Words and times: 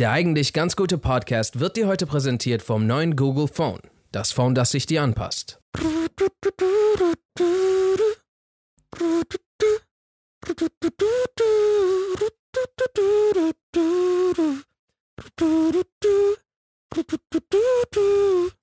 Der 0.00 0.12
eigentlich 0.12 0.54
ganz 0.54 0.76
gute 0.76 0.96
Podcast 0.96 1.60
wird 1.60 1.76
dir 1.76 1.86
heute 1.86 2.06
präsentiert 2.06 2.62
vom 2.62 2.86
neuen 2.86 3.16
Google 3.16 3.48
Phone. 3.48 3.80
Das 4.12 4.32
Phone, 4.32 4.54
das 4.54 4.70
sich 4.70 4.86
dir 4.86 5.02
anpasst. 5.02 5.60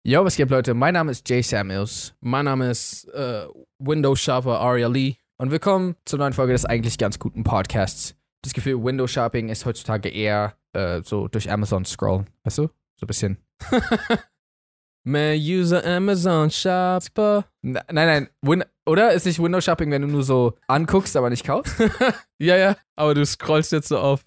Yo, 0.04 0.25
was 0.25 0.35
geht, 0.38 0.49
Leute? 0.49 0.73
Mein 0.73 0.95
Name 0.95 1.11
ist 1.11 1.29
Jay 1.29 1.43
Samuels 1.43 2.15
Mein 2.19 2.45
Name 2.45 2.71
ist 2.71 3.07
äh, 3.09 3.45
Windows 3.77 4.19
Sharper 4.19 4.59
Aria 4.59 4.88
Lee. 4.88 5.17
und 5.38 5.51
willkommen 5.51 5.97
zur 6.05 6.17
neuen 6.17 6.33
Folge 6.33 6.54
des 6.54 6.65
eigentlich 6.65 6.97
ganz 6.97 7.19
guten 7.19 7.43
Podcasts. 7.43 8.16
Das 8.43 8.54
Gefühl, 8.54 8.83
Window 8.83 9.07
Shopping 9.07 9.49
ist 9.49 9.65
heutzutage 9.65 10.09
eher 10.09 10.55
äh, 10.73 11.01
so 11.03 11.27
durch 11.27 11.49
Amazon 11.51 11.85
scrollen. 11.85 12.29
Weißt 12.43 12.59
du? 12.59 12.67
So 12.99 13.03
ein 13.05 13.07
bisschen. 13.07 13.38
Man 15.03 15.38
user 15.39 15.85
Amazon 15.85 16.49
Shopper. 16.52 17.45
Nein, 17.62 17.84
nein. 17.89 18.29
Win 18.41 18.63
oder? 18.85 19.12
Ist 19.13 19.26
nicht 19.26 19.41
Window 19.41 19.62
Shopping, 19.62 19.89
wenn 19.91 20.02
du 20.02 20.07
nur 20.07 20.23
so 20.23 20.57
anguckst, 20.67 21.15
aber 21.15 21.29
nicht 21.29 21.45
kaufst? 21.45 21.76
Ja, 22.39 22.55
ja, 22.55 22.77
aber 22.95 23.15
du 23.15 23.26
scrollst 23.26 23.71
jetzt 23.71 23.88
so 23.88 23.98
auf. 23.98 24.23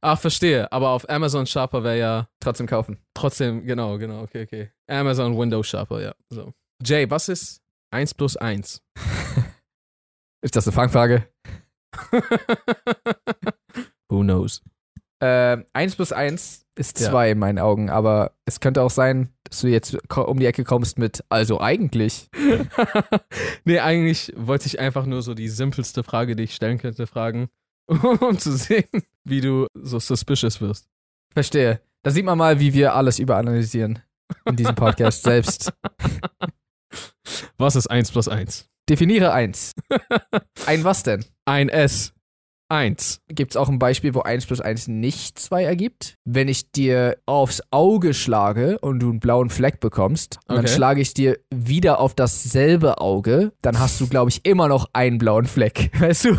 Ach, 0.00 0.18
verstehe. 0.20 0.70
Aber 0.70 0.90
auf 0.90 1.08
Amazon 1.10 1.44
Shopper 1.46 1.82
wäre 1.82 1.98
ja 1.98 2.28
Trotzdem 2.40 2.68
kaufen. 2.68 2.98
trotzdem, 3.14 3.64
genau, 3.66 3.98
genau, 3.98 4.22
okay, 4.22 4.44
okay. 4.44 4.70
Amazon 4.86 5.36
Windows 5.36 5.66
Shopper, 5.66 6.00
ja. 6.00 6.14
So. 6.30 6.52
Jay, 6.84 7.10
was 7.10 7.28
ist 7.28 7.60
1 7.90 8.14
plus 8.14 8.36
1? 8.36 8.80
Ist 10.40 10.54
das 10.54 10.68
eine 10.68 10.74
Fangfrage? 10.74 11.26
Who 14.08 14.22
knows? 14.22 14.62
Äh, 15.20 15.58
1 15.72 15.96
plus 15.96 16.12
1 16.12 16.64
ist 16.76 17.00
Ja. 17.00 17.10
2 17.10 17.32
in 17.32 17.38
meinen 17.38 17.58
Augen, 17.58 17.90
aber 17.90 18.32
es 18.44 18.60
könnte 18.60 18.82
auch 18.82 18.90
sein, 18.90 19.32
dass 19.44 19.60
du 19.60 19.68
jetzt 19.68 19.96
um 20.16 20.38
die 20.38 20.46
Ecke 20.46 20.64
kommst 20.64 20.98
mit, 20.98 21.24
also 21.28 21.60
eigentlich. 21.60 22.28
nee, 23.64 23.80
eigentlich 23.80 24.32
wollte 24.36 24.66
ich 24.66 24.78
einfach 24.78 25.06
nur 25.06 25.22
so 25.22 25.34
die 25.34 25.48
simpelste 25.48 26.04
Frage, 26.04 26.36
die 26.36 26.44
ich 26.44 26.54
stellen 26.54 26.78
könnte, 26.78 27.06
fragen, 27.06 27.48
um 27.88 28.38
zu 28.38 28.56
sehen, 28.56 28.88
wie 29.24 29.40
du 29.40 29.66
so 29.74 29.98
suspicious 29.98 30.60
wirst. 30.60 30.88
Verstehe. 31.32 31.80
Da 32.04 32.10
sieht 32.12 32.24
man 32.24 32.38
mal, 32.38 32.60
wie 32.60 32.72
wir 32.74 32.94
alles 32.94 33.18
überanalysieren 33.18 33.98
in 34.44 34.56
diesem 34.56 34.74
Podcast 34.74 35.24
selbst. 35.24 35.72
Was 37.56 37.74
ist 37.74 37.88
1 37.88 38.12
plus 38.12 38.28
1? 38.28 38.68
Definiere 38.88 39.32
1. 39.32 39.74
Ein 40.66 40.84
was 40.84 41.02
denn? 41.02 41.24
Ein 41.44 41.68
S. 41.68 42.14
1. 42.70 43.20
Gibt 43.28 43.52
es 43.52 43.56
auch 43.56 43.68
ein 43.68 43.78
Beispiel, 43.78 44.14
wo 44.14 44.20
1 44.20 44.46
plus 44.46 44.60
1 44.60 44.88
nicht 44.88 45.38
2 45.38 45.64
ergibt? 45.64 46.14
Wenn 46.24 46.48
ich 46.48 46.70
dir 46.70 47.16
aufs 47.26 47.62
Auge 47.70 48.12
schlage 48.14 48.78
und 48.80 49.00
du 49.00 49.08
einen 49.10 49.20
blauen 49.20 49.48
Fleck 49.50 49.80
bekommst, 49.80 50.38
und 50.48 50.56
dann 50.56 50.64
Okay. 50.64 50.74
schlage 50.74 51.00
ich 51.00 51.14
dir 51.14 51.38
wieder 51.54 51.98
auf 52.00 52.14
dasselbe 52.14 53.00
Auge, 53.00 53.52
dann 53.62 53.78
hast 53.78 54.00
du, 54.00 54.06
glaube 54.08 54.30
ich, 54.30 54.44
immer 54.44 54.68
noch 54.68 54.90
einen 54.92 55.18
blauen 55.18 55.46
Fleck. 55.46 55.90
Weißt 55.98 56.26
du? 56.26 56.38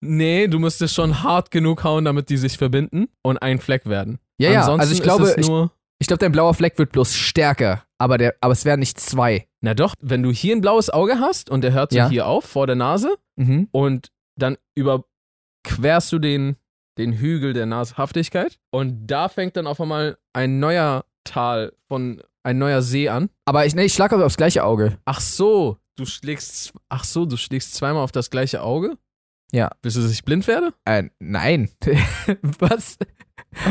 nee, 0.00 0.46
du 0.48 0.58
müsstest 0.58 0.94
schon 0.94 1.22
hart 1.22 1.50
genug 1.50 1.84
hauen, 1.84 2.04
damit 2.04 2.28
die 2.28 2.36
sich 2.36 2.58
verbinden 2.58 3.06
und 3.22 3.38
ein 3.38 3.58
Fleck 3.58 3.86
werden. 3.86 4.18
Ja, 4.38 4.50
ja. 4.50 4.60
Ansonsten 4.60 4.80
Also 4.80 4.92
ich 4.94 5.02
glaube, 5.02 5.34
ich, 5.38 5.46
nur. 5.48 5.70
ich 5.98 6.06
glaube, 6.06 6.18
dein 6.18 6.32
blauer 6.32 6.54
Fleck 6.54 6.78
wird 6.78 6.92
bloß 6.92 7.14
stärker, 7.14 7.84
aber, 7.98 8.18
der, 8.18 8.34
aber 8.40 8.52
es 8.52 8.64
wären 8.64 8.80
nicht 8.80 8.98
zwei. 8.98 9.46
Na 9.60 9.74
doch, 9.74 9.94
wenn 10.00 10.22
du 10.22 10.30
hier 10.32 10.54
ein 10.56 10.60
blaues 10.60 10.90
Auge 10.90 11.20
hast 11.20 11.48
und 11.50 11.62
der 11.62 11.72
hört 11.72 11.92
so 11.92 11.98
Ja. 11.98 12.08
hier 12.08 12.26
auf 12.26 12.44
vor 12.44 12.66
der 12.66 12.76
Nase 12.76 13.14
Mhm. 13.36 13.68
und 13.70 14.08
dann 14.36 14.56
überquerst 14.74 16.12
du 16.12 16.18
den, 16.18 16.56
den 16.98 17.12
Hügel 17.12 17.52
der 17.52 17.66
Nashaftigkeit 17.66 18.58
und 18.70 19.06
da 19.06 19.28
fängt 19.28 19.56
dann 19.56 19.66
auf 19.66 19.80
einmal 19.80 20.18
ein 20.32 20.58
neuer 20.58 21.04
Tal 21.24 21.72
von 21.88 22.22
ein 22.44 22.58
neuer 22.58 22.82
See 22.82 23.08
an. 23.08 23.30
Aber 23.44 23.66
ich, 23.66 23.74
nee, 23.74 23.84
ich 23.84 23.94
schlage 23.94 24.16
aber 24.16 24.26
aufs 24.26 24.36
gleiche 24.36 24.64
Auge. 24.64 24.98
Ach 25.04 25.20
so, 25.20 25.78
du 25.96 26.06
schlägst 26.06 26.72
ach 26.88 27.04
so, 27.04 27.24
du 27.24 27.36
schlägst 27.36 27.74
zweimal 27.74 28.02
auf 28.02 28.12
das 28.12 28.30
gleiche 28.30 28.62
Auge? 28.62 28.98
Ja. 29.52 29.70
Bis 29.82 29.94
du 29.94 30.00
dass 30.00 30.10
ich 30.10 30.24
blind 30.24 30.46
werde? 30.46 30.72
Äh, 30.84 31.04
nein. 31.20 31.70
Was? 32.58 32.98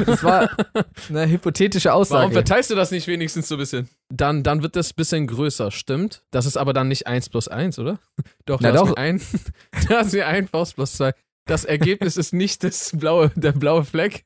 Das 0.06 0.24
war 0.24 0.50
eine 1.10 1.28
hypothetische 1.30 1.94
Aussage. 1.94 2.20
Warum 2.22 2.34
verteilst 2.34 2.70
du 2.70 2.76
das 2.76 2.92
nicht 2.92 3.08
wenigstens 3.08 3.48
so 3.48 3.56
ein 3.56 3.60
bisschen? 3.60 3.90
Dann, 4.10 4.44
dann 4.44 4.62
wird 4.62 4.76
das 4.76 4.92
ein 4.92 4.96
bisschen 4.96 5.28
größer, 5.28 5.72
stimmt? 5.72 6.24
Das 6.32 6.46
ist 6.46 6.58
aber 6.58 6.74
dann 6.74 6.88
nicht 6.88 7.08
1 7.08 7.30
plus 7.30 7.48
1, 7.48 7.80
oder? 7.80 8.00
Doch, 8.46 8.62
Na 8.62 8.72
doch. 8.72 8.90
mir 8.90 8.98
ein, 8.98 9.22
hast 9.90 10.14
mir 10.14 10.28
ein 10.28 10.48
Faust 10.48 10.76
plus 10.76 10.94
2. 10.94 11.14
Das 11.48 11.66
Ergebnis 11.66 12.18
ist 12.18 12.34
nicht 12.34 12.64
das 12.64 12.92
blaue, 12.96 13.30
der 13.36 13.52
blaue 13.52 13.84
Fleck, 13.84 14.26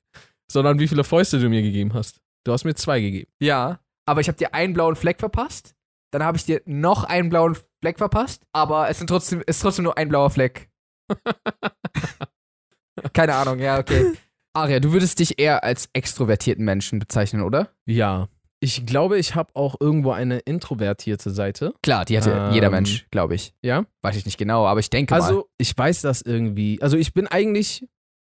sondern 0.51 0.79
wie 0.79 0.87
viele 0.87 1.03
Fäuste 1.03 1.39
du 1.39 1.49
mir 1.49 1.61
gegeben 1.61 1.93
hast. 1.93 2.21
Du 2.45 2.51
hast 2.51 2.65
mir 2.65 2.75
zwei 2.75 2.99
gegeben. 2.99 3.31
Ja, 3.39 3.79
aber 4.05 4.21
ich 4.21 4.27
habe 4.27 4.37
dir 4.37 4.53
einen 4.53 4.73
blauen 4.73 4.95
Fleck 4.95 5.19
verpasst. 5.19 5.75
Dann 6.11 6.23
habe 6.23 6.37
ich 6.37 6.45
dir 6.45 6.61
noch 6.65 7.03
einen 7.03 7.29
blauen 7.29 7.57
Fleck 7.81 7.97
verpasst. 7.97 8.43
Aber 8.53 8.89
es 8.89 8.99
sind 8.99 9.07
trotzdem, 9.07 9.41
ist 9.45 9.61
trotzdem 9.61 9.83
nur 9.83 9.97
ein 9.97 10.09
blauer 10.09 10.29
Fleck. 10.29 10.69
Keine 13.13 13.35
Ahnung, 13.35 13.59
ja, 13.59 13.79
okay. 13.79 14.13
Aria, 14.55 14.79
du 14.79 14.93
würdest 14.93 15.19
dich 15.19 15.37
eher 15.39 15.63
als 15.63 15.89
extrovertierten 15.93 16.63
Menschen 16.63 16.99
bezeichnen, 16.99 17.41
oder? 17.41 17.69
Ja. 17.85 18.29
Ich 18.61 18.85
glaube, 18.85 19.19
ich 19.19 19.35
habe 19.35 19.51
auch 19.53 19.75
irgendwo 19.79 20.11
eine 20.11 20.39
introvertierte 20.39 21.29
Seite. 21.29 21.73
Klar, 21.83 22.05
die 22.05 22.17
hatte 22.17 22.31
Ähm, 22.31 22.53
jeder 22.53 22.69
Mensch, 22.69 23.05
glaube 23.11 23.35
ich. 23.35 23.53
Ja. 23.61 23.85
Weiß 24.01 24.15
ich 24.15 24.25
nicht 24.25 24.37
genau, 24.37 24.65
aber 24.65 24.79
ich 24.79 24.89
denke 24.89 25.13
mal. 25.13 25.21
Also, 25.21 25.49
ich 25.57 25.77
weiß 25.77 26.01
das 26.01 26.21
irgendwie. 26.21 26.81
Also, 26.81 26.97
ich 26.97 27.13
bin 27.13 27.27
eigentlich, 27.27 27.85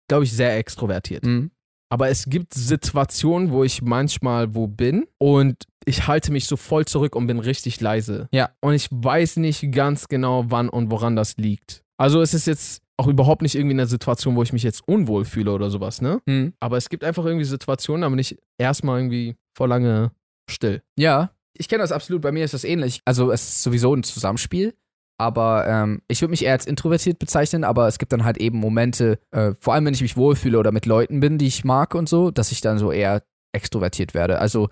glaube 0.09 0.25
ich, 0.25 0.33
sehr 0.33 0.57
extrovertiert. 0.57 1.25
Mhm. 1.25 1.53
Aber 1.91 2.09
es 2.11 2.27
gibt 2.27 2.53
Situationen, 2.53 3.51
wo 3.51 3.65
ich 3.65 3.81
manchmal 3.81 4.55
wo 4.55 4.67
bin 4.67 5.07
und 5.19 5.65
ich 5.87 6.07
halte 6.07 6.33
mich 6.33 6.47
so 6.47 6.57
voll 6.57 6.85
zurück 6.85 7.17
und 7.17 7.27
bin 7.27 7.39
richtig 7.39 7.81
leise. 7.81 8.29
Ja. 8.31 8.51
Und 8.61 8.75
ich 8.75 8.89
weiß 8.91 9.37
nicht 9.39 9.73
ganz 9.73 10.09
genau, 10.09 10.45
wann 10.49 10.69
und 10.69 10.91
woran 10.91 11.17
das 11.17 11.39
liegt. 11.39 11.85
Also 11.97 12.21
es 12.21 12.35
ist 12.35 12.47
jetzt 12.47 12.83
auch 12.99 13.07
überhaupt 13.07 13.43
nicht 13.43 13.55
irgendwie 13.55 13.75
eine 13.75 13.87
Situation, 13.87 14.37
wo 14.37 14.43
ich 14.43 14.53
mich 14.53 14.63
jetzt 14.63 14.87
unwohl 14.87 15.25
fühle 15.25 15.53
oder 15.53 15.71
sowas, 15.71 16.03
ne? 16.03 16.21
Mhm. 16.27 16.53
Aber 16.61 16.77
es 16.77 16.89
gibt 16.89 17.05
einfach 17.05 17.25
irgendwie 17.25 17.45
Situationen, 17.45 18.03
da 18.03 18.09
bin 18.09 18.19
ich 18.19 18.37
erstmal 18.59 18.99
irgendwie 18.99 19.37
vor 19.57 19.69
lange 19.69 20.11
still. 20.51 20.83
Ja, 20.99 21.31
ich 21.57 21.69
kenne 21.69 21.83
das 21.83 21.93
absolut. 21.93 22.23
Bei 22.23 22.33
mir 22.33 22.45
ist 22.45 22.55
das 22.55 22.65
ähnlich. 22.65 23.01
Also 23.05 23.31
es 23.31 23.49
ist 23.49 23.63
sowieso 23.63 23.95
ein 23.95 24.03
Zusammenspiel. 24.03 24.75
Aber 25.21 25.67
ähm, 25.67 26.01
ich 26.07 26.21
würde 26.21 26.31
mich 26.31 26.45
eher 26.45 26.53
als 26.53 26.67
introvertiert 26.67 27.19
bezeichnen, 27.19 27.65
aber 27.65 27.89
es 27.89 27.99
gibt 27.99 28.13
dann 28.13 28.25
halt 28.25 28.39
eben 28.39 28.59
Momente, 28.59 29.19
äh, 29.33 29.53
vor 29.59 29.75
allem 29.75 29.85
wenn 29.85 29.95
ich 29.95 30.01
mich 30.01 30.17
wohlfühle 30.17 30.59
oder 30.59 30.71
mit 30.71 30.87
Leuten 30.87 31.19
bin, 31.19 31.39
die 31.39 31.49
ich 31.49 31.65
mag 31.65 31.97
und 31.97 32.09
so, 32.09 32.31
dass 32.31 32.53
ich 32.53 32.61
dann 32.61 32.79
so 32.79 32.93
eher 32.93 33.25
extrovertiert 33.53 34.15
werde. 34.15 34.39
Also 34.39 34.69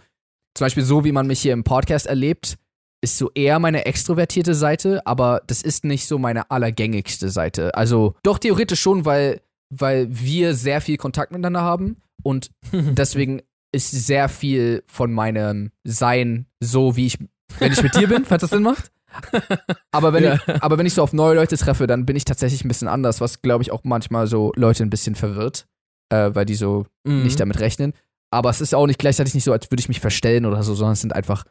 zum 0.54 0.64
Beispiel 0.64 0.84
so, 0.84 1.04
wie 1.04 1.10
man 1.10 1.26
mich 1.26 1.40
hier 1.40 1.52
im 1.52 1.64
Podcast 1.64 2.06
erlebt, 2.06 2.58
ist 3.02 3.18
so 3.18 3.30
eher 3.34 3.58
meine 3.58 3.84
extrovertierte 3.86 4.54
Seite, 4.54 5.06
aber 5.06 5.42
das 5.46 5.62
ist 5.62 5.84
nicht 5.84 6.06
so 6.06 6.18
meine 6.18 6.50
allergängigste 6.50 7.28
Seite. 7.28 7.74
Also 7.74 8.14
doch 8.22 8.38
theoretisch 8.38 8.80
schon, 8.80 9.04
weil, 9.04 9.40
weil 9.70 10.06
wir 10.10 10.54
sehr 10.54 10.80
viel 10.80 10.96
Kontakt 10.96 11.30
miteinander 11.32 11.62
haben 11.62 11.96
und 12.22 12.50
deswegen 12.72 13.42
ist 13.72 13.90
sehr 13.90 14.28
viel 14.28 14.82
von 14.86 15.12
meinem 15.12 15.70
Sein 15.84 16.46
so, 16.60 16.96
wie 16.96 17.06
ich, 17.06 17.18
wenn 17.58 17.72
ich 17.72 17.82
mit 17.82 17.94
dir 17.94 18.08
bin, 18.08 18.24
falls 18.24 18.40
das 18.40 18.50
Sinn 18.50 18.62
macht. 18.62 18.90
Aber 19.92 20.12
wenn, 20.12 20.24
Ja. 20.24 20.34
ich, 20.34 20.62
aber 20.62 20.78
wenn 20.78 20.86
ich 20.86 20.94
so 20.94 21.02
auf 21.02 21.12
neue 21.12 21.34
Leute 21.34 21.56
treffe, 21.56 21.86
dann 21.86 22.06
bin 22.06 22.16
ich 22.16 22.24
tatsächlich 22.24 22.64
ein 22.64 22.68
bisschen 22.68 22.88
anders, 22.88 23.20
was 23.20 23.42
glaube 23.42 23.62
ich 23.62 23.72
auch 23.72 23.82
manchmal 23.84 24.26
so 24.26 24.52
Leute 24.56 24.82
ein 24.82 24.90
bisschen 24.90 25.14
verwirrt, 25.14 25.66
äh, 26.10 26.30
weil 26.34 26.44
die 26.46 26.54
so 26.54 26.86
Mhm. 27.06 27.22
nicht 27.22 27.38
damit 27.40 27.60
rechnen. 27.60 27.92
Aber 28.30 28.50
es 28.50 28.60
ist 28.60 28.74
auch 28.74 28.86
nicht 28.86 28.98
gleichzeitig 28.98 29.34
nicht 29.34 29.44
so, 29.44 29.52
als 29.52 29.70
würde 29.70 29.80
ich 29.80 29.88
mich 29.88 30.00
verstellen 30.00 30.44
oder 30.46 30.62
so, 30.62 30.74
sondern 30.74 30.94
es 30.94 31.00
sind 31.00 31.14
einfach 31.14 31.44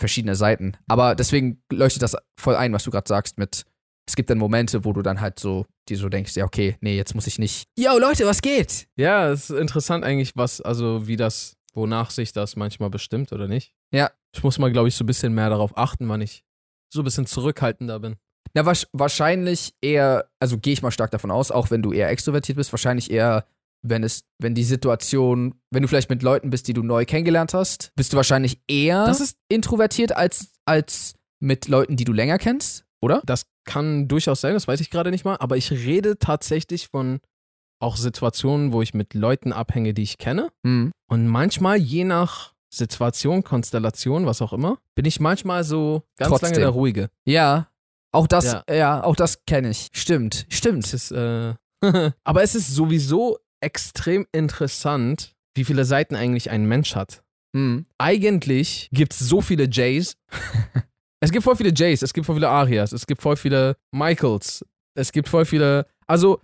verschiedene 0.00 0.34
Seiten. 0.34 0.76
Aber 0.88 1.14
deswegen 1.14 1.62
leuchtet 1.70 2.02
das 2.02 2.16
voll 2.38 2.56
ein, 2.56 2.72
was 2.72 2.84
du 2.84 2.90
gerade 2.90 3.06
sagst 3.08 3.38
mit, 3.38 3.64
es 4.08 4.16
gibt 4.16 4.28
dann 4.30 4.38
Momente, 4.38 4.84
wo 4.84 4.92
du 4.92 5.02
dann 5.02 5.20
halt 5.20 5.38
so, 5.38 5.66
die 5.88 5.94
so 5.94 6.08
denkst, 6.08 6.34
ja, 6.34 6.44
okay, 6.44 6.76
nee, 6.80 6.96
jetzt 6.96 7.14
muss 7.14 7.28
ich 7.28 7.38
nicht. 7.38 7.64
Yo, 7.78 7.96
Leute, 7.98 8.26
was 8.26 8.42
geht? 8.42 8.88
Ja, 8.96 9.30
es 9.30 9.50
ist 9.50 9.58
interessant 9.58 10.04
eigentlich, 10.04 10.32
was, 10.34 10.60
also 10.60 11.06
wie 11.06 11.16
das, 11.16 11.56
wonach 11.74 12.10
sich 12.10 12.32
das 12.32 12.56
manchmal 12.56 12.90
bestimmt 12.90 13.32
oder 13.32 13.46
nicht. 13.46 13.72
Ja. 13.92 14.10
Ich 14.34 14.42
muss 14.42 14.58
mal, 14.58 14.72
glaube 14.72 14.88
ich, 14.88 14.96
so 14.96 15.04
ein 15.04 15.06
bisschen 15.06 15.34
mehr 15.34 15.50
darauf 15.50 15.76
achten, 15.76 16.08
wann 16.08 16.20
ich 16.20 16.44
so 16.92 17.02
ein 17.02 17.04
bisschen 17.04 17.26
zurückhaltender 17.26 18.00
bin. 18.00 18.16
Na, 18.54 18.64
wahrscheinlich 18.92 19.74
eher, 19.80 20.28
also 20.40 20.58
gehe 20.58 20.72
ich 20.72 20.82
mal 20.82 20.90
stark 20.90 21.10
davon 21.12 21.30
aus, 21.30 21.50
auch 21.50 21.70
wenn 21.70 21.82
du 21.82 21.92
eher 21.92 22.08
extrovertiert 22.08 22.56
bist, 22.56 22.72
wahrscheinlich 22.72 23.10
eher, 23.10 23.44
wenn 23.82 24.02
es, 24.04 24.24
wenn 24.38 24.54
die 24.54 24.64
Situation, 24.64 25.54
wenn 25.70 25.82
du 25.82 25.88
vielleicht 25.88 26.10
mit 26.10 26.22
Leuten 26.22 26.50
bist, 26.50 26.68
die 26.68 26.72
du 26.74 26.82
neu 26.82 27.04
kennengelernt 27.04 27.54
hast, 27.54 27.92
bist 27.96 28.12
du 28.12 28.16
wahrscheinlich 28.16 28.60
eher 28.68 29.04
Das 29.06 29.20
ist- 29.20 29.36
introvertiert 29.48 30.12
als, 30.16 30.52
als 30.66 31.14
mit 31.40 31.68
Leuten, 31.68 31.96
die 31.96 32.04
du 32.04 32.12
länger 32.12 32.38
kennst, 32.38 32.84
oder? 33.02 33.22
Das 33.24 33.46
kann 33.64 34.08
durchaus 34.08 34.40
sein, 34.40 34.54
das 34.54 34.68
weiß 34.68 34.80
ich 34.80 34.90
gerade 34.90 35.10
nicht 35.10 35.24
mal, 35.24 35.36
aber 35.40 35.56
ich 35.56 35.70
rede 35.70 36.18
tatsächlich 36.18 36.88
von 36.88 37.20
auch 37.82 37.96
Situationen, 37.96 38.72
wo 38.72 38.82
ich 38.82 38.92
mit 38.92 39.14
Leuten 39.14 39.52
abhänge, 39.54 39.94
die 39.94 40.02
ich 40.02 40.18
kenne. 40.18 40.50
Hm. 40.66 40.92
Und 41.10 41.26
manchmal, 41.28 41.78
je 41.78 42.04
nach 42.04 42.52
Situation, 42.72 43.42
Konstellation, 43.42 44.26
was 44.26 44.42
auch 44.42 44.52
immer, 44.52 44.78
bin 44.94 45.06
ich 45.06 45.18
manchmal 45.18 45.64
so 45.64 46.02
ganz 46.18 46.28
Trotzdem. 46.28 46.48
lange 46.50 46.58
der 46.60 46.68
Ruhige. 46.68 47.08
Ja. 47.26 47.68
Auch 48.12 48.26
das, 48.26 48.44
Ja. 48.52 48.64
ja, 48.70 49.02
auch 49.04 49.16
das 49.16 49.44
kenne 49.46 49.70
ich. 49.70 49.88
Stimmt, 49.92 50.46
Es 50.50 50.56
stimmt. 50.58 50.92
ist, 50.92 51.10
äh, 51.12 51.54
aber 52.24 52.42
es 52.42 52.54
ist 52.54 52.74
sowieso 52.74 53.38
extrem 53.60 54.26
interessant, 54.32 55.34
wie 55.54 55.64
viele 55.64 55.84
Seiten 55.84 56.16
eigentlich 56.16 56.50
ein 56.50 56.66
Mensch 56.66 56.94
hat. 56.94 57.22
Hm. 57.54 57.86
Eigentlich 57.98 58.88
gibt 58.92 59.12
es 59.12 59.18
so 59.18 59.40
viele 59.40 59.68
Jays. 59.70 60.16
es 61.20 61.30
gibt 61.32 61.44
voll 61.44 61.56
viele 61.56 61.72
Jays, 61.74 62.02
es 62.02 62.12
gibt 62.12 62.26
voll 62.26 62.36
viele 62.36 62.48
Arias, 62.48 62.92
es 62.92 63.06
gibt 63.06 63.22
voll 63.22 63.36
viele 63.36 63.76
Michaels, 63.92 64.64
es 64.94 65.12
gibt 65.12 65.28
voll 65.28 65.44
viele. 65.44 65.86
Also, 66.06 66.40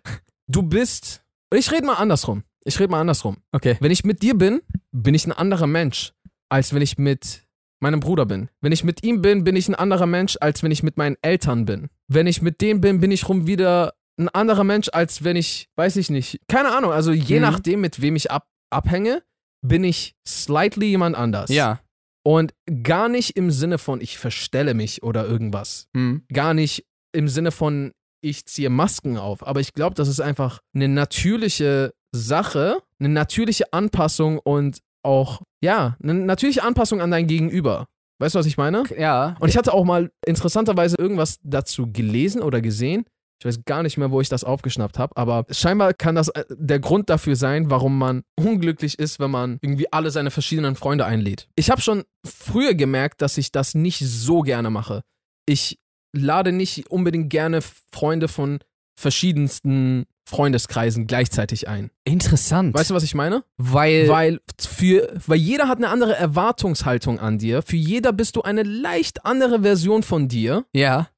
du 0.49 0.63
bist. 0.63 1.23
Ich 1.55 1.71
rede 1.71 1.87
mal 1.87 1.95
andersrum. 1.95 2.43
Ich 2.65 2.81
rede 2.81 2.91
mal 2.91 3.01
andersrum. 3.01 3.37
Okay. 3.53 3.77
Wenn 3.81 3.93
ich 3.93 4.05
mit 4.05 4.23
dir 4.23 4.35
bin, 4.35 4.61
bin 4.91 5.15
ich 5.15 5.27
ein 5.27 5.33
anderer 5.33 5.69
Mensch, 5.69 6.13
als 6.49 6.75
wenn 6.75 6.83
ich 6.83 6.99
mit 6.99 7.47
meinem 7.81 8.01
Bruder 8.01 8.27
bin. 8.27 8.49
Wenn 8.61 8.73
ich 8.73 8.83
mit 8.83 9.05
ihm 9.05 9.23
bin, 9.23 9.45
bin 9.45 9.55
ich 9.55 9.69
ein 9.69 9.75
anderer 9.75 10.07
Mensch, 10.07 10.37
als 10.41 10.63
wenn 10.63 10.73
ich 10.73 10.83
mit 10.83 10.97
meinen 10.97 11.17
Eltern 11.23 11.65
bin. 11.65 11.89
Wenn 12.09 12.27
ich 12.27 12.43
mit 12.43 12.61
dem 12.61 12.81
bin, 12.81 13.01
bin 13.01 13.13
ich 13.13 13.29
rum 13.29 13.47
wieder 13.47 13.95
ein 14.19 14.29
anderer 14.31 14.65
Mensch, 14.65 14.89
als 14.93 15.25
wenn 15.25 15.37
ich, 15.37 15.69
weiß 15.77 15.97
ich 15.97 16.11
nicht, 16.11 16.41
keine 16.49 16.75
Ahnung. 16.75 16.93
Also 16.93 17.13
je 17.13 17.37
Mhm. 17.37 17.43
nachdem, 17.43 17.81
mit 17.81 18.01
wem 18.01 18.17
ich 18.17 18.31
ab, 18.31 18.47
abhänge, 18.71 19.23
bin 19.63 19.85
ich 19.85 20.15
slightly 20.27 20.87
jemand 20.87 21.17
anders. 21.17 21.51
Ja. 21.51 21.81
Und 22.25 22.55
gar 22.83 23.09
nicht 23.09 23.37
im 23.37 23.51
Sinne 23.51 23.79
von, 23.79 24.01
ich 24.01 24.19
verstelle 24.19 24.75
mich 24.75 25.03
oder 25.03 25.27
irgendwas. 25.27 25.87
Hm. 25.97 26.25
Gar 26.33 26.55
nicht 26.55 26.85
im 27.13 27.29
Sinne 27.29 27.53
von, 27.53 27.93
ich 28.21 28.47
ziehe 28.47 28.69
Masken 28.71 29.17
auf. 29.17 29.47
Aber 29.47 29.61
ich 29.61 29.75
glaube, 29.75 29.95
das 29.95 30.09
ist 30.09 30.21
einfach 30.21 30.61
eine 30.75 30.89
natürliche 30.89 31.95
Sache, 32.13 32.79
eine 32.99 33.11
natürliche 33.11 33.73
Anpassung 33.73 34.39
und 34.39 34.81
auch, 35.05 35.43
ja, 35.63 35.97
eine 36.03 36.15
natürliche 36.15 36.65
Anpassung 36.65 37.01
an 37.01 37.11
dein 37.13 37.27
Gegenüber. 37.29 37.87
Weißt 38.19 38.35
du, 38.35 38.39
was 38.39 38.47
ich 38.47 38.57
meine? 38.57 38.83
Ja. 38.99 39.37
Und 39.39 39.49
ich 39.49 39.57
hatte 39.57 39.73
auch 39.73 39.85
mal 39.85 40.11
interessanterweise 40.27 40.97
irgendwas 40.99 41.39
dazu 41.45 41.93
gelesen 41.93 42.43
oder 42.43 42.61
gesehen. 42.61 43.05
Ich 43.39 43.45
weiß 43.45 43.65
gar 43.65 43.83
nicht 43.83 43.99
mehr, 43.99 44.11
wo 44.11 44.21
ich 44.21 44.29
das 44.29 44.45
aufgeschnappt 44.45 44.99
habe, 44.99 45.17
aber 45.17 45.45
scheinbar 45.51 45.93
kann 45.93 46.15
das 46.15 46.29
äh, 46.29 46.45
der 46.51 46.81
Grund 46.81 47.11
dafür 47.11 47.37
sein, 47.37 47.71
warum 47.71 47.99
man 47.99 48.23
unglücklich 48.37 48.99
ist, 48.99 49.21
wenn 49.21 49.31
man 49.31 49.59
irgendwie 49.61 49.93
alle 49.93 50.11
seine 50.11 50.31
verschiedenen 50.31 50.75
Freunde 50.75 51.05
einlädt. 51.05 51.49
Ich 51.55 51.71
habe 51.71 51.81
schon 51.83 52.05
früher 52.27 52.75
gemerkt, 52.75 53.21
dass 53.21 53.37
ich 53.37 53.53
das 53.53 53.75
nicht 53.75 53.99
so 53.99 54.41
gerne 54.41 54.71
mache. 54.71 55.03
Ich 55.45 55.79
lade 56.15 56.51
nicht 56.53 56.91
unbedingt 56.91 57.29
gerne 57.29 57.61
Freunde 57.93 58.29
von 58.29 58.61
verschiedensten 58.99 60.07
Freundeskreisen 60.29 61.07
gleichzeitig 61.07 61.69
ein. 61.69 61.91
Interessant. 62.05 62.75
Weißt 62.75 62.91
du, 62.91 62.95
was 62.95 63.05
ich 63.05 63.15
meine? 63.15 63.45
weil, 63.59 64.09
Weil 64.09 64.41
für, 64.59 65.13
weil 65.27 65.39
jeder 65.39 65.69
hat 65.69 65.79
eine 65.79 65.89
andere 65.89 66.17
Erwartungshaltung 66.17 67.21
an 67.21 67.39
dir. 67.39 67.63
Für 67.63 67.77
jeder 67.77 68.13
bist 68.13 68.35
du 68.35 68.43
eine 68.43 68.63
leicht 68.63 69.25
andere 69.25 69.63
Version 69.63 70.03
von 70.03 70.29
dir. 70.29 70.65
ja. 70.73 71.09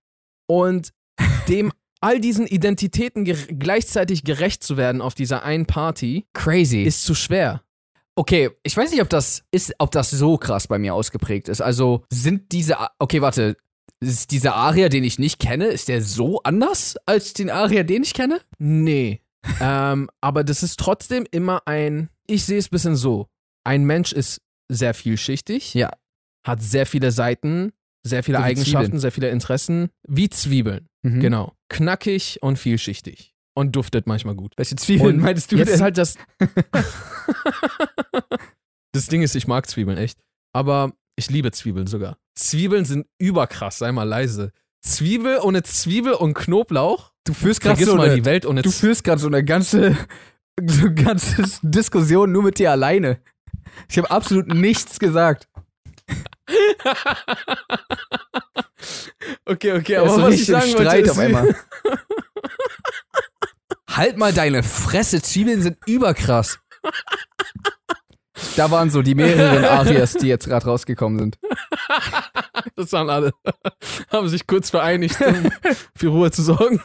Und 0.50 0.92
dem 1.48 1.72
all 2.00 2.20
diesen 2.20 2.46
Identitäten 2.46 3.24
ge 3.24 3.36
gleichzeitig 3.58 4.24
gerecht 4.24 4.62
zu 4.62 4.76
werden 4.76 5.00
auf 5.00 5.14
dieser 5.14 5.42
einen 5.44 5.66
Party, 5.66 6.26
Crazy. 6.32 6.82
ist 6.82 7.04
zu 7.04 7.14
schwer. 7.14 7.62
Okay, 8.16 8.50
ich 8.64 8.76
weiß 8.76 8.90
nicht, 8.90 9.00
ob 9.02 9.08
das 9.08 9.44
ist, 9.52 9.72
ob 9.78 9.90
das 9.92 10.10
so 10.10 10.38
krass 10.38 10.66
bei 10.66 10.78
mir 10.78 10.94
ausgeprägt 10.94 11.48
ist. 11.48 11.60
Also 11.60 12.04
sind 12.10 12.50
diese, 12.52 12.78
A- 12.80 12.90
okay, 12.98 13.22
warte, 13.22 13.56
ist 14.00 14.30
dieser 14.32 14.54
Aria, 14.56 14.88
den 14.88 15.04
ich 15.04 15.18
nicht 15.18 15.38
kenne, 15.38 15.66
ist 15.66 15.88
der 15.88 16.02
so 16.02 16.40
anders 16.42 16.96
als 17.06 17.32
den 17.32 17.50
Aria, 17.50 17.82
den 17.84 18.02
ich 18.02 18.14
kenne? 18.14 18.40
Nee. 18.58 19.20
ähm, 19.60 20.10
aber 20.20 20.42
das 20.44 20.62
ist 20.64 20.78
trotzdem 20.80 21.26
immer 21.30 21.62
ein, 21.66 22.08
ich 22.26 22.44
sehe 22.44 22.58
es 22.58 22.66
ein 22.66 22.70
bisschen 22.70 22.96
so. 22.96 23.28
Ein 23.64 23.84
Mensch 23.84 24.12
ist 24.12 24.40
sehr 24.68 24.94
vielschichtig, 24.94 25.74
Ja. 25.74 25.90
hat 26.46 26.60
sehr 26.62 26.86
viele 26.86 27.12
Seiten, 27.12 27.72
sehr 28.04 28.22
viele 28.24 28.38
So 28.38 28.44
Eigenschaften, 28.44 28.84
Zwiebeln. 28.86 29.00
sehr 29.00 29.12
viele 29.12 29.30
Interessen, 29.30 29.90
wie 30.08 30.28
Zwiebeln. 30.28 30.88
Mhm. 31.02 31.20
Genau. 31.20 31.52
Knackig 31.68 32.38
und 32.42 32.58
vielschichtig. 32.58 33.34
Und 33.54 33.74
duftet 33.74 34.06
manchmal 34.06 34.36
gut. 34.36 34.52
Welche 34.56 34.76
Zwiebeln 34.76 35.16
Und 35.16 35.22
meinst 35.22 35.50
du 35.50 35.56
Jetzt 35.56 35.68
denn? 35.68 35.74
ist 35.74 35.80
halt 35.80 35.98
das. 35.98 36.14
das 38.92 39.06
Ding 39.08 39.22
ist, 39.22 39.34
ich 39.34 39.48
mag 39.48 39.68
Zwiebeln 39.68 39.98
echt. 39.98 40.20
Aber 40.52 40.92
ich 41.16 41.28
liebe 41.30 41.50
Zwiebeln 41.50 41.88
sogar. 41.88 42.18
Zwiebeln 42.36 42.84
sind 42.84 43.06
überkrass, 43.18 43.78
sei 43.78 43.90
mal 43.90 44.04
leise. 44.04 44.52
Zwiebel 44.82 45.40
ohne 45.42 45.64
Zwiebel 45.64 46.12
und 46.12 46.34
Knoblauch. 46.34 47.12
du 47.24 47.34
führst 47.34 47.60
gerade 47.60 47.84
so 47.84 47.96
mal 47.96 48.06
eine, 48.06 48.14
die 48.14 48.24
Welt 48.24 48.46
ohne 48.46 48.62
du 48.62 48.70
führst 48.70 49.02
gerade 49.02 49.20
so 49.20 49.26
eine 49.26 49.44
ganze, 49.44 49.96
so 50.64 50.86
eine 50.86 50.94
ganze 50.94 51.42
Diskussion 51.62 52.30
nur 52.30 52.44
mit 52.44 52.60
dir 52.60 52.70
alleine. 52.70 53.20
Ich 53.88 53.98
habe 53.98 54.08
absolut 54.10 54.46
nichts 54.46 55.00
gesagt. 55.00 55.48
Okay, 59.44 59.72
okay, 59.72 59.96
aber 59.96 60.10
so 60.10 60.22
was 60.22 60.34
ich 60.34 60.46
sagen 60.46 60.72
wollte, 60.72 60.82
Streit 60.82 61.04
ist, 61.04 61.10
auf 61.10 61.18
einmal. 61.18 61.54
halt 63.90 64.16
mal 64.16 64.32
deine 64.32 64.62
Fresse, 64.62 65.22
Zwiebeln 65.22 65.62
sind 65.62 65.78
überkrass. 65.86 66.58
Da 68.56 68.70
waren 68.70 68.90
so 68.90 69.02
die 69.02 69.14
mehreren 69.14 69.64
Arias, 69.64 70.14
die 70.14 70.28
jetzt 70.28 70.46
gerade 70.46 70.66
rausgekommen 70.66 71.18
sind. 71.18 71.38
das 72.76 72.92
waren 72.92 73.10
alle. 73.10 73.32
Haben 74.10 74.28
sich 74.28 74.46
kurz 74.46 74.70
vereinigt, 74.70 75.20
um 75.20 75.50
für 75.96 76.08
Ruhe 76.08 76.30
zu 76.30 76.42
sorgen. 76.42 76.80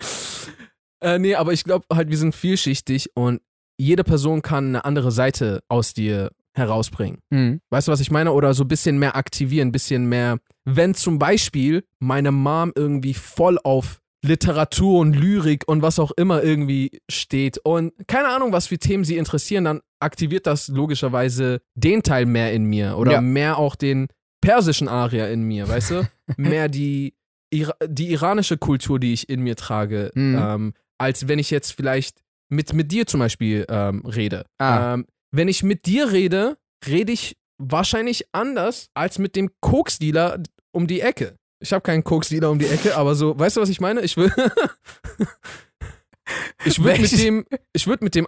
äh, 1.00 1.18
nee, 1.18 1.34
aber 1.34 1.52
ich 1.52 1.64
glaube 1.64 1.86
halt, 1.92 2.10
wir 2.10 2.18
sind 2.18 2.34
vielschichtig 2.34 3.10
und 3.14 3.40
jede 3.78 4.04
Person 4.04 4.42
kann 4.42 4.68
eine 4.68 4.84
andere 4.84 5.10
Seite 5.10 5.62
aus 5.68 5.94
dir 5.94 6.30
herausbringen. 6.60 7.18
Mhm. 7.30 7.60
Weißt 7.70 7.88
du, 7.88 7.92
was 7.92 8.00
ich 8.00 8.10
meine? 8.10 8.32
Oder 8.32 8.54
so 8.54 8.64
ein 8.64 8.68
bisschen 8.68 8.98
mehr 8.98 9.16
aktivieren, 9.16 9.68
ein 9.68 9.72
bisschen 9.72 10.06
mehr. 10.08 10.38
Wenn 10.64 10.94
zum 10.94 11.18
Beispiel 11.18 11.84
meine 11.98 12.30
Mom 12.30 12.72
irgendwie 12.76 13.14
voll 13.14 13.58
auf 13.64 13.98
Literatur 14.22 15.00
und 15.00 15.14
Lyrik 15.16 15.66
und 15.66 15.80
was 15.82 15.98
auch 15.98 16.10
immer 16.12 16.42
irgendwie 16.42 17.00
steht 17.10 17.58
und 17.64 17.92
keine 18.06 18.28
Ahnung, 18.28 18.52
was 18.52 18.66
für 18.66 18.78
Themen 18.78 19.02
sie 19.04 19.16
interessieren, 19.16 19.64
dann 19.64 19.80
aktiviert 19.98 20.46
das 20.46 20.68
logischerweise 20.68 21.62
den 21.74 22.02
Teil 22.02 22.26
mehr 22.26 22.52
in 22.52 22.64
mir 22.64 22.96
oder 22.98 23.12
Ja. 23.12 23.20
mehr 23.22 23.56
auch 23.58 23.76
den 23.76 24.08
persischen 24.42 24.88
Aria 24.88 25.26
in 25.28 25.42
mir, 25.44 25.66
weißt 25.68 25.90
du? 25.92 26.08
mehr 26.36 26.68
die, 26.68 27.14
die 27.52 28.10
iranische 28.12 28.58
Kultur, 28.58 29.00
die 29.00 29.12
ich 29.14 29.28
in 29.28 29.40
mir 29.40 29.56
trage, 29.56 30.10
Mhm. 30.14 30.38
ähm, 30.38 30.72
als 30.98 31.26
wenn 31.28 31.38
ich 31.38 31.50
jetzt 31.50 31.72
vielleicht 31.72 32.20
mit, 32.50 32.74
mit 32.74 32.92
dir 32.92 33.06
zum 33.06 33.20
Beispiel 33.20 33.64
ähm, 33.70 34.04
rede. 34.04 34.44
Ah. 34.58 34.94
Ähm, 34.94 35.06
wenn 35.30 35.48
ich 35.48 35.62
mit 35.62 35.86
dir 35.86 36.12
rede, 36.12 36.58
rede 36.86 37.12
ich 37.12 37.36
wahrscheinlich 37.58 38.26
anders 38.32 38.90
als 38.94 39.18
mit 39.18 39.36
dem 39.36 39.50
Koksdealer 39.60 40.42
um 40.72 40.86
die 40.86 41.00
Ecke. 41.00 41.36
Ich 41.60 41.72
habe 41.72 41.82
keinen 41.82 42.04
Koksdealer 42.04 42.50
um 42.50 42.58
die 42.58 42.66
Ecke, 42.66 42.96
aber 42.96 43.14
so, 43.14 43.38
weißt 43.38 43.56
du, 43.56 43.60
was 43.60 43.68
ich 43.68 43.80
meine? 43.80 44.00
Ich 44.00 44.16
will. 44.16 44.32
ich 46.64 46.82
würde 46.82 47.02
mit 47.02 47.20
dem, 47.20 47.44
ich 47.72 47.86
würde 47.86 48.04
mit 48.04 48.14
dem 48.14 48.26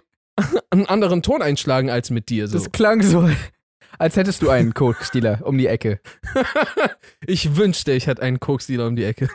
einen 0.69 0.85
anderen 0.85 1.23
Ton 1.23 1.41
einschlagen 1.41 1.89
als 1.89 2.09
mit 2.09 2.29
dir. 2.29 2.47
So. 2.47 2.57
Das 2.57 2.71
klang 2.71 3.01
so, 3.01 3.29
als 3.97 4.15
hättest 4.15 4.41
du 4.41 4.49
einen 4.49 4.73
Coke-Stealer 4.73 5.41
um 5.45 5.57
die 5.57 5.67
Ecke. 5.67 5.99
ich 7.25 7.55
wünschte, 7.55 7.91
ich 7.91 8.07
hätte 8.07 8.21
einen 8.21 8.39
Koksdealer 8.39 8.87
um 8.87 8.95
die 8.95 9.03
Ecke. 9.03 9.29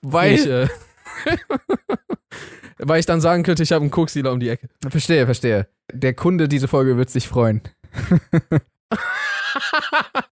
Weil. 0.00 0.70
Ich, 1.24 1.32
äh, 1.32 1.38
weil 2.84 3.00
ich 3.00 3.06
dann 3.06 3.20
sagen 3.20 3.42
könnte, 3.42 3.62
ich 3.62 3.72
habe 3.72 3.82
einen 3.82 3.90
Koksdealer 3.90 4.32
um 4.32 4.40
die 4.40 4.48
Ecke. 4.48 4.68
verstehe, 4.88 5.24
verstehe. 5.24 5.68
Der 5.92 6.14
Kunde 6.14 6.48
diese 6.48 6.68
Folge 6.68 6.96
wird 6.96 7.10
sich 7.10 7.28
freuen. 7.28 7.62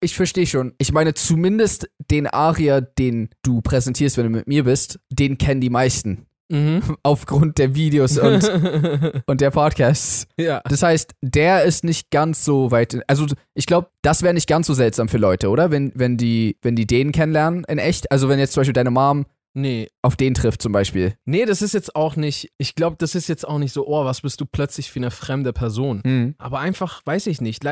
ich 0.00 0.16
verstehe 0.16 0.46
schon. 0.46 0.74
Ich 0.78 0.92
meine, 0.92 1.14
zumindest 1.14 1.90
den 2.10 2.26
Aria, 2.26 2.80
den 2.80 3.30
du 3.42 3.60
präsentierst, 3.60 4.16
wenn 4.16 4.24
du 4.24 4.30
mit 4.30 4.46
mir 4.46 4.64
bist, 4.64 4.98
den 5.10 5.38
kennen 5.38 5.60
die 5.60 5.70
meisten. 5.70 6.26
Mhm. 6.50 6.82
Aufgrund 7.02 7.58
der 7.58 7.74
Videos 7.74 8.18
und, 8.18 9.22
und 9.26 9.40
der 9.40 9.50
Podcasts. 9.50 10.26
ja. 10.36 10.60
Das 10.68 10.82
heißt, 10.82 11.14
der 11.22 11.64
ist 11.64 11.84
nicht 11.84 12.10
ganz 12.10 12.44
so 12.44 12.70
weit. 12.70 13.00
Also, 13.06 13.26
ich 13.54 13.66
glaube, 13.66 13.88
das 14.02 14.22
wäre 14.22 14.34
nicht 14.34 14.48
ganz 14.48 14.66
so 14.66 14.74
seltsam 14.74 15.08
für 15.08 15.18
Leute, 15.18 15.48
oder? 15.48 15.70
Wenn, 15.70 15.92
wenn, 15.94 16.16
die, 16.16 16.56
wenn 16.62 16.74
die 16.74 16.86
den 16.86 17.12
kennenlernen 17.12 17.64
in 17.64 17.78
echt. 17.78 18.10
Also, 18.10 18.28
wenn 18.28 18.38
jetzt 18.38 18.52
zum 18.52 18.62
Beispiel 18.62 18.72
deine 18.72 18.90
Mom 18.90 19.26
Nee, 19.54 19.88
auf 20.02 20.16
den 20.16 20.34
trifft, 20.34 20.62
zum 20.62 20.72
Beispiel. 20.72 21.16
Nee, 21.24 21.44
das 21.44 21.62
ist 21.62 21.74
jetzt 21.74 21.96
auch 21.96 22.16
nicht, 22.16 22.52
ich 22.58 22.74
glaube, 22.74 22.96
das 22.98 23.14
ist 23.14 23.28
jetzt 23.28 23.46
auch 23.46 23.58
nicht 23.58 23.72
so, 23.72 23.86
oh, 23.86 24.04
was 24.04 24.20
bist 24.20 24.40
du 24.40 24.46
plötzlich 24.46 24.90
für 24.90 25.00
eine 25.00 25.10
fremde 25.10 25.52
Person. 25.52 26.02
Mhm. 26.04 26.34
Aber 26.38 26.60
einfach, 26.60 27.02
weiß 27.04 27.26
ich 27.26 27.40
nicht. 27.40 27.62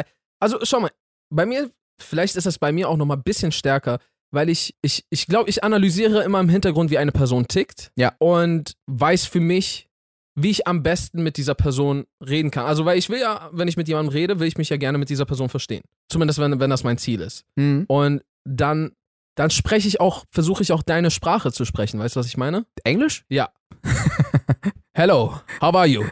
Also 0.40 0.58
schau 0.62 0.80
mal, 0.80 0.90
bei 1.30 1.46
mir, 1.46 1.70
vielleicht 2.00 2.36
ist 2.36 2.46
das 2.46 2.58
bei 2.58 2.72
mir 2.72 2.88
auch 2.88 2.96
nochmal 2.96 3.16
ein 3.16 3.22
bisschen 3.22 3.52
stärker, 3.52 3.98
weil 4.30 4.48
ich, 4.48 4.74
ich, 4.82 5.04
ich 5.10 5.26
glaube, 5.26 5.48
ich 5.50 5.64
analysiere 5.64 6.22
immer 6.22 6.40
im 6.40 6.48
Hintergrund, 6.48 6.90
wie 6.90 6.98
eine 6.98 7.12
Person 7.12 7.46
tickt. 7.46 7.92
Ja. 7.96 8.14
Und 8.18 8.74
weiß 8.86 9.26
für 9.26 9.40
mich, 9.40 9.88
wie 10.34 10.50
ich 10.50 10.66
am 10.66 10.82
besten 10.82 11.22
mit 11.22 11.36
dieser 11.36 11.54
Person 11.54 12.04
reden 12.24 12.50
kann. 12.50 12.66
Also, 12.66 12.84
weil 12.84 12.98
ich 12.98 13.08
will 13.08 13.20
ja, 13.20 13.50
wenn 13.52 13.68
ich 13.68 13.76
mit 13.76 13.88
jemandem 13.88 14.12
rede, 14.12 14.38
will 14.38 14.46
ich 14.46 14.58
mich 14.58 14.68
ja 14.68 14.76
gerne 14.76 14.98
mit 14.98 15.10
dieser 15.10 15.24
Person 15.24 15.48
verstehen. 15.48 15.82
Zumindest, 16.08 16.38
wenn, 16.38 16.60
wenn 16.60 16.70
das 16.70 16.84
mein 16.84 16.98
Ziel 16.98 17.20
ist. 17.20 17.44
Mhm. 17.56 17.84
Und 17.88 18.22
dann, 18.44 18.92
dann 19.38 19.50
spreche 19.50 19.86
ich 19.86 20.00
auch, 20.00 20.24
versuche 20.32 20.62
ich 20.62 20.72
auch 20.72 20.82
deine 20.82 21.10
Sprache 21.10 21.52
zu 21.52 21.64
sprechen. 21.64 22.00
Weißt 22.00 22.16
du, 22.16 22.20
was 22.20 22.26
ich 22.26 22.36
meine? 22.36 22.66
Englisch? 22.84 23.24
Hello, 24.92 25.40
how 25.60 25.74
are 25.74 25.86
you? 25.86 26.04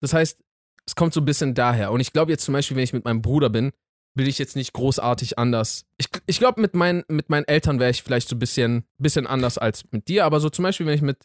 Das 0.00 0.12
heißt, 0.12 0.38
es 0.86 0.94
kommt 0.96 1.14
so 1.14 1.20
ein 1.20 1.24
bisschen 1.24 1.54
daher. 1.54 1.92
Und 1.92 2.00
ich 2.00 2.12
glaube 2.12 2.32
jetzt 2.32 2.44
zum 2.44 2.52
Beispiel, 2.52 2.76
wenn 2.76 2.84
ich 2.84 2.92
mit 2.92 3.04
meinem 3.04 3.22
Bruder 3.22 3.50
bin, 3.50 3.72
will 4.16 4.28
ich 4.28 4.38
jetzt 4.38 4.56
nicht 4.56 4.72
großartig 4.72 5.38
anders. 5.38 5.84
Ich, 5.96 6.06
ich 6.26 6.38
glaube, 6.38 6.60
mit, 6.60 6.74
meinen 6.74 7.04
mit 7.08 7.30
meinen 7.30 7.44
Eltern 7.44 7.78
wäre 7.80 7.90
ich 7.90 8.02
vielleicht 8.02 8.28
so 8.28 8.36
ein 8.36 8.38
bisschen, 8.40 8.84
bisschen 8.98 9.26
anders 9.26 9.58
als 9.58 9.84
mit 9.92 10.08
dir. 10.08 10.24
Aber 10.24 10.40
so 10.40 10.50
zum 10.50 10.62
Beispiel, 10.64 10.86
wenn 10.86 10.94
ich 10.94 11.02
mit 11.02 11.18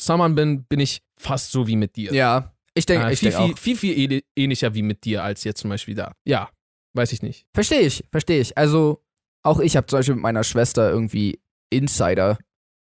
Saman 0.00 0.34
bin, 0.34 0.64
bin 0.64 0.80
ich 0.80 1.02
fast 1.16 1.52
so 1.52 1.66
wie 1.66 1.76
mit 1.76 1.96
dir. 1.96 2.12
Ja. 2.12 2.52
Ich 2.74 2.86
denke, 2.86 3.06
Äh, 3.06 3.12
ich 3.14 3.20
viel, 3.20 3.30
denke 3.30 3.56
viel, 3.56 3.76
viel, 3.76 3.94
viel 3.96 4.18
ähn- 4.18 4.24
ähnlicher 4.36 4.74
wie 4.74 4.82
mit 4.82 5.04
dir 5.04 5.22
als 5.24 5.44
jetzt 5.44 5.60
zum 5.60 5.70
Beispiel 5.70 5.94
da. 5.94 6.12
Ja, 6.24 6.50
weiß 6.92 7.12
ich 7.12 7.22
nicht. 7.22 7.46
Verstehe 7.54 7.80
ich, 7.80 8.04
verstehe 8.10 8.40
ich. 8.40 8.58
Also, 8.58 9.02
auch 9.46 9.60
ich 9.60 9.76
habe 9.76 9.86
zum 9.86 9.98
Beispiel 9.98 10.14
mit 10.14 10.22
meiner 10.22 10.44
Schwester 10.44 10.90
irgendwie 10.90 11.40
Insider 11.70 12.38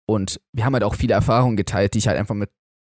und 0.07 0.41
wir 0.53 0.65
haben 0.65 0.75
halt 0.75 0.85
auch 0.85 0.95
viele 0.95 1.15
Erfahrungen 1.15 1.57
geteilt, 1.57 1.95
die 1.95 1.99
ich 1.99 2.09
halt 2.09 2.19
einfach 2.19 2.35
mit 2.35 2.51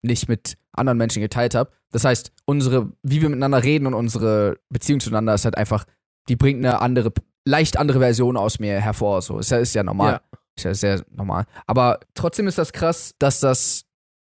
nicht 0.03 0.29
mit 0.29 0.57
anderen 0.73 0.97
Menschen 0.97 1.21
geteilt 1.21 1.55
habe. 1.55 1.71
Das 1.91 2.05
heißt, 2.05 2.31
unsere, 2.45 2.91
wie 3.01 3.21
wir 3.21 3.29
miteinander 3.29 3.63
reden 3.63 3.87
und 3.87 3.93
unsere 3.93 4.59
Beziehung 4.69 4.99
zueinander 4.99 5.33
ist 5.33 5.45
halt 5.45 5.57
einfach, 5.57 5.85
die 6.29 6.35
bringt 6.35 6.63
eine 6.63 6.81
andere, 6.81 7.11
leicht 7.45 7.77
andere 7.77 7.99
Version 7.99 8.37
aus 8.37 8.59
mir 8.59 8.79
hervor. 8.79 9.21
So, 9.21 9.39
ist 9.39 9.51
ja, 9.51 9.57
ist 9.57 9.73
ja 9.73 9.83
normal. 9.83 10.13
Ja. 10.13 10.39
Ist 10.55 10.63
ja 10.63 10.73
sehr 10.73 11.05
normal. 11.11 11.45
Aber 11.65 11.99
trotzdem 12.13 12.47
ist 12.47 12.57
das 12.57 12.73
krass, 12.73 13.15
dass 13.19 13.39
das, 13.39 13.85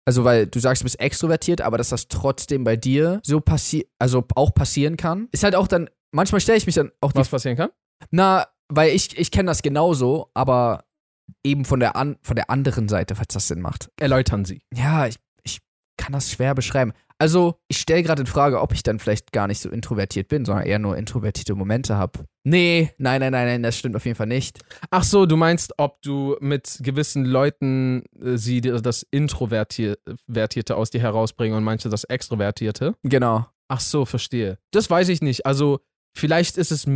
also 0.06 0.24
weil 0.24 0.46
du 0.46 0.58
sagst, 0.58 0.82
du 0.82 0.84
bist 0.84 1.00
extrovertiert, 1.00 1.60
aber 1.60 1.78
dass 1.78 1.90
das 1.90 2.08
trotzdem 2.08 2.64
bei 2.64 2.76
dir 2.76 3.20
so 3.24 3.40
passiert, 3.40 3.88
also 3.98 4.24
auch 4.34 4.54
passieren 4.54 4.96
kann. 4.96 5.28
Ist 5.32 5.42
halt 5.42 5.54
auch 5.54 5.68
dann, 5.68 5.88
manchmal 6.12 6.40
stelle 6.40 6.58
ich 6.58 6.66
mich 6.66 6.74
dann 6.74 6.92
auch 7.00 7.12
Was 7.14 7.28
passieren 7.28 7.56
kann? 7.56 7.70
na, 8.10 8.46
weil 8.68 8.94
ich, 8.94 9.16
ich 9.18 9.30
kenne 9.30 9.48
das 9.48 9.62
genauso, 9.62 10.30
aber 10.34 10.84
eben 11.44 11.64
von 11.64 11.80
der, 11.80 11.96
an, 11.96 12.16
von 12.22 12.36
der 12.36 12.50
anderen 12.50 12.88
Seite, 12.88 13.14
falls 13.14 13.34
das 13.34 13.48
Sinn 13.48 13.60
macht. 13.60 13.90
Erläutern 13.98 14.44
Sie. 14.44 14.62
Ja, 14.74 15.06
ich, 15.06 15.16
ich 15.42 15.58
kann 15.96 16.12
das 16.12 16.30
schwer 16.30 16.54
beschreiben. 16.54 16.92
Also, 17.20 17.56
ich 17.66 17.78
stelle 17.78 18.04
gerade 18.04 18.22
in 18.22 18.26
Frage, 18.26 18.60
ob 18.60 18.72
ich 18.72 18.84
dann 18.84 19.00
vielleicht 19.00 19.32
gar 19.32 19.48
nicht 19.48 19.58
so 19.58 19.68
introvertiert 19.70 20.28
bin, 20.28 20.44
sondern 20.44 20.66
eher 20.66 20.78
nur 20.78 20.96
introvertierte 20.96 21.56
Momente 21.56 21.96
habe. 21.96 22.20
Nee, 22.44 22.92
nein, 22.96 23.20
nein, 23.20 23.32
nein, 23.32 23.46
nein, 23.46 23.62
das 23.64 23.76
stimmt 23.76 23.96
auf 23.96 24.04
jeden 24.04 24.16
Fall 24.16 24.28
nicht. 24.28 24.60
Ach 24.90 25.02
so, 25.02 25.26
du 25.26 25.36
meinst, 25.36 25.74
ob 25.78 26.00
du 26.02 26.36
mit 26.40 26.78
gewissen 26.80 27.24
Leuten 27.24 28.04
äh, 28.22 28.36
sie 28.36 28.60
das 28.60 29.04
Introvertierte 29.10 30.76
aus 30.76 30.90
dir 30.90 31.00
herausbringen 31.00 31.56
und 31.56 31.64
manche 31.64 31.88
das 31.88 32.04
Extrovertierte? 32.04 32.94
Genau. 33.02 33.46
Ach 33.66 33.80
so, 33.80 34.04
verstehe. 34.04 34.58
Das 34.70 34.88
weiß 34.88 35.08
ich 35.08 35.20
nicht. 35.20 35.44
Also, 35.44 35.80
vielleicht 36.14 36.56
ist 36.56 36.70
es, 36.70 36.86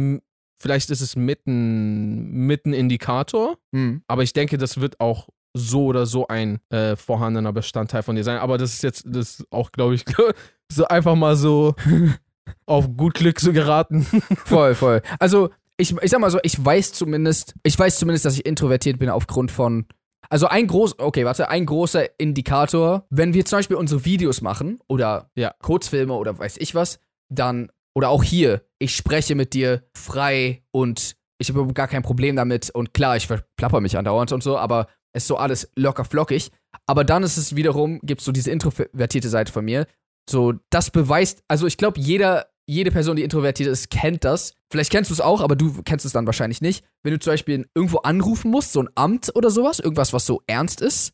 vielleicht 0.62 0.90
ist 0.90 1.00
es 1.00 1.16
mitten, 1.16 2.30
mitten 2.46 2.72
Indikator, 2.72 3.58
Hm. 3.74 4.02
aber 4.06 4.22
ich 4.22 4.32
denke, 4.32 4.58
das 4.58 4.80
wird 4.80 5.00
auch 5.00 5.28
so 5.54 5.84
oder 5.86 6.06
so 6.06 6.28
ein 6.28 6.60
äh, 6.70 6.96
vorhandener 6.96 7.52
Bestandteil 7.52 8.02
von 8.02 8.16
dir 8.16 8.24
sein. 8.24 8.38
Aber 8.38 8.56
das 8.56 8.72
ist 8.74 8.82
jetzt, 8.82 9.04
das 9.06 9.40
ist 9.40 9.46
auch, 9.50 9.70
glaube 9.72 9.94
ich, 9.94 10.04
so 10.72 10.86
einfach 10.86 11.14
mal 11.14 11.36
so 11.36 11.74
auf 12.66 12.88
gut 12.96 13.14
Glück 13.14 13.38
so 13.40 13.52
geraten. 13.52 14.02
Voll, 14.46 14.74
voll. 14.74 15.02
Also, 15.18 15.50
ich, 15.76 15.94
ich 16.00 16.10
sag 16.10 16.20
mal 16.20 16.30
so, 16.30 16.38
ich 16.42 16.62
weiß 16.64 16.92
zumindest, 16.92 17.54
ich 17.64 17.78
weiß 17.78 17.98
zumindest, 17.98 18.24
dass 18.24 18.34
ich 18.34 18.46
introvertiert 18.46 18.98
bin 18.98 19.08
aufgrund 19.10 19.50
von. 19.50 19.86
Also 20.30 20.46
ein 20.46 20.66
groß, 20.66 20.98
okay, 20.98 21.24
warte, 21.26 21.48
ein 21.50 21.66
großer 21.66 22.18
Indikator, 22.18 23.04
wenn 23.10 23.34
wir 23.34 23.44
zum 23.44 23.58
Beispiel 23.58 23.76
unsere 23.76 24.04
Videos 24.06 24.40
machen 24.40 24.78
oder 24.88 25.30
Ja. 25.34 25.52
Kurzfilme 25.60 26.14
oder 26.14 26.38
weiß 26.38 26.56
ich 26.58 26.74
was, 26.74 27.00
dann, 27.28 27.70
oder 27.94 28.08
auch 28.08 28.22
hier, 28.22 28.64
ich 28.78 28.96
spreche 28.96 29.34
mit 29.34 29.54
dir 29.54 29.82
frei 29.96 30.64
und 30.72 31.16
ich 31.38 31.48
habe 31.48 31.72
gar 31.72 31.88
kein 31.88 32.02
Problem 32.02 32.36
damit 32.36 32.70
und 32.70 32.94
klar, 32.94 33.16
ich 33.16 33.26
verplapper 33.26 33.80
mich 33.80 33.98
andauernd 33.98 34.32
und 34.32 34.42
so, 34.42 34.56
aber 34.56 34.88
es 35.12 35.24
ist 35.24 35.28
so 35.28 35.36
alles 35.36 35.70
locker 35.76 36.04
flockig. 36.04 36.50
Aber 36.86 37.04
dann 37.04 37.22
ist 37.22 37.36
es 37.36 37.56
wiederum, 37.56 38.00
gibt 38.02 38.20
es 38.20 38.24
so 38.24 38.32
diese 38.32 38.50
introvertierte 38.50 39.28
Seite 39.28 39.52
von 39.52 39.64
mir, 39.64 39.86
so, 40.28 40.54
das 40.70 40.90
beweist, 40.90 41.42
also 41.48 41.66
ich 41.66 41.76
glaube, 41.76 42.00
jeder, 42.00 42.46
jede 42.66 42.90
Person, 42.90 43.16
die 43.16 43.24
introvertiert 43.24 43.68
ist, 43.68 43.90
kennt 43.90 44.24
das. 44.24 44.54
Vielleicht 44.70 44.90
kennst 44.90 45.10
du 45.10 45.14
es 45.14 45.20
auch, 45.20 45.40
aber 45.40 45.56
du 45.56 45.82
kennst 45.82 46.06
es 46.06 46.12
dann 46.12 46.26
wahrscheinlich 46.26 46.60
nicht. 46.60 46.84
Wenn 47.02 47.12
du 47.12 47.18
zum 47.18 47.32
Beispiel 47.32 47.68
irgendwo 47.74 47.98
anrufen 47.98 48.50
musst, 48.50 48.72
so 48.72 48.80
ein 48.80 48.88
Amt 48.94 49.34
oder 49.34 49.50
sowas, 49.50 49.80
irgendwas, 49.80 50.12
was 50.12 50.24
so 50.24 50.42
ernst 50.46 50.80
ist, 50.80 51.12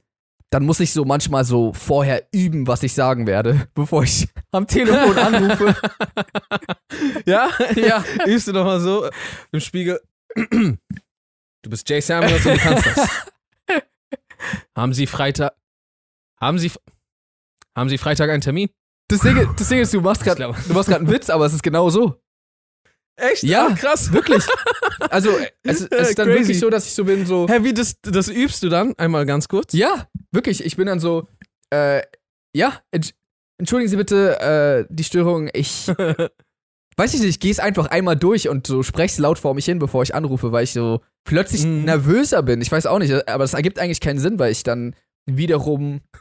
dann 0.51 0.65
muss 0.65 0.81
ich 0.81 0.93
so 0.93 1.05
manchmal 1.05 1.45
so 1.45 1.73
vorher 1.73 2.27
üben, 2.33 2.67
was 2.67 2.83
ich 2.83 2.95
sagen 2.95 3.27
werde, 3.27 3.69
bevor 3.75 4.03
ich 4.05 4.29
am 4.51 4.67
Telefon 4.67 5.17
anrufe. 5.19 5.77
ja? 7.27 7.51
ja. 7.77 8.05
Übst 8.27 8.49
du 8.49 8.53
doch 8.53 8.65
mal 8.65 8.81
so 8.81 9.09
im 9.53 9.61
Spiegel. 9.61 10.01
Du 11.61 11.71
bist 11.71 11.91
Jay 11.91 12.01
Samuels 12.01 12.47
und 12.47 12.55
du 12.55 12.61
kannst 12.61 12.87
das. 12.87 13.09
Haben 14.77 14.95
Sie 14.95 15.09
Freitag. 15.09 15.55
Haben 16.41 16.57
Sie. 16.61 16.71
Haben 17.77 17.89
Sie 17.89 17.99
Freitag 17.99 18.31
einen 18.31 18.41
Termin? 18.41 18.71
Das 19.09 19.21
Ding, 19.21 19.37
das 19.57 19.69
Ding 19.69 19.81
ist, 19.81 19.93
machst 19.95 20.25
du 20.25 20.73
machst 20.73 20.89
gerade 20.89 21.01
einen 21.01 21.11
Witz, 21.11 21.29
aber 21.29 21.47
es 21.47 21.53
ist 21.53 21.65
genau 21.65 21.91
so. 21.91 22.23
Echt? 23.19 23.43
Ja. 23.43 23.67
Ah, 23.69 23.75
krass. 23.75 24.13
Wirklich. 24.13 24.45
Also, 25.11 25.31
es, 25.63 25.81
es 25.83 26.09
ist 26.11 26.19
dann 26.19 26.27
Crazy. 26.27 26.41
wirklich 26.41 26.59
so, 26.61 26.71
dass 26.71 26.85
ich 26.87 26.93
so 26.93 27.05
bin, 27.05 27.25
so. 27.25 27.47
Hä, 27.49 27.61
wie 27.63 27.73
das, 27.73 27.95
das 28.03 28.29
übst 28.29 28.63
du 28.65 28.69
dann? 28.69 28.95
Einmal 28.99 29.25
ganz 29.27 29.47
kurz. 29.49 29.73
Ja, 29.73 30.09
wirklich. 30.33 30.63
Ich 30.65 30.77
bin 30.77 30.87
dann 30.87 30.99
so, 30.99 31.29
äh, 31.71 32.03
ja, 32.55 32.81
entsch- 32.95 33.15
entschuldigen 33.59 33.89
Sie 33.89 33.97
bitte 33.97 34.41
äh, 34.41 34.87
die 34.93 35.05
Störung. 35.05 35.49
Ich 35.55 35.87
weiß 36.97 37.15
ich 37.15 37.21
nicht, 37.21 37.29
ich 37.31 37.41
gehe 37.41 37.53
es 37.53 37.61
einfach 37.61 37.87
einmal 37.87 38.17
durch 38.17 38.49
und 38.49 38.67
so 38.67 38.83
spreche 38.83 39.23
laut 39.23 39.39
vor 39.39 39.55
mich 39.55 39.67
hin, 39.67 39.79
bevor 39.79 40.03
ich 40.03 40.15
anrufe, 40.17 40.51
weil 40.51 40.65
ich 40.65 40.73
so 40.73 41.01
plötzlich 41.25 41.65
Mhm. 41.65 41.85
nervöser 41.85 42.43
bin. 42.43 42.61
Ich 42.61 42.73
weiß 42.73 42.87
auch 42.87 42.99
nicht, 42.99 43.13
aber 43.29 43.45
das 43.45 43.55
ergibt 43.55 43.79
eigentlich 43.79 44.01
keinen 44.01 44.19
Sinn, 44.19 44.39
weil 44.41 44.51
ich 44.53 44.65
dann 44.65 44.97
wiederum, 45.27 46.01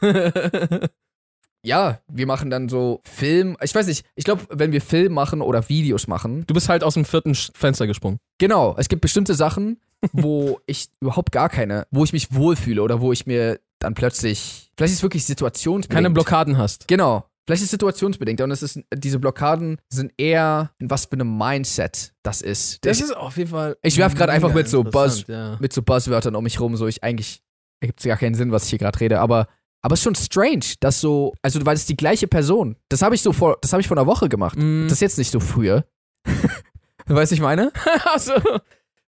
ja, 1.64 2.00
wir 2.08 2.26
machen 2.26 2.50
dann 2.50 2.68
so 2.68 3.00
Film. 3.04 3.56
Ich 3.62 3.74
weiß 3.74 3.86
nicht, 3.86 4.04
ich 4.14 4.24
glaube, 4.24 4.44
wenn 4.50 4.72
wir 4.72 4.80
Film 4.80 5.12
machen 5.12 5.40
oder 5.42 5.68
Videos 5.68 6.06
machen, 6.06 6.44
Du 6.46 6.54
bist 6.54 6.68
halt 6.68 6.84
aus 6.84 6.94
dem 6.94 7.04
vierten 7.04 7.34
Fenster 7.34 7.86
gesprungen. 7.86 8.18
Genau, 8.38 8.74
es 8.78 8.88
gibt 8.88 9.02
bestimmte 9.02 9.34
Sachen, 9.34 9.80
wo 10.12 10.60
ich 10.66 10.88
überhaupt 11.00 11.32
gar 11.32 11.48
keine, 11.48 11.86
wo 11.90 12.04
ich 12.04 12.12
mich 12.12 12.32
wohlfühle 12.34 12.82
oder 12.82 13.00
wo 13.00 13.12
ich 13.12 13.26
mir 13.26 13.60
dann 13.80 13.94
plötzlich, 13.94 14.70
vielleicht 14.76 14.92
ist 14.92 14.98
es 14.98 15.02
wirklich 15.02 15.24
situationsbedingt. 15.26 15.94
Keine 15.94 16.10
Blockaden 16.10 16.58
hast. 16.58 16.88
Genau, 16.88 17.24
vielleicht 17.46 17.60
ist 17.62 17.66
es 17.66 17.70
situationsbedingt 17.72 18.40
und 18.40 18.50
es 18.50 18.62
ist, 18.62 18.80
diese 18.94 19.18
Blockaden 19.18 19.78
sind 19.88 20.12
eher, 20.16 20.70
in 20.78 20.90
was 20.90 21.06
für 21.06 21.12
einem 21.12 21.36
Mindset 21.38 22.12
das 22.22 22.40
ist. 22.42 22.84
Das 22.84 22.98
ich, 22.98 23.04
ist 23.04 23.16
auf 23.16 23.36
jeden 23.36 23.50
Fall. 23.50 23.76
Ich 23.82 23.96
werf 23.98 24.14
grad 24.14 24.30
einfach 24.30 24.54
mit 24.54 24.68
so 24.68 24.82
interessant, 24.82 25.28
Ja. 25.28 25.56
mit 25.60 25.72
so 25.72 25.82
Buzzwörtern 25.82 26.34
um 26.36 26.44
mich 26.44 26.58
rum, 26.60 26.76
so 26.76 26.86
ich 26.86 27.02
eigentlich, 27.04 27.42
ergibt 27.80 28.02
gar 28.02 28.16
keinen 28.16 28.34
Sinn, 28.34 28.50
was 28.52 28.64
ich 28.64 28.70
hier 28.70 28.78
gerade 28.78 28.98
rede, 29.00 29.20
aber 29.20 29.46
aber 29.82 29.94
es 29.94 30.00
ist 30.00 30.04
schon 30.04 30.14
strange, 30.14 30.74
dass 30.80 31.00
so, 31.00 31.34
also 31.42 31.64
weil 31.64 31.76
es 31.76 31.86
die 31.86 31.96
gleiche 31.96 32.26
Person. 32.26 32.76
Das 32.88 33.02
habe 33.02 33.14
ich 33.14 33.22
so 33.22 33.32
vor, 33.32 33.58
das 33.60 33.72
habe 33.72 33.80
ich 33.80 33.88
vor 33.88 33.96
einer 33.96 34.06
Woche 34.06 34.28
gemacht. 34.28 34.56
Mm. 34.58 34.84
Das 34.84 34.92
ist 34.94 35.00
jetzt 35.00 35.18
nicht 35.18 35.30
so 35.30 35.40
früher. 35.40 35.84
weißt 37.06 37.32
du, 37.32 37.34
ich 37.34 37.40
meine? 37.40 37.72
also, 38.12 38.32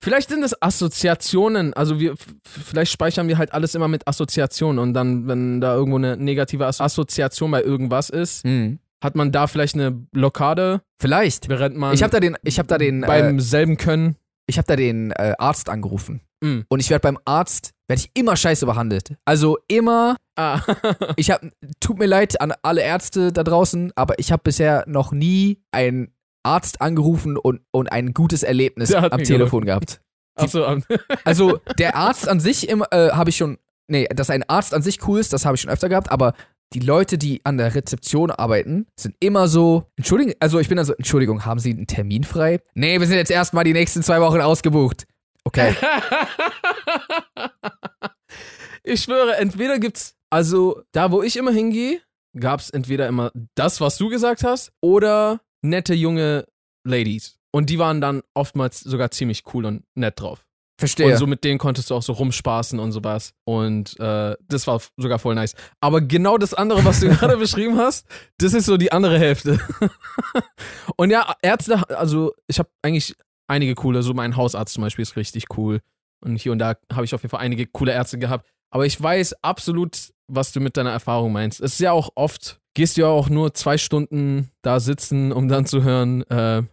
vielleicht 0.02 0.30
sind 0.30 0.44
es 0.44 0.60
Assoziationen. 0.62 1.74
Also 1.74 2.00
wir, 2.00 2.16
vielleicht 2.44 2.92
speichern 2.92 3.28
wir 3.28 3.38
halt 3.38 3.54
alles 3.54 3.76
immer 3.76 3.88
mit 3.88 4.08
Assoziationen 4.08 4.80
und 4.80 4.94
dann, 4.94 5.28
wenn 5.28 5.62
da 5.62 5.76
irgendwo 5.76 5.98
eine 5.98 6.18
negative 6.18 6.66
As 6.66 6.82
Assoziation 6.82 7.52
bei 7.52 7.62
irgendwas 7.64 8.10
ist, 8.10 8.46
Mhm. 8.46 8.80
hat 9.04 9.16
man 9.16 9.32
da 9.32 9.48
vielleicht 9.48 9.76
eine 9.76 9.92
Blockade, 9.92 10.82
Vielleicht. 10.98 11.50
während 11.50 11.76
man 11.78 11.94
Ich 11.94 12.04
habe 12.04 12.12
da 12.12 12.20
den, 12.20 12.38
ich 12.44 12.60
habe 12.60 12.68
da 12.68 12.78
den, 12.78 13.04
äh, 13.04 13.08
beim 13.08 13.40
selben 13.40 13.78
Können. 13.78 14.16
Ich 14.50 14.58
habe 14.58 14.68
da 14.68 14.76
den 14.76 15.12
äh, 15.12 15.34
Arzt 15.38 15.70
angerufen. 15.70 16.22
Mm. 16.42 16.62
Und 16.68 16.80
ich 16.80 16.90
werde 16.90 17.02
beim 17.02 17.18
Arzt, 17.26 17.72
werde 17.88 18.02
ich 18.02 18.12
immer 18.14 18.36
scheiße 18.36 18.66
behandelt. 18.66 19.16
Also 19.26 19.58
immer, 19.68 20.16
Ah. 20.40 20.62
ich 21.18 21.32
habe, 21.32 21.52
tut 21.82 22.00
mir 22.00 22.06
leid 22.06 22.40
an 22.40 22.54
alle 22.62 22.82
Ärzte 22.82 23.34
da 23.34 23.44
draußen, 23.44 23.92
aber 23.96 24.20
ich 24.20 24.32
habe 24.32 24.42
bisher 24.42 24.86
noch 24.88 25.12
nie 25.12 25.62
einen 25.72 26.14
Arzt 26.44 26.80
angerufen 26.80 27.36
und, 27.36 27.60
und 27.72 27.92
ein 27.92 28.14
gutes 28.14 28.44
Erlebnis 28.44 28.94
am 28.94 29.22
Telefon 29.22 29.66
gehabt. 29.66 30.00
Achso, 30.36 30.66
ähm, 30.66 30.84
Also 31.26 31.60
der 31.78 31.98
Arzt 31.98 32.30
an 32.30 32.40
sich 32.40 32.70
immer, 32.70 32.88
äh, 32.92 33.10
habe 33.12 33.32
ich 33.32 33.36
schon, 33.36 33.58
nee, 33.90 34.08
dass 34.16 34.30
ein 34.30 34.44
Arzt 34.48 34.74
an 34.74 34.82
sich 34.82 35.06
cool 35.06 35.20
ist, 35.20 35.34
das 35.34 35.44
habe 35.44 35.56
ich 35.56 35.62
schon 35.62 35.72
öfter 35.72 35.90
gehabt, 35.90 36.10
aber 36.10 36.34
die 36.74 36.80
Leute, 36.80 37.18
die 37.18 37.42
an 37.46 37.58
der 37.58 37.74
Rezeption 37.74 38.32
arbeiten, 38.32 38.88
sind 38.98 39.16
immer 39.20 39.48
so, 39.48 39.90
Entschuldigung, 39.96 40.34
also 40.40 40.60
ich 40.60 40.68
bin 40.68 40.78
dann 40.78 40.86
so, 40.86 40.94
Entschuldigung, 40.94 41.46
haben 41.46 41.60
Sie 41.60 41.72
einen 41.72 41.88
Termin 41.88 42.24
frei? 42.24 42.60
Nee, 42.76 43.00
wir 43.00 43.08
sind 43.08 43.18
jetzt 43.18 43.32
erstmal 43.32 43.64
die 43.64 43.74
nächsten 43.74 44.04
zwei 44.04 44.22
Wochen 44.22 44.42
ausgebucht. 44.42 45.06
Okay. 45.44 45.76
ich 48.84 49.02
schwöre, 49.02 49.38
entweder 49.38 49.80
gibt's, 49.80 50.16
also 50.30 50.84
da 50.92 51.12
wo 51.12 51.24
ich 51.24 51.38
immer 51.38 51.52
hingehe, 51.52 52.02
gab's 52.40 52.70
entweder 52.70 53.08
immer 53.08 53.32
das, 53.56 53.82
was 53.82 53.98
du 53.98 54.10
gesagt 54.10 54.44
hast, 54.44 54.72
oder 54.82 55.42
nette 55.62 55.96
junge 55.96 56.46
Ladies. 56.86 57.38
Und 57.52 57.72
die 57.72 57.80
waren 57.80 58.00
dann 58.00 58.22
oftmals 58.36 58.82
sogar 58.82 59.10
ziemlich 59.10 59.44
cool 59.54 59.66
und 59.66 59.84
nett 59.96 60.20
drauf. 60.20 60.46
Verstehe. 60.80 61.12
Und 61.12 61.18
so 61.18 61.28
mit 61.28 61.44
denen 61.44 61.60
konntest 61.60 61.90
du 61.90 61.96
auch 61.96 62.02
so 62.02 62.14
rumspaßen 62.14 62.80
und 62.80 62.94
sowas. 62.94 63.34
Und 63.44 64.00
äh, 64.00 64.36
das 64.48 64.66
war 64.66 64.82
sogar 64.96 65.20
voll 65.20 65.36
nice. 65.36 65.54
Aber 65.82 66.00
genau 66.00 66.38
das 66.38 66.54
andere, 66.54 66.86
was 66.86 67.02
du 67.02 67.10
gerade 67.16 67.36
beschrieben 67.36 67.78
hast, 67.78 68.08
das 68.38 68.54
ist 68.54 68.66
so 68.66 68.78
die 68.78 68.94
andere 68.94 69.20
Hälfte. 69.20 69.60
und 70.96 71.10
ja, 71.10 71.34
Ärzte, 71.42 71.84
also 71.90 72.34
ich 72.48 72.60
habe 72.60 72.70
eigentlich 72.82 73.14
einige 73.48 73.76
coole, 73.76 74.04
so 74.04 74.14
mein 74.14 74.38
Hausarzt 74.38 74.74
zum 74.74 74.84
Beispiel 74.84 75.04
ist 75.04 75.18
richtig 75.18 75.46
cool. 75.58 75.82
Und 76.22 76.38
hier 76.38 76.54
und 76.54 76.60
da 76.60 76.76
habe 76.94 77.04
ich 77.04 77.14
auf 77.14 77.24
jeden 77.24 77.32
Fall 77.32 77.42
einige 77.42 77.66
coole 77.66 77.92
Ärzte 77.92 78.18
gehabt. 78.18 78.48
Aber 78.72 78.86
ich 78.86 79.02
weiß 79.02 79.44
absolut, 79.44 80.14
was 80.28 80.54
du 80.54 80.62
mit 80.62 80.78
deiner 80.78 80.92
Erfahrung 80.92 81.34
meinst. 81.34 81.60
Es 81.60 81.74
ist 81.74 81.80
ja 81.80 81.92
auch 81.92 82.10
oft, 82.16 82.62
gehst 82.74 82.96
du 82.96 83.02
ja 83.02 83.08
auch 83.08 83.28
nur 83.28 83.54
zwei 83.54 83.78
Stunden 83.78 84.50
da 84.62 84.80
sitzen, 84.80 85.34
um 85.34 85.50
dann 85.50 85.66
zu 85.66 85.84
hören, 85.84 86.22
äh, 86.30 86.64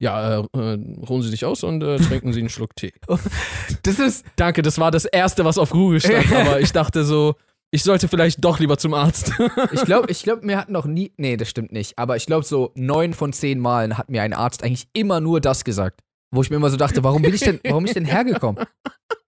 ja, 0.00 0.40
äh, 0.40 0.44
äh, 0.54 0.78
ruhen 1.08 1.22
Sie 1.22 1.28
sich 1.28 1.44
aus 1.44 1.62
und 1.62 1.82
äh, 1.82 1.98
trinken 1.98 2.32
Sie 2.32 2.40
einen 2.40 2.48
Schluck 2.48 2.74
Tee. 2.74 2.92
das 3.82 3.98
ist, 3.98 4.24
Danke, 4.36 4.62
das 4.62 4.78
war 4.78 4.90
das 4.90 5.04
erste, 5.04 5.44
was 5.44 5.58
auf 5.58 5.70
Google 5.70 6.00
stand, 6.00 6.32
aber 6.34 6.60
ich 6.60 6.72
dachte 6.72 7.04
so, 7.04 7.36
ich 7.70 7.84
sollte 7.84 8.08
vielleicht 8.08 8.42
doch 8.44 8.58
lieber 8.58 8.78
zum 8.78 8.94
Arzt. 8.94 9.32
Ich 9.72 9.84
glaube, 9.84 10.10
ich 10.10 10.24
glaub, 10.24 10.42
mir 10.42 10.58
hat 10.58 10.70
noch 10.70 10.86
nie. 10.86 11.12
Nee, 11.16 11.36
das 11.36 11.48
stimmt 11.48 11.70
nicht. 11.70 11.96
Aber 11.96 12.16
ich 12.16 12.26
glaube, 12.26 12.44
so 12.44 12.72
neun 12.74 13.14
von 13.14 13.32
zehn 13.32 13.60
Malen 13.60 13.96
hat 13.96 14.10
mir 14.10 14.22
ein 14.22 14.32
Arzt 14.32 14.64
eigentlich 14.64 14.88
immer 14.92 15.20
nur 15.20 15.40
das 15.40 15.62
gesagt. 15.64 16.00
Wo 16.32 16.42
ich 16.42 16.50
mir 16.50 16.56
immer 16.56 16.70
so 16.70 16.76
dachte, 16.76 17.04
warum 17.04 17.22
bin 17.22 17.34
ich 17.34 17.40
denn, 17.40 17.60
warum 17.64 17.84
bin 17.84 17.90
ich 17.90 17.94
denn 17.94 18.04
hergekommen? 18.04 18.64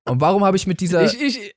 Und 0.08 0.20
warum 0.20 0.44
habe 0.44 0.56
ich 0.56 0.66
mit 0.66 0.80
dieser, 0.80 1.04
ich, 1.04 1.20
ich, 1.20 1.54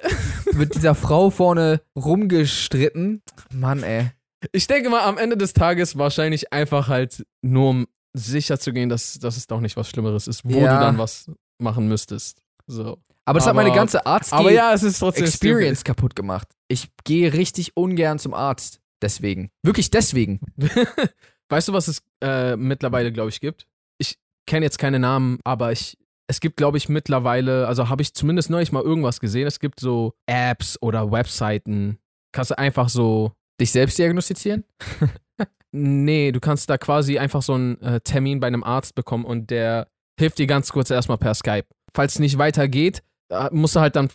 mit 0.53 0.75
dieser 0.75 0.93
Frau 0.93 1.31
vorne 1.31 1.81
rumgestritten? 1.95 3.23
Mann, 3.51 3.81
ey. 3.81 4.11
ich 4.51 4.67
denke 4.67 4.89
mal, 4.89 5.01
am 5.01 5.17
Ende 5.17 5.37
des 5.37 5.53
Tages 5.53 5.97
wahrscheinlich 5.97 6.53
einfach 6.53 6.87
halt 6.87 7.25
nur 7.41 7.69
um 7.69 7.87
sicher 8.15 8.59
zu 8.59 8.71
gehen, 8.73 8.89
dass, 8.89 9.19
dass 9.19 9.37
es 9.37 9.47
doch 9.47 9.59
nicht 9.59 9.77
was 9.77 9.89
Schlimmeres 9.89 10.27
ist, 10.27 10.45
wo 10.45 10.59
Ja. 10.59 10.75
du 10.75 10.85
dann 10.85 10.97
was 10.97 11.29
machen 11.59 11.87
müsstest. 11.87 12.41
So. 12.67 12.97
Aber 13.25 13.39
das 13.39 13.47
hat 13.47 13.55
meine 13.55 13.71
ganze 13.71 14.05
Arzt 14.05 14.33
Aber 14.33 14.51
ja, 14.51 14.73
es 14.73 14.83
ist 14.83 14.99
trotzdem 14.99 15.25
Experience 15.25 15.83
kaputt 15.83 16.15
gemacht. 16.15 16.47
Ich 16.67 16.89
gehe 17.03 17.33
richtig 17.33 17.75
ungern 17.75 18.19
zum 18.19 18.33
Arzt. 18.33 18.81
Deswegen. 19.01 19.51
Wirklich 19.63 19.91
deswegen. 19.91 20.39
Weißt 21.49 21.67
du, 21.67 21.73
was 21.73 21.87
es 21.87 22.01
äh, 22.23 22.55
mittlerweile, 22.55 23.11
glaube 23.11 23.29
ich, 23.29 23.39
gibt? 23.39 23.67
Ich 23.97 24.17
kenne 24.47 24.65
jetzt 24.65 24.79
keine 24.79 24.99
Namen, 24.99 25.39
aber 25.43 25.71
ich, 25.71 25.97
es 26.27 26.39
gibt, 26.39 26.57
glaube 26.57 26.77
ich, 26.77 26.89
mittlerweile, 26.89 27.67
also 27.67 27.89
habe 27.89 28.01
ich 28.01 28.13
zumindest 28.13 28.49
neulich 28.49 28.71
mal 28.71 28.81
irgendwas 28.81 29.19
gesehen. 29.19 29.45
Es 29.45 29.59
gibt 29.59 29.79
so 29.79 30.13
Apps 30.25 30.81
oder 30.81 31.11
Webseiten. 31.11 31.99
Kannst 32.31 32.51
du 32.51 32.57
einfach 32.57 32.89
so. 32.89 33.33
Dich 33.59 33.71
selbst 33.71 33.97
diagnostizieren? 33.97 34.63
Nee, 35.77 36.31
du 36.31 36.39
kannst 36.39 36.69
da 36.69 36.77
quasi 36.77 37.17
einfach 37.17 37.41
so 37.41 37.53
einen 37.53 37.81
äh, 37.81 37.99
Termin 37.99 38.39
bei 38.39 38.47
einem 38.47 38.63
Arzt 38.63 38.95
bekommen 38.95 39.25
und 39.25 39.49
der 39.49 39.87
hilft 40.17 40.39
dir 40.39 40.47
ganz 40.47 40.71
kurz 40.71 40.89
erstmal 40.89 41.17
per 41.17 41.33
Skype. 41.33 41.65
Falls 41.93 42.13
es 42.13 42.19
nicht 42.19 42.37
weitergeht, 42.37 43.03
äh, 43.29 43.49
musst 43.51 43.75
du 43.75 43.81
halt 43.81 43.97
dann 43.97 44.09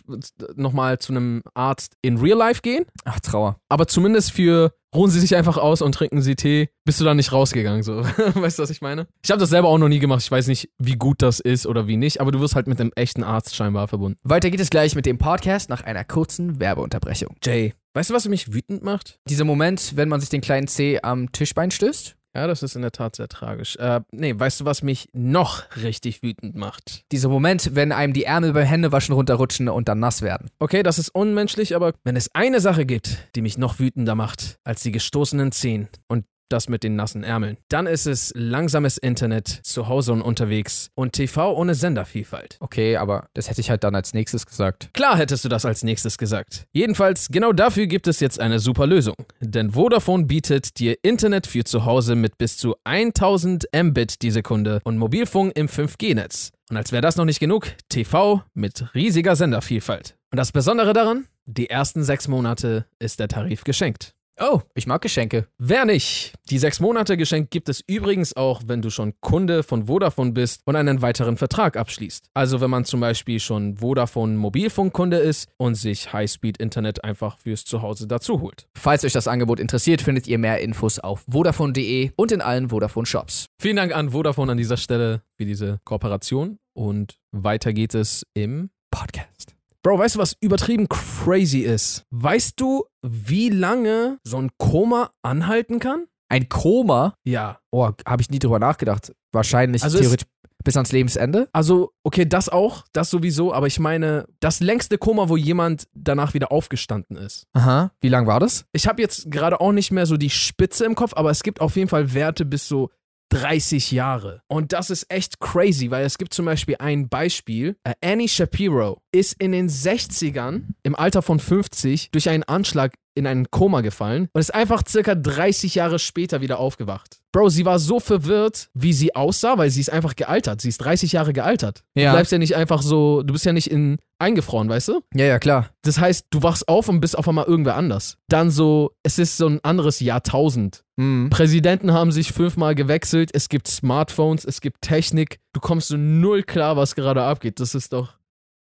nochmal 0.55 0.97
zu 0.97 1.13
einem 1.13 1.43
Arzt 1.53 1.97
in 2.01 2.17
Real 2.17 2.37
Life 2.37 2.61
gehen. 2.61 2.85
Ach, 3.05 3.19
Trauer. 3.19 3.57
Aber 3.69 3.87
zumindest 3.87 4.31
für 4.31 4.73
ruhen 4.95 5.11
sie 5.11 5.19
sich 5.19 5.35
einfach 5.35 5.57
aus 5.57 5.83
und 5.83 5.93
trinken 5.93 6.21
sie 6.21 6.35
Tee, 6.35 6.69
bist 6.83 6.99
du 6.99 7.05
dann 7.05 7.17
nicht 7.17 7.31
rausgegangen, 7.31 7.83
so. 7.83 8.03
weißt 8.33 8.57
du, 8.57 8.63
was 8.63 8.69
ich 8.71 8.81
meine? 8.81 9.07
Ich 9.23 9.29
habe 9.29 9.39
das 9.39 9.49
selber 9.49 9.67
auch 9.67 9.77
noch 9.77 9.87
nie 9.87 9.99
gemacht. 9.99 10.21
Ich 10.23 10.31
weiß 10.31 10.47
nicht, 10.47 10.69
wie 10.79 10.95
gut 10.95 11.21
das 11.21 11.39
ist 11.39 11.67
oder 11.67 11.87
wie 11.87 11.95
nicht, 11.95 12.21
aber 12.21 12.31
du 12.31 12.39
wirst 12.39 12.55
halt 12.55 12.67
mit 12.67 12.81
einem 12.81 12.91
echten 12.95 13.23
Arzt 13.23 13.55
scheinbar 13.55 13.87
verbunden. 13.87 14.17
Weiter 14.23 14.49
geht 14.49 14.59
es 14.59 14.71
gleich 14.71 14.95
mit 14.95 15.05
dem 15.05 15.17
Podcast 15.17 15.69
nach 15.69 15.83
einer 15.83 16.03
kurzen 16.03 16.59
Werbeunterbrechung. 16.59 17.35
Jay, 17.43 17.73
weißt 17.93 18.09
du, 18.09 18.13
was 18.13 18.27
mich 18.27 18.53
wütend 18.53 18.83
macht? 18.83 19.19
Dieser 19.29 19.45
Moment, 19.45 19.95
wenn 19.95 20.09
man 20.09 20.19
sich 20.19 20.29
den 20.29 20.41
kleinen 20.41 20.67
C 20.67 20.99
am 21.01 21.31
Tischbein 21.31 21.71
stößt. 21.71 22.15
Ja, 22.33 22.47
das 22.47 22.63
ist 22.63 22.75
in 22.75 22.81
der 22.81 22.93
Tat 22.93 23.17
sehr 23.17 23.27
tragisch. 23.27 23.75
Äh, 23.75 24.01
nee, 24.11 24.33
weißt 24.37 24.61
du, 24.61 24.65
was 24.65 24.83
mich 24.83 25.09
noch 25.11 25.63
richtig 25.75 26.23
wütend 26.23 26.55
macht? 26.55 27.03
Dieser 27.11 27.27
Moment, 27.27 27.75
wenn 27.75 27.91
einem 27.91 28.13
die 28.13 28.23
Ärmel 28.23 28.53
beim 28.53 28.65
Händewaschen 28.65 29.13
runterrutschen 29.13 29.67
und 29.67 29.89
dann 29.89 29.99
nass 29.99 30.21
werden. 30.21 30.49
Okay, 30.59 30.81
das 30.81 30.97
ist 30.97 31.09
unmenschlich, 31.09 31.75
aber 31.75 31.93
wenn 32.05 32.15
es 32.15 32.33
eine 32.33 32.61
Sache 32.61 32.85
gibt, 32.85 33.17
die 33.35 33.41
mich 33.41 33.57
noch 33.57 33.79
wütender 33.79 34.15
macht 34.15 34.59
als 34.63 34.81
die 34.81 34.93
gestoßenen 34.93 35.51
Zehen 35.51 35.89
und 36.07 36.25
das 36.51 36.69
mit 36.69 36.83
den 36.83 36.95
nassen 36.95 37.23
Ärmeln, 37.23 37.57
dann 37.69 37.87
ist 37.87 38.05
es 38.05 38.31
langsames 38.35 38.97
Internet, 38.97 39.47
zu 39.63 39.87
Hause 39.87 40.13
und 40.13 40.21
unterwegs 40.21 40.89
und 40.95 41.13
TV 41.13 41.55
ohne 41.55 41.75
Sendervielfalt. 41.75 42.57
Okay, 42.59 42.97
aber 42.97 43.27
das 43.33 43.49
hätte 43.49 43.61
ich 43.61 43.69
halt 43.69 43.83
dann 43.83 43.95
als 43.95 44.13
nächstes 44.13 44.45
gesagt. 44.45 44.89
Klar 44.93 45.17
hättest 45.17 45.45
du 45.45 45.49
das 45.49 45.65
als 45.65 45.83
nächstes 45.83 46.17
gesagt. 46.17 46.65
Jedenfalls, 46.71 47.29
genau 47.29 47.53
dafür 47.53 47.87
gibt 47.87 48.07
es 48.07 48.19
jetzt 48.19 48.39
eine 48.39 48.59
super 48.59 48.87
Lösung. 48.87 49.15
Denn 49.39 49.71
Vodafone 49.71 50.25
bietet 50.25 50.79
dir 50.79 50.95
Internet 51.03 51.47
für 51.47 51.63
zu 51.63 51.85
Hause 51.85 52.15
mit 52.15 52.37
bis 52.37 52.57
zu 52.57 52.75
1000 52.83 53.67
Mbit 53.73 54.21
die 54.21 54.31
Sekunde 54.31 54.81
und 54.83 54.97
Mobilfunk 54.97 55.53
im 55.55 55.67
5G-Netz. 55.67 56.51
Und 56.69 56.77
als 56.77 56.91
wäre 56.91 57.01
das 57.01 57.17
noch 57.17 57.25
nicht 57.25 57.39
genug, 57.39 57.67
TV 57.89 58.43
mit 58.53 58.95
riesiger 58.95 59.35
Sendervielfalt. 59.35 60.15
Und 60.31 60.37
das 60.37 60.53
Besondere 60.53 60.93
daran, 60.93 61.25
die 61.45 61.69
ersten 61.69 62.03
sechs 62.03 62.29
Monate 62.29 62.85
ist 62.99 63.19
der 63.19 63.27
Tarif 63.27 63.65
geschenkt. 63.65 64.13
Oh, 64.43 64.61
ich 64.73 64.87
mag 64.87 65.03
Geschenke. 65.03 65.45
Wer 65.59 65.85
nicht? 65.85 66.33
Die 66.49 66.57
sechs 66.57 66.79
Monate 66.79 67.15
Geschenk 67.15 67.51
gibt 67.51 67.69
es 67.69 67.83
übrigens 67.85 68.35
auch, 68.35 68.63
wenn 68.65 68.81
du 68.81 68.89
schon 68.89 69.13
Kunde 69.21 69.61
von 69.61 69.85
Vodafone 69.85 70.31
bist 70.31 70.61
und 70.65 70.75
einen 70.75 71.03
weiteren 71.03 71.37
Vertrag 71.37 71.77
abschließt. 71.77 72.31
Also 72.33 72.59
wenn 72.59 72.71
man 72.71 72.83
zum 72.83 73.01
Beispiel 73.01 73.39
schon 73.39 73.77
Vodafone 73.77 74.37
Mobilfunkkunde 74.37 75.17
ist 75.17 75.47
und 75.57 75.75
sich 75.75 76.11
Highspeed-Internet 76.11 77.03
einfach 77.03 77.37
fürs 77.37 77.65
Zuhause 77.65 78.07
dazu 78.07 78.41
holt. 78.41 78.67
Falls 78.75 79.05
euch 79.05 79.13
das 79.13 79.27
Angebot 79.27 79.59
interessiert, 79.59 80.01
findet 80.01 80.27
ihr 80.27 80.39
mehr 80.39 80.59
Infos 80.59 80.97
auf 80.97 81.23
vodafone.de 81.29 82.09
und 82.15 82.31
in 82.31 82.41
allen 82.41 82.69
Vodafone-Shops. 82.69 83.45
Vielen 83.61 83.75
Dank 83.75 83.95
an 83.95 84.09
Vodafone 84.09 84.53
an 84.53 84.57
dieser 84.57 84.77
Stelle 84.77 85.21
für 85.37 85.45
diese 85.45 85.81
Kooperation 85.85 86.57
und 86.73 87.19
weiter 87.31 87.73
geht 87.73 87.93
es 87.93 88.25
im 88.33 88.71
Podcast. 88.89 89.53
Bro, 89.83 89.97
weißt 89.97 90.15
du, 90.15 90.19
was 90.19 90.35
übertrieben 90.41 90.87
crazy 90.87 91.59
ist? 91.59 92.05
Weißt 92.11 92.59
du, 92.59 92.85
wie 93.01 93.49
lange 93.49 94.19
so 94.23 94.37
ein 94.37 94.51
Koma 94.57 95.11
anhalten 95.23 95.79
kann? 95.79 96.05
Ein 96.29 96.49
Koma? 96.49 97.15
Ja. 97.23 97.59
Oh, 97.71 97.89
habe 98.07 98.21
ich 98.21 98.29
nie 98.29 98.39
drüber 98.39 98.59
nachgedacht. 98.59 99.11
Wahrscheinlich 99.31 99.83
Also 99.83 99.97
theoretisch 99.97 100.27
bis 100.63 100.77
ans 100.77 100.91
Lebensende. 100.91 101.49
Also, 101.53 101.91
okay, 102.03 102.25
das 102.25 102.47
auch, 102.47 102.85
das 102.93 103.09
sowieso, 103.09 103.53
aber 103.53 103.65
ich 103.65 103.79
meine, 103.79 104.27
das 104.39 104.59
längste 104.59 104.99
Koma, 104.99 105.27
wo 105.27 105.35
jemand 105.35 105.87
danach 105.93 106.35
wieder 106.35 106.51
aufgestanden 106.51 107.17
ist. 107.17 107.47
Aha. 107.53 107.91
Wie 107.99 108.09
lang 108.09 108.27
war 108.27 108.39
das? 108.39 108.65
Ich 108.71 108.87
habe 108.87 109.01
jetzt 109.01 109.31
gerade 109.31 109.59
auch 109.59 109.71
nicht 109.71 109.91
mehr 109.91 110.05
so 110.05 110.17
die 110.17 110.29
Spitze 110.29 110.85
im 110.85 110.93
Kopf, 110.93 111.13
aber 111.15 111.31
es 111.31 111.41
gibt 111.41 111.61
auf 111.61 111.75
jeden 111.75 111.89
Fall 111.89 112.13
Werte 112.13 112.45
bis 112.45 112.67
so 112.67 112.91
30 113.31 113.91
Jahre. 113.91 114.41
Und 114.47 114.73
das 114.73 114.89
ist 114.89 115.05
echt 115.09 115.39
crazy, 115.39 115.89
weil 115.89 116.05
es 116.05 116.17
gibt 116.17 116.33
zum 116.33 116.45
Beispiel 116.45 116.75
ein 116.79 117.07
Beispiel. 117.09 117.77
Äh, 117.83 117.93
Annie 118.03 118.27
Shapiro 118.27 118.99
ist 119.11 119.33
in 119.41 119.51
den 119.53 119.69
60ern 119.69 120.63
im 120.83 120.95
Alter 120.95 121.21
von 121.21 121.39
50 121.39 122.11
durch 122.11 122.29
einen 122.29 122.43
Anschlag 122.43 122.93
in 123.13 123.27
ein 123.27 123.47
Koma 123.51 123.81
gefallen 123.81 124.29
und 124.33 124.39
ist 124.39 124.53
einfach 124.53 124.83
circa 124.87 125.15
30 125.15 125.75
Jahre 125.75 125.99
später 125.99 126.39
wieder 126.41 126.59
aufgewacht. 126.59 127.19
Bro, 127.33 127.49
sie 127.49 127.65
war 127.65 127.77
so 127.79 127.99
verwirrt, 127.99 128.69
wie 128.73 128.93
sie 128.93 129.15
aussah, 129.15 129.57
weil 129.57 129.69
sie 129.69 129.81
ist 129.81 129.89
einfach 129.89 130.15
gealtert. 130.15 130.61
Sie 130.61 130.69
ist 130.69 130.77
30 130.77 131.11
Jahre 131.13 131.33
gealtert. 131.33 131.83
Du 131.95 132.01
Ja. 132.01 132.13
bleibst 132.13 132.31
ja 132.31 132.37
nicht 132.37 132.55
einfach 132.55 132.81
so, 132.81 133.21
du 133.23 133.33
bist 133.33 133.45
ja 133.45 133.51
nicht 133.53 133.69
in 133.69 133.97
eingefroren, 134.21 134.69
weißt 134.69 134.87
du? 134.89 135.01
Ja, 135.13 135.25
ja, 135.25 135.39
klar. 135.39 135.69
Das 135.81 135.99
heißt, 135.99 136.27
du 136.29 136.43
wachst 136.43 136.67
auf 136.67 136.87
und 136.87 137.01
bist 137.01 137.17
auf 137.17 137.27
einmal 137.27 137.45
irgendwer 137.45 137.75
anders. 137.75 138.17
Dann 138.29 138.51
so, 138.51 138.91
es 139.03 139.19
ist 139.19 139.37
so 139.37 139.47
ein 139.47 139.59
anderes 139.63 139.99
Jahrtausend. 139.99 140.83
Mhm. 140.95 141.29
Präsidenten 141.29 141.91
haben 141.91 142.11
sich 142.11 142.31
fünfmal 142.31 142.75
gewechselt, 142.75 143.31
es 143.33 143.49
gibt 143.49 143.67
Smartphones, 143.67 144.45
es 144.45 144.61
gibt 144.61 144.81
Technik. 144.81 145.39
Du 145.53 145.59
kommst 145.59 145.89
so 145.89 145.97
null 145.97 146.43
klar, 146.43 146.77
was 146.77 146.95
gerade 146.95 147.23
abgeht. 147.23 147.59
Das 147.59 147.75
ist 147.75 147.93
doch 147.93 148.13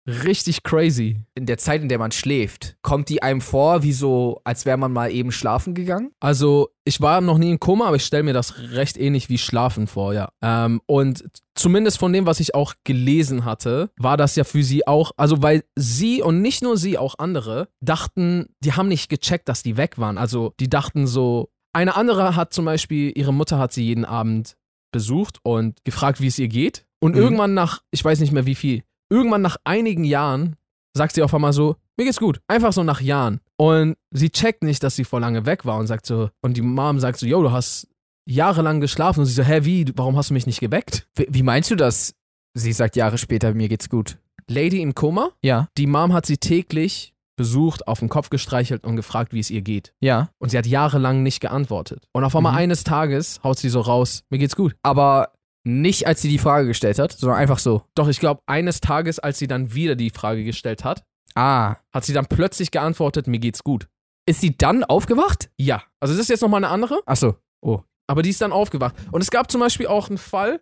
richtig 0.07 0.63
crazy. 0.63 1.21
In 1.35 1.45
der 1.45 1.57
Zeit, 1.57 1.81
in 1.81 1.89
der 1.89 1.99
man 1.99 2.11
schläft, 2.11 2.75
kommt 2.81 3.09
die 3.09 3.23
einem 3.23 3.41
vor, 3.41 3.83
wie 3.83 3.93
so, 3.93 4.41
als 4.43 4.65
wäre 4.65 4.77
man 4.77 4.91
mal 4.91 5.11
eben 5.11 5.31
schlafen 5.31 5.73
gegangen? 5.73 6.11
Also, 6.19 6.69
ich 6.85 6.99
war 7.01 7.21
noch 7.21 7.37
nie 7.37 7.51
in 7.51 7.59
Koma, 7.59 7.87
aber 7.87 7.95
ich 7.95 8.05
stelle 8.05 8.23
mir 8.23 8.33
das 8.33 8.57
recht 8.71 8.97
ähnlich 8.97 9.29
wie 9.29 9.37
Schlafen 9.37 9.87
vor, 9.87 10.13
ja. 10.13 10.29
Ähm, 10.41 10.81
und 10.85 11.23
zumindest 11.55 11.99
von 11.99 12.11
dem, 12.11 12.25
was 12.25 12.39
ich 12.39 12.53
auch 12.55 12.73
gelesen 12.83 13.45
hatte, 13.45 13.91
war 13.97 14.17
das 14.17 14.35
ja 14.35 14.43
für 14.43 14.63
sie 14.63 14.85
auch, 14.87 15.11
also 15.17 15.41
weil 15.41 15.63
sie 15.75 16.21
und 16.21 16.41
nicht 16.41 16.61
nur 16.63 16.77
sie, 16.77 16.97
auch 16.97 17.15
andere, 17.19 17.69
dachten, 17.79 18.47
die 18.59 18.73
haben 18.73 18.87
nicht 18.89 19.09
gecheckt, 19.09 19.47
dass 19.47 19.63
die 19.63 19.77
weg 19.77 19.97
waren. 19.97 20.17
Also, 20.17 20.53
die 20.59 20.69
dachten 20.69 21.07
so, 21.07 21.49
eine 21.71 21.95
andere 21.95 22.35
hat 22.35 22.53
zum 22.53 22.65
Beispiel, 22.65 23.11
ihre 23.15 23.33
Mutter 23.33 23.57
hat 23.57 23.73
sie 23.73 23.85
jeden 23.85 24.05
Abend 24.05 24.57
besucht 24.91 25.39
und 25.43 25.83
gefragt, 25.85 26.21
wie 26.21 26.27
es 26.27 26.37
ihr 26.37 26.47
geht. 26.49 26.85
Und 26.99 27.15
Mhm. 27.15 27.21
irgendwann 27.21 27.53
nach, 27.53 27.81
ich 27.91 28.03
weiß 28.05 28.19
nicht 28.19 28.31
mehr 28.31 28.45
wie 28.45 28.55
viel, 28.55 28.83
irgendwann 29.13 29.41
nach 29.41 29.57
einigen 29.63 30.03
Jahren 30.03 30.55
sagt 30.95 31.15
sie 31.15 31.23
auf 31.23 31.33
einmal 31.33 31.53
so, 31.53 31.75
mir 31.97 32.05
geht's 32.05 32.19
gut. 32.19 32.39
Einfach 32.47 32.73
so 32.73 32.83
nach 32.83 33.01
Jahren. 33.01 33.39
Und 33.57 33.95
sie 34.11 34.29
checkt 34.29 34.63
nicht, 34.63 34.83
dass 34.83 34.95
sie 34.95 35.03
vor 35.03 35.19
lange 35.19 35.45
weg 35.45 35.65
war 35.65 35.77
und 35.77 35.87
sagt 35.87 36.05
so, 36.05 36.29
und 36.41 36.57
die 36.57 36.61
Mom 36.61 36.99
sagt 36.99 37.19
so, 37.19 37.25
yo, 37.25 37.41
du 37.43 37.51
hast 37.51 37.87
jahrelang 38.25 38.79
geschlafen. 38.81 39.21
Und 39.21 39.25
sie 39.27 39.33
so, 39.33 39.43
hä, 39.43 39.59
wie, 39.63 39.91
warum 39.95 40.15
hast 40.17 40.29
du 40.29 40.33
mich 40.33 40.47
nicht 40.47 40.59
geweckt? 40.59 41.07
Wie, 41.15 41.27
wie 41.29 41.43
meinst 41.43 41.69
du 41.71 41.75
das? 41.75 42.15
Sie 42.55 42.73
sagt 42.73 42.95
Jahre 42.95 43.17
später, 43.17 43.53
mir 43.53 43.69
geht's 43.69 43.89
gut. 43.89 44.17
Lady 44.49 44.81
im 44.81 44.93
Koma, 44.95 45.29
Ja. 45.41 45.69
die 45.77 45.87
Mom 45.87 46.13
hat 46.13 46.25
sie 46.25 46.37
täglich 46.37 47.13
besucht, 47.35 47.87
auf 47.87 47.99
den 47.99 48.09
Kopf 48.09 48.29
gestreichelt 48.29 48.85
und 48.85 48.95
gefragt, 48.95 49.33
wie 49.33 49.39
es 49.39 49.49
ihr 49.49 49.61
geht. 49.61 49.93
Ja. 50.01 50.29
Und 50.37 50.49
sie 50.49 50.57
hat 50.57 50.67
jahrelang 50.67 51.23
nicht 51.23 51.39
geantwortet. 51.39 52.05
Und 52.13 52.23
auf 52.23 52.35
einmal 52.35 52.51
Mhm. 52.51 52.57
eines 52.59 52.83
Tages 52.83 53.39
haut 53.43 53.57
sie 53.57 53.69
so 53.69 53.81
raus, 53.81 54.23
mir 54.29 54.37
geht's 54.37 54.55
gut. 54.55 54.75
Aber 54.83 55.31
nicht, 55.63 56.07
als 56.07 56.21
sie 56.21 56.29
die 56.29 56.37
Frage 56.39 56.67
gestellt 56.67 56.99
hat, 56.99 57.13
sondern 57.13 57.37
einfach 57.39 57.59
so. 57.59 57.83
Doch 57.95 58.07
ich 58.09 58.19
glaube, 58.19 58.41
eines 58.45 58.81
Tages, 58.81 59.19
als 59.19 59.39
sie 59.39 59.47
dann 59.47 59.73
wieder 59.73 59.95
die 59.95 60.09
Frage 60.09 60.43
gestellt 60.43 60.83
hat, 60.83 61.03
Ah. 61.35 61.77
hat 61.91 62.05
sie 62.05 62.13
dann 62.13 62.27
plötzlich 62.27 62.69
geantwortet, 62.71 63.27
mir 63.27 63.39
geht's 63.39 63.63
gut. 63.63 63.87
Ist 64.27 64.41
sie 64.41 64.55
dann 64.55 64.83
aufgewacht? 64.83 65.49
Ja. 65.57 65.83
Also 65.99 66.13
das 66.13 66.21
ist 66.23 66.29
jetzt 66.29 66.41
nochmal 66.41 66.63
eine 66.63 66.71
andere, 66.71 67.01
Achso. 67.05 67.35
Oh. 67.61 67.81
aber 68.07 68.21
die 68.21 68.29
ist 68.29 68.41
dann 68.41 68.51
aufgewacht. 68.51 68.95
Und 69.11 69.21
es 69.21 69.31
gab 69.31 69.49
zum 69.49 69.61
Beispiel 69.61 69.87
auch 69.87 70.09
einen 70.09 70.17
Fall, 70.17 70.61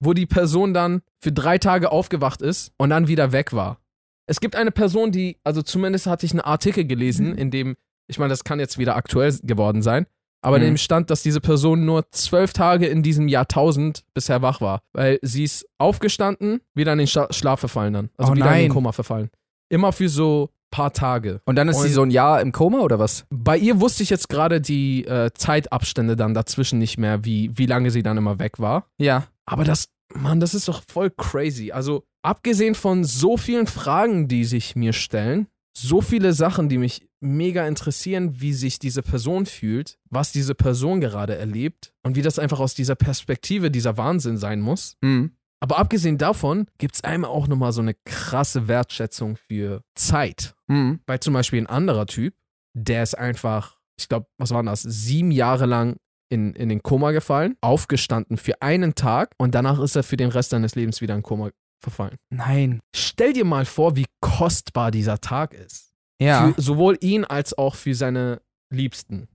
wo 0.00 0.12
die 0.12 0.26
Person 0.26 0.74
dann 0.74 1.02
für 1.20 1.32
drei 1.32 1.58
Tage 1.58 1.90
aufgewacht 1.90 2.42
ist 2.42 2.72
und 2.76 2.90
dann 2.90 3.08
wieder 3.08 3.32
weg 3.32 3.52
war. 3.52 3.80
Es 4.26 4.40
gibt 4.40 4.56
eine 4.56 4.70
Person, 4.72 5.10
die, 5.10 5.38
also 5.42 5.62
zumindest 5.62 6.06
hatte 6.06 6.26
ich 6.26 6.32
einen 6.32 6.40
Artikel 6.42 6.84
gelesen, 6.84 7.36
in 7.36 7.50
dem, 7.50 7.76
ich 8.08 8.18
meine, 8.18 8.28
das 8.30 8.44
kann 8.44 8.60
jetzt 8.60 8.78
wieder 8.78 8.94
aktuell 8.94 9.36
geworden 9.42 9.80
sein, 9.82 10.06
aber 10.42 10.56
in 10.56 10.62
Mhm. 10.62 10.66
dem 10.66 10.76
stand, 10.76 11.10
dass 11.10 11.22
diese 11.22 11.40
Person 11.40 11.84
nur 11.84 12.10
zwölf 12.10 12.52
Tage 12.52 12.86
in 12.86 13.02
diesem 13.02 13.28
Jahrtausend 13.28 14.04
bisher 14.14 14.40
wach 14.42 14.60
war. 14.60 14.80
Weil 14.92 15.18
sie 15.22 15.44
ist 15.44 15.66
aufgestanden, 15.78 16.60
wieder 16.74 16.92
in 16.92 16.98
den 16.98 17.06
Scha 17.06 17.26
Schlaf 17.32 17.60
verfallen 17.60 17.92
dann. 17.92 18.10
Also 18.16 18.32
Oh 18.32 18.36
wieder 18.36 18.46
in 18.46 18.50
nein. 18.52 18.62
den 18.66 18.72
Koma 18.72 18.92
verfallen. 18.92 19.30
Immer 19.68 19.92
für 19.92 20.08
so 20.08 20.50
paar 20.70 20.92
Tage. 20.92 21.40
Und 21.46 21.56
dann 21.56 21.68
ist 21.68 21.80
sie 21.80 21.88
Und- 21.88 21.94
so 21.94 22.02
ein 22.02 22.10
Jahr 22.10 22.40
im 22.42 22.52
Koma 22.52 22.80
oder 22.80 22.98
was? 22.98 23.24
Bei 23.30 23.56
ihr 23.56 23.80
wusste 23.80 24.02
ich 24.02 24.10
jetzt 24.10 24.28
gerade 24.28 24.60
die 24.60 25.04
äh, 25.06 25.30
Zeitabstände 25.34 26.14
dann 26.14 26.34
dazwischen 26.34 26.78
nicht 26.78 26.98
mehr, 26.98 27.24
wie, 27.24 27.50
wie 27.56 27.66
lange 27.66 27.90
sie 27.90 28.02
dann 28.02 28.16
immer 28.18 28.38
weg 28.38 28.58
war. 28.58 28.84
Ja. 28.98 29.24
Aber 29.46 29.64
das, 29.64 29.88
Mann, 30.14 30.40
das 30.40 30.54
ist 30.54 30.68
doch 30.68 30.82
voll 30.90 31.10
crazy. 31.10 31.72
Also, 31.72 32.04
abgesehen 32.22 32.74
von 32.74 33.04
so 33.04 33.36
vielen 33.38 33.66
Fragen, 33.66 34.28
die 34.28 34.44
sich 34.44 34.76
mir 34.76 34.92
stellen, 34.92 35.46
so 35.80 36.00
viele 36.00 36.32
Sachen, 36.32 36.68
die 36.68 36.78
mich 36.78 37.08
mega 37.20 37.66
interessieren, 37.66 38.40
wie 38.40 38.52
sich 38.52 38.78
diese 38.78 39.02
Person 39.02 39.46
fühlt, 39.46 39.98
was 40.08 40.32
diese 40.32 40.54
Person 40.54 41.00
gerade 41.00 41.36
erlebt 41.36 41.92
und 42.02 42.16
wie 42.16 42.22
das 42.22 42.38
einfach 42.38 42.60
aus 42.60 42.74
dieser 42.74 42.94
Perspektive 42.94 43.70
dieser 43.70 43.96
Wahnsinn 43.96 44.36
sein 44.36 44.60
muss. 44.60 44.96
Mhm. 45.00 45.32
Aber 45.60 45.78
abgesehen 45.78 46.18
davon 46.18 46.66
gibt 46.78 46.94
es 46.94 47.04
einem 47.04 47.24
auch 47.24 47.48
nochmal 47.48 47.72
so 47.72 47.80
eine 47.80 47.94
krasse 48.04 48.68
Wertschätzung 48.68 49.36
für 49.36 49.82
Zeit. 49.94 50.54
Mhm. 50.68 51.00
Weil 51.06 51.20
zum 51.20 51.34
Beispiel 51.34 51.60
ein 51.60 51.66
anderer 51.66 52.06
Typ, 52.06 52.34
der 52.74 53.02
ist 53.02 53.18
einfach, 53.18 53.76
ich 53.98 54.08
glaube, 54.08 54.26
was 54.38 54.50
waren 54.50 54.66
das, 54.66 54.82
sieben 54.82 55.32
Jahre 55.32 55.66
lang 55.66 55.96
in, 56.28 56.54
in 56.54 56.68
den 56.68 56.82
Koma 56.82 57.10
gefallen, 57.10 57.56
aufgestanden 57.60 58.36
für 58.36 58.62
einen 58.62 58.94
Tag 58.94 59.32
und 59.38 59.54
danach 59.54 59.80
ist 59.80 59.96
er 59.96 60.02
für 60.02 60.16
den 60.16 60.28
Rest 60.28 60.50
seines 60.50 60.74
Lebens 60.74 61.00
wieder 61.00 61.14
in 61.14 61.22
Koma 61.22 61.50
verfallen. 61.80 62.16
Nein. 62.30 62.80
Stell 62.94 63.32
dir 63.32 63.44
mal 63.44 63.64
vor, 63.64 63.96
wie 63.96 64.06
kostbar 64.20 64.90
dieser 64.90 65.20
Tag 65.20 65.54
ist. 65.54 65.92
Ja. 66.20 66.52
Für 66.52 66.60
sowohl 66.60 66.98
ihn 67.00 67.24
als 67.24 67.56
auch 67.56 67.74
für 67.74 67.94
seine 67.94 68.40
Liebsten. 68.70 69.28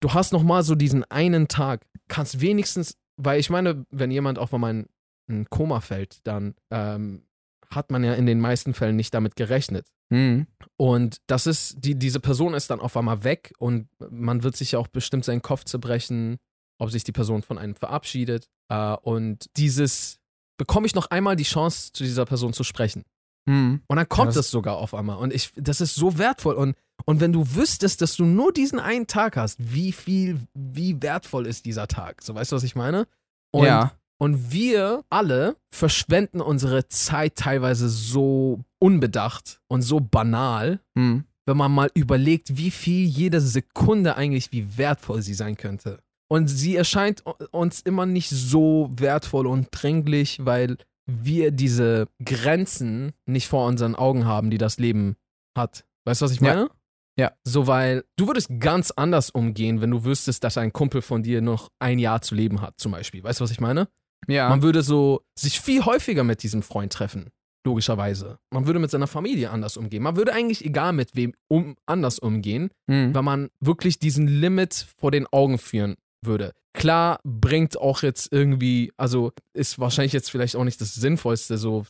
Du 0.00 0.12
hast 0.14 0.32
nochmal 0.32 0.62
so 0.62 0.74
diesen 0.74 1.04
einen 1.04 1.48
Tag, 1.48 1.86
kannst 2.08 2.40
wenigstens, 2.40 2.96
weil 3.16 3.40
ich 3.40 3.50
meine, 3.50 3.86
wenn 3.90 4.10
jemand 4.10 4.38
auf 4.38 4.52
einmal 4.52 4.72
in 4.72 4.88
ein 5.28 5.46
Koma 5.48 5.80
fällt, 5.80 6.18
dann 6.24 6.54
ähm, 6.70 7.24
hat 7.70 7.90
man 7.90 8.04
ja 8.04 8.14
in 8.14 8.26
den 8.26 8.40
meisten 8.40 8.74
Fällen 8.74 8.96
nicht 8.96 9.14
damit 9.14 9.36
gerechnet. 9.36 9.86
Mhm. 10.10 10.46
Und 10.76 11.16
das 11.26 11.46
ist, 11.46 11.76
die, 11.78 11.94
diese 11.94 12.20
Person 12.20 12.54
ist 12.54 12.68
dann 12.68 12.80
auf 12.80 12.96
einmal 12.96 13.24
weg 13.24 13.52
und 13.58 13.88
man 14.10 14.42
wird 14.42 14.56
sich 14.56 14.72
ja 14.72 14.78
auch 14.78 14.88
bestimmt 14.88 15.24
seinen 15.24 15.40
Kopf 15.40 15.64
zerbrechen, 15.64 16.38
ob 16.78 16.90
sich 16.90 17.04
die 17.04 17.12
Person 17.12 17.42
von 17.42 17.56
einem 17.56 17.76
verabschiedet. 17.76 18.48
Äh, 18.68 18.94
und 19.02 19.46
dieses, 19.56 20.18
bekomme 20.58 20.86
ich 20.86 20.94
noch 20.94 21.06
einmal 21.10 21.36
die 21.36 21.42
Chance, 21.44 21.92
zu 21.92 22.04
dieser 22.04 22.24
Person 22.24 22.52
zu 22.52 22.64
sprechen. 22.64 23.04
Mhm. 23.46 23.80
Und 23.88 23.96
dann 23.96 24.08
kommt 24.08 24.30
Ja, 24.32 24.36
das- 24.36 24.46
es 24.46 24.50
sogar 24.50 24.76
auf 24.76 24.94
einmal. 24.94 25.16
Und 25.18 25.32
ich, 25.32 25.50
das 25.56 25.80
ist 25.80 25.94
so 25.94 26.18
wertvoll. 26.18 26.54
Und, 26.54 26.76
und 27.04 27.20
wenn 27.20 27.32
du 27.32 27.54
wüsstest, 27.56 28.00
dass 28.00 28.14
du 28.16 28.24
nur 28.24 28.52
diesen 28.52 28.78
einen 28.78 29.06
Tag 29.08 29.36
hast, 29.36 29.56
wie 29.58 29.90
viel, 29.92 30.38
wie 30.54 31.02
wertvoll 31.02 31.46
ist 31.46 31.64
dieser 31.64 31.88
Tag? 31.88 32.22
So, 32.22 32.34
weißt 32.34 32.52
du, 32.52 32.56
was 32.56 32.62
ich 32.62 32.76
meine? 32.76 33.08
Und, 33.52 33.64
ja. 33.66 33.92
und 34.18 34.52
wir 34.52 35.04
alle 35.10 35.56
verschwenden 35.74 36.40
unsere 36.40 36.86
Zeit 36.88 37.34
teilweise 37.36 37.88
so 37.88 38.60
unbedacht 38.78 39.60
und 39.68 39.82
so 39.82 39.98
banal, 40.00 40.78
Mhm. 40.94 41.24
wenn 41.46 41.56
man 41.56 41.72
mal 41.72 41.90
überlegt, 41.94 42.56
wie 42.56 42.70
viel 42.70 43.04
jede 43.08 43.40
Sekunde 43.40 44.14
eigentlich, 44.16 44.52
wie 44.52 44.78
wertvoll 44.78 45.22
sie 45.22 45.34
sein 45.34 45.56
könnte. 45.56 45.98
Und 46.32 46.46
sie 46.48 46.76
erscheint 46.76 47.22
uns 47.50 47.80
immer 47.82 48.06
nicht 48.06 48.30
so 48.30 48.90
wertvoll 48.96 49.46
und 49.46 49.68
dringlich, 49.70 50.38
weil 50.44 50.78
wir 51.06 51.50
diese 51.50 52.06
Grenzen 52.24 53.12
nicht 53.26 53.48
vor 53.48 53.66
unseren 53.66 53.94
Augen 53.94 54.24
haben, 54.24 54.48
die 54.50 54.56
das 54.58 54.78
Leben 54.78 55.16
hat. 55.56 55.84
Weißt 56.06 56.20
du, 56.22 56.24
was 56.24 56.32
ich 56.32 56.40
Ja. 56.40 56.54
meine? 56.54 56.70
Ja. 57.18 57.32
So, 57.44 57.66
weil 57.66 58.04
du 58.16 58.26
würdest 58.28 58.48
ganz 58.60 58.90
anders 58.92 59.28
umgehen, 59.28 59.82
wenn 59.82 59.90
du 59.90 60.04
wüsstest, 60.04 60.42
dass 60.44 60.56
ein 60.56 60.72
Kumpel 60.72 61.02
von 61.02 61.22
dir 61.22 61.42
noch 61.42 61.68
ein 61.78 61.98
Jahr 61.98 62.22
zu 62.22 62.34
leben 62.34 62.62
hat, 62.62 62.74
zum 62.78 62.92
Beispiel. 62.92 63.22
Weißt 63.22 63.40
du, 63.40 63.44
was 63.44 63.50
ich 63.50 63.60
meine? 63.60 63.88
Ja. 64.26 64.48
Man 64.48 64.62
würde 64.62 64.82
so 64.82 65.20
sich 65.38 65.60
viel 65.60 65.84
häufiger 65.84 66.24
mit 66.24 66.42
diesem 66.42 66.62
Freund 66.62 66.92
treffen. 66.92 67.28
Logischerweise. 67.66 68.38
Man 68.52 68.66
würde 68.66 68.78
mit 68.80 68.90
seiner 68.90 69.06
Familie 69.06 69.50
anders 69.50 69.76
umgehen. 69.76 70.02
Man 70.02 70.16
würde 70.16 70.32
eigentlich 70.32 70.64
egal 70.64 70.92
mit 70.94 71.14
wem 71.14 71.34
um, 71.48 71.76
anders 71.86 72.18
umgehen, 72.18 72.70
Mhm. 72.88 73.14
wenn 73.14 73.24
man 73.24 73.50
wirklich 73.60 73.98
diesen 73.98 74.26
Limit 74.26 74.86
vor 74.98 75.10
den 75.10 75.26
Augen 75.26 75.58
führen 75.58 75.96
würde. 76.24 76.52
Klar 76.74 77.20
bringt 77.24 77.78
auch 77.78 78.02
jetzt 78.02 78.32
irgendwie, 78.32 78.92
also 78.96 79.32
ist 79.54 79.78
wahrscheinlich 79.78 80.12
jetzt 80.12 80.30
vielleicht 80.30 80.56
auch 80.56 80.64
nicht 80.64 80.80
das 80.80 80.94
Sinnvollste, 80.94 81.58
so 81.58 81.84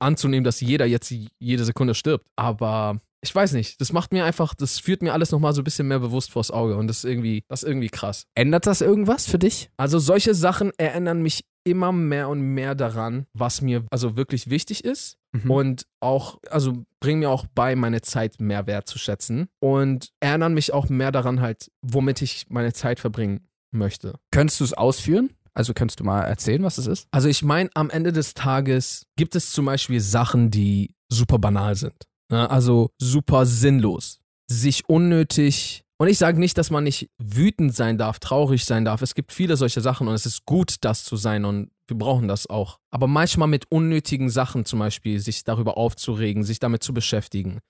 anzunehmen, 0.00 0.44
dass 0.44 0.60
jeder 0.60 0.86
jetzt 0.86 1.14
jede 1.38 1.64
Sekunde 1.64 1.94
stirbt. 1.94 2.26
Aber 2.36 2.98
ich 3.22 3.34
weiß 3.34 3.52
nicht, 3.52 3.80
das 3.80 3.92
macht 3.92 4.12
mir 4.12 4.24
einfach, 4.24 4.54
das 4.54 4.78
führt 4.80 5.02
mir 5.02 5.12
alles 5.14 5.30
nochmal 5.30 5.54
so 5.54 5.62
ein 5.62 5.64
bisschen 5.64 5.88
mehr 5.88 6.00
bewusst 6.00 6.30
vors 6.30 6.50
Auge 6.50 6.76
und 6.76 6.88
das 6.88 6.98
ist 6.98 7.04
irgendwie, 7.04 7.42
das 7.48 7.62
ist 7.62 7.68
irgendwie 7.68 7.88
krass. 7.88 8.26
Ändert 8.34 8.66
das 8.66 8.80
irgendwas 8.80 9.26
für 9.26 9.38
dich? 9.38 9.70
Also 9.78 9.98
solche 9.98 10.34
Sachen 10.34 10.72
erinnern 10.76 11.22
mich 11.22 11.44
immer 11.66 11.92
mehr 11.92 12.28
und 12.28 12.40
mehr 12.40 12.74
daran, 12.74 13.26
was 13.32 13.62
mir 13.62 13.84
also 13.90 14.16
wirklich 14.16 14.50
wichtig 14.50 14.84
ist 14.84 15.16
Mhm. 15.34 15.50
und 15.50 15.86
auch, 16.00 16.38
also 16.48 16.84
bringen 17.00 17.18
mir 17.20 17.30
auch 17.30 17.46
bei, 17.54 17.74
meine 17.74 18.02
Zeit 18.02 18.40
mehr 18.40 18.66
wertzuschätzen 18.68 19.48
und 19.60 20.10
erinnern 20.20 20.54
mich 20.54 20.72
auch 20.72 20.88
mehr 20.88 21.10
daran 21.10 21.40
halt, 21.40 21.72
womit 21.82 22.22
ich 22.22 22.46
meine 22.50 22.72
Zeit 22.72 23.00
verbringen 23.00 23.44
möchte. 23.74 24.14
Könntest 24.30 24.60
du 24.60 24.64
es 24.64 24.72
ausführen? 24.72 25.30
Also 25.54 25.72
könntest 25.72 26.00
du 26.00 26.04
mal 26.04 26.22
erzählen, 26.22 26.62
was 26.64 26.78
es 26.78 26.86
ist? 26.86 27.06
Also 27.12 27.28
ich 27.28 27.42
meine, 27.42 27.70
am 27.74 27.90
Ende 27.90 28.12
des 28.12 28.34
Tages 28.34 29.06
gibt 29.16 29.36
es 29.36 29.52
zum 29.52 29.66
Beispiel 29.66 30.00
Sachen, 30.00 30.50
die 30.50 30.94
super 31.08 31.38
banal 31.38 31.76
sind. 31.76 31.94
Ne? 32.30 32.50
Also 32.50 32.90
super 32.98 33.46
sinnlos. 33.46 34.20
Sich 34.50 34.88
unnötig. 34.88 35.82
Und 35.96 36.08
ich 36.08 36.18
sage 36.18 36.40
nicht, 36.40 36.58
dass 36.58 36.70
man 36.70 36.84
nicht 36.84 37.08
wütend 37.18 37.74
sein 37.74 37.98
darf, 37.98 38.18
traurig 38.18 38.64
sein 38.64 38.84
darf. 38.84 39.00
Es 39.00 39.14
gibt 39.14 39.32
viele 39.32 39.56
solche 39.56 39.80
Sachen 39.80 40.08
und 40.08 40.14
es 40.14 40.26
ist 40.26 40.44
gut, 40.44 40.76
das 40.80 41.04
zu 41.04 41.16
sein 41.16 41.44
und 41.44 41.70
wir 41.86 41.96
brauchen 41.96 42.26
das 42.26 42.48
auch. 42.48 42.80
Aber 42.90 43.06
manchmal 43.06 43.48
mit 43.48 43.70
unnötigen 43.70 44.30
Sachen 44.30 44.64
zum 44.64 44.80
Beispiel, 44.80 45.20
sich 45.20 45.44
darüber 45.44 45.76
aufzuregen, 45.76 46.42
sich 46.42 46.58
damit 46.58 46.82
zu 46.82 46.92
beschäftigen, 46.94 47.60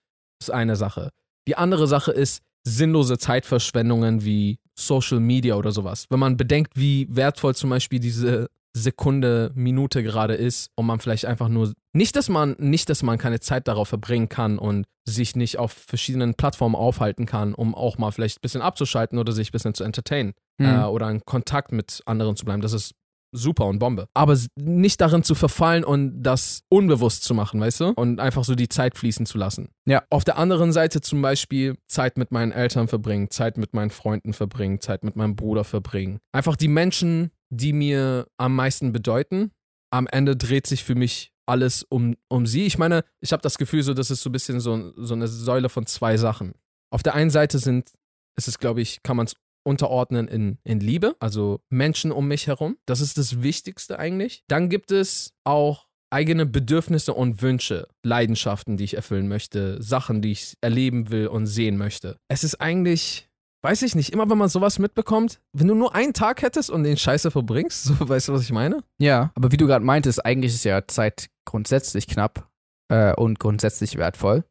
ist 0.40 0.50
eine 0.50 0.76
Sache. 0.76 1.10
Die 1.46 1.56
andere 1.56 1.86
Sache 1.86 2.12
ist 2.12 2.40
sinnlose 2.66 3.18
Zeitverschwendungen 3.18 4.24
wie 4.24 4.58
Social 4.76 5.20
Media 5.20 5.54
oder 5.54 5.72
sowas. 5.72 6.06
Wenn 6.10 6.18
man 6.18 6.36
bedenkt, 6.36 6.72
wie 6.74 7.06
wertvoll 7.10 7.54
zum 7.54 7.70
Beispiel 7.70 8.00
diese 8.00 8.48
Sekunde, 8.76 9.52
Minute 9.54 10.02
gerade 10.02 10.34
ist 10.34 10.70
und 10.74 10.86
man 10.86 10.98
vielleicht 10.98 11.26
einfach 11.26 11.48
nur 11.48 11.72
nicht, 11.92 12.16
dass 12.16 12.28
man 12.28 12.56
nicht, 12.58 12.90
dass 12.90 13.04
man 13.04 13.18
keine 13.18 13.38
Zeit 13.38 13.68
darauf 13.68 13.88
verbringen 13.88 14.28
kann 14.28 14.58
und 14.58 14.84
sich 15.06 15.36
nicht 15.36 15.58
auf 15.58 15.72
verschiedenen 15.72 16.34
Plattformen 16.34 16.74
aufhalten 16.74 17.24
kann, 17.24 17.54
um 17.54 17.74
auch 17.74 17.98
mal 17.98 18.10
vielleicht 18.10 18.38
ein 18.38 18.42
bisschen 18.42 18.62
abzuschalten 18.62 19.18
oder 19.18 19.32
sich 19.32 19.50
ein 19.50 19.52
bisschen 19.52 19.74
zu 19.74 19.84
entertainen 19.84 20.32
Mhm. 20.58 20.66
äh, 20.66 20.84
oder 20.84 21.10
in 21.10 21.24
Kontakt 21.24 21.72
mit 21.72 22.02
anderen 22.06 22.36
zu 22.36 22.44
bleiben. 22.44 22.62
Das 22.62 22.72
ist 22.72 22.94
super 23.34 23.66
und 23.66 23.78
Bombe. 23.78 24.08
Aber 24.14 24.38
nicht 24.56 25.00
darin 25.00 25.22
zu 25.22 25.34
verfallen 25.34 25.84
und 25.84 26.22
das 26.22 26.62
unbewusst 26.68 27.24
zu 27.24 27.34
machen, 27.34 27.60
weißt 27.60 27.80
du? 27.80 27.84
Und 27.90 28.20
einfach 28.20 28.44
so 28.44 28.54
die 28.54 28.68
Zeit 28.68 28.96
fließen 28.96 29.26
zu 29.26 29.36
lassen. 29.36 29.68
Ja. 29.86 30.04
Auf 30.10 30.24
der 30.24 30.38
anderen 30.38 30.72
Seite 30.72 31.00
zum 31.00 31.20
Beispiel 31.20 31.76
Zeit 31.86 32.16
mit 32.16 32.32
meinen 32.32 32.52
Eltern 32.52 32.88
verbringen, 32.88 33.30
Zeit 33.30 33.58
mit 33.58 33.74
meinen 33.74 33.90
Freunden 33.90 34.32
verbringen, 34.32 34.80
Zeit 34.80 35.04
mit 35.04 35.16
meinem 35.16 35.36
Bruder 35.36 35.64
verbringen. 35.64 36.20
Einfach 36.32 36.56
die 36.56 36.68
Menschen, 36.68 37.30
die 37.50 37.72
mir 37.72 38.26
am 38.38 38.54
meisten 38.54 38.92
bedeuten. 38.92 39.50
Am 39.90 40.06
Ende 40.06 40.36
dreht 40.36 40.66
sich 40.66 40.84
für 40.84 40.94
mich 40.94 41.32
alles 41.46 41.82
um, 41.82 42.16
um 42.28 42.46
sie. 42.46 42.64
Ich 42.64 42.78
meine, 42.78 43.04
ich 43.20 43.32
habe 43.32 43.42
das 43.42 43.58
Gefühl, 43.58 43.82
so, 43.82 43.94
das 43.94 44.10
ist 44.10 44.22
so 44.22 44.30
ein 44.30 44.32
bisschen 44.32 44.60
so, 44.60 44.92
so 44.96 45.14
eine 45.14 45.28
Säule 45.28 45.68
von 45.68 45.86
zwei 45.86 46.16
Sachen. 46.16 46.54
Auf 46.90 47.02
der 47.02 47.14
einen 47.14 47.30
Seite 47.30 47.58
sind, 47.58 47.90
ist 48.36 48.48
es, 48.48 48.58
glaube 48.58 48.80
ich, 48.80 49.02
kann 49.02 49.16
man 49.16 49.26
es 49.26 49.34
unterordnen 49.64 50.28
in, 50.28 50.58
in 50.62 50.80
Liebe, 50.80 51.16
also 51.18 51.60
Menschen 51.70 52.12
um 52.12 52.28
mich 52.28 52.46
herum. 52.46 52.76
Das 52.86 53.00
ist 53.00 53.18
das 53.18 53.42
Wichtigste 53.42 53.98
eigentlich. 53.98 54.44
Dann 54.48 54.68
gibt 54.68 54.92
es 54.92 55.32
auch 55.44 55.88
eigene 56.10 56.46
Bedürfnisse 56.46 57.12
und 57.12 57.42
Wünsche, 57.42 57.88
Leidenschaften, 58.04 58.76
die 58.76 58.84
ich 58.84 58.94
erfüllen 58.94 59.26
möchte, 59.26 59.82
Sachen, 59.82 60.22
die 60.22 60.30
ich 60.30 60.56
erleben 60.60 61.10
will 61.10 61.26
und 61.26 61.46
sehen 61.46 61.76
möchte. 61.76 62.18
Es 62.28 62.44
ist 62.44 62.60
eigentlich, 62.60 63.28
weiß 63.62 63.82
ich 63.82 63.96
nicht, 63.96 64.12
immer 64.12 64.30
wenn 64.30 64.38
man 64.38 64.48
sowas 64.48 64.78
mitbekommt, 64.78 65.40
wenn 65.52 65.66
du 65.66 65.74
nur 65.74 65.94
einen 65.94 66.12
Tag 66.12 66.42
hättest 66.42 66.70
und 66.70 66.84
den 66.84 66.96
Scheiße 66.96 67.32
verbringst, 67.32 67.84
so 67.84 67.94
weißt 68.08 68.28
du, 68.28 68.32
was 68.32 68.42
ich 68.42 68.52
meine? 68.52 68.84
Ja, 68.98 69.32
aber 69.34 69.50
wie 69.50 69.56
du 69.56 69.66
gerade 69.66 69.84
meintest, 69.84 70.24
eigentlich 70.24 70.54
ist 70.54 70.64
ja 70.64 70.86
Zeit 70.86 71.30
grundsätzlich 71.44 72.06
knapp 72.06 72.48
äh, 72.88 73.12
und 73.14 73.40
grundsätzlich 73.40 73.96
wertvoll. 73.96 74.44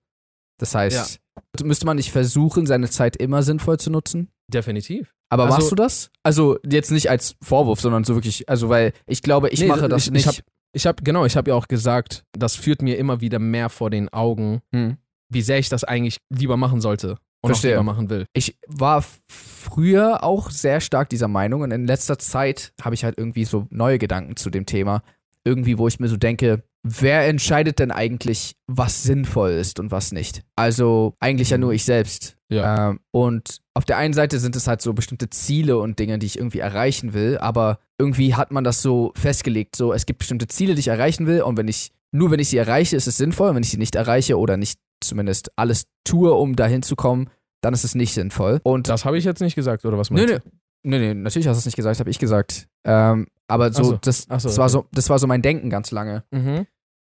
Das 0.59 0.75
heißt, 0.75 1.22
müsste 1.63 1.85
man 1.85 1.97
nicht 1.97 2.11
versuchen, 2.11 2.65
seine 2.65 2.89
Zeit 2.89 3.15
immer 3.15 3.43
sinnvoll 3.43 3.79
zu 3.79 3.89
nutzen? 3.89 4.29
Definitiv. 4.47 5.13
Aber 5.29 5.45
Also- 5.45 5.57
machst 5.57 5.71
du 5.71 5.75
das? 5.75 6.11
Also 6.23 6.57
jetzt 6.69 6.91
nicht 6.91 7.09
als 7.09 7.35
Vorwurf, 7.41 7.79
sondern 7.81 8.03
so 8.03 8.15
wirklich, 8.15 8.47
also 8.49 8.69
weil 8.69 8.93
ich 9.07 9.21
glaube, 9.21 9.49
ich 9.49 9.61
Nee, 9.61 9.67
mache 9.67 9.87
das 9.89 10.05
ich, 10.05 10.11
nicht. 10.11 10.21
Ich 10.25 10.27
hab, 10.37 10.45
ich 10.73 10.85
hab, 10.87 11.03
genau, 11.05 11.25
ich 11.25 11.35
habe 11.37 11.51
ja 11.51 11.55
auch 11.55 11.67
gesagt, 11.67 12.23
das 12.37 12.55
führt 12.55 12.81
mir 12.81 12.97
immer 12.97 13.21
wieder 13.21 13.39
mehr 13.39 13.69
vor 13.69 13.89
den 13.89 14.09
Augen, 14.09 14.61
Hm. 14.73 14.97
wie 15.29 15.41
sehr 15.41 15.59
ich 15.59 15.69
das 15.69 15.83
eigentlich 15.83 16.17
lieber 16.29 16.57
machen 16.57 16.81
sollte 16.81 17.17
und 17.41 17.49
Verstehe. 17.51 17.71
auch 17.71 17.81
lieber 17.81 17.83
machen 17.93 18.09
will. 18.09 18.25
Ich 18.33 18.57
war 18.67 19.03
früher 19.27 20.23
auch 20.23 20.49
sehr 20.49 20.81
stark 20.81 21.09
dieser 21.09 21.27
Meinung 21.27 21.61
und 21.61 21.71
in 21.71 21.85
letzter 21.87 22.19
Zeit 22.19 22.73
habe 22.81 22.95
ich 22.95 23.03
halt 23.03 23.17
irgendwie 23.17 23.45
so 23.45 23.67
neue 23.69 23.97
Gedanken 23.99 24.35
zu 24.35 24.49
dem 24.49 24.65
Thema. 24.65 25.03
Irgendwie, 25.43 25.77
wo 25.77 25.87
ich 25.87 25.99
mir 25.99 26.07
so 26.07 26.17
denke, 26.17 26.63
wer 26.83 27.27
entscheidet 27.27 27.79
denn 27.79 27.91
eigentlich, 27.91 28.55
was 28.67 29.03
sinnvoll 29.03 29.51
ist 29.51 29.79
und 29.79 29.91
was 29.91 30.11
nicht? 30.11 30.43
Also 30.55 31.15
eigentlich 31.19 31.49
ja 31.49 31.57
nur 31.57 31.73
ich 31.73 31.85
selbst. 31.85 32.35
Ja. 32.49 32.89
Ähm, 32.89 32.99
und 33.11 33.61
auf 33.73 33.85
der 33.85 33.97
einen 33.97 34.13
Seite 34.13 34.39
sind 34.39 34.55
es 34.55 34.67
halt 34.67 34.81
so 34.81 34.93
bestimmte 34.93 35.29
Ziele 35.29 35.77
und 35.77 35.97
Dinge, 35.97 36.19
die 36.19 36.25
ich 36.25 36.37
irgendwie 36.37 36.59
erreichen 36.59 37.13
will, 37.13 37.37
aber 37.39 37.79
irgendwie 37.97 38.35
hat 38.35 38.51
man 38.51 38.63
das 38.63 38.81
so 38.81 39.13
festgelegt, 39.15 39.75
so 39.75 39.93
es 39.93 40.05
gibt 40.05 40.19
bestimmte 40.19 40.47
Ziele, 40.47 40.75
die 40.75 40.81
ich 40.81 40.89
erreichen 40.89 41.25
will 41.25 41.41
und 41.41 41.57
wenn 41.57 41.67
ich 41.67 41.91
nur 42.11 42.29
wenn 42.29 42.39
ich 42.39 42.49
sie 42.49 42.57
erreiche, 42.57 42.95
ist 42.95 43.07
es 43.07 43.17
sinnvoll, 43.17 43.55
wenn 43.55 43.63
ich 43.63 43.71
sie 43.71 43.77
nicht 43.77 43.95
erreiche 43.95 44.37
oder 44.37 44.55
nicht 44.55 44.79
zumindest 45.01 45.51
alles 45.55 45.87
tue, 46.03 46.31
um 46.33 46.55
dahin 46.55 46.83
zu 46.83 46.95
kommen, 46.95 47.29
dann 47.61 47.73
ist 47.73 47.83
es 47.83 47.95
nicht 47.95 48.13
sinnvoll. 48.13 48.59
Und 48.63 48.87
Das 48.89 49.05
habe 49.05 49.17
ich 49.17 49.23
jetzt 49.23 49.41
nicht 49.41 49.55
gesagt, 49.55 49.83
oder 49.85 49.97
was 49.97 50.11
meinst 50.11 50.27
nee, 50.27 50.39
nee, 50.83 50.99
nee, 50.99 51.13
natürlich 51.13 51.47
hast 51.47 51.57
du 51.57 51.59
es 51.59 51.65
nicht 51.65 51.75
gesagt, 51.75 51.99
habe 51.99 52.09
ich 52.09 52.19
gesagt. 52.19 52.67
Ähm, 52.85 53.27
aber 53.47 53.73
so, 53.73 53.83
so. 53.83 53.99
das, 54.01 54.23
so, 54.23 54.27
das, 54.29 54.57
war 54.57 54.65
okay. 54.65 54.71
so, 54.71 54.85
das 54.91 55.09
war 55.09 55.19
so 55.19 55.27
mein 55.27 55.41
Denken 55.41 55.69
ganz 55.69 55.91
lange. 55.91 56.23
du? 56.31 56.37
Mhm. 56.37 56.67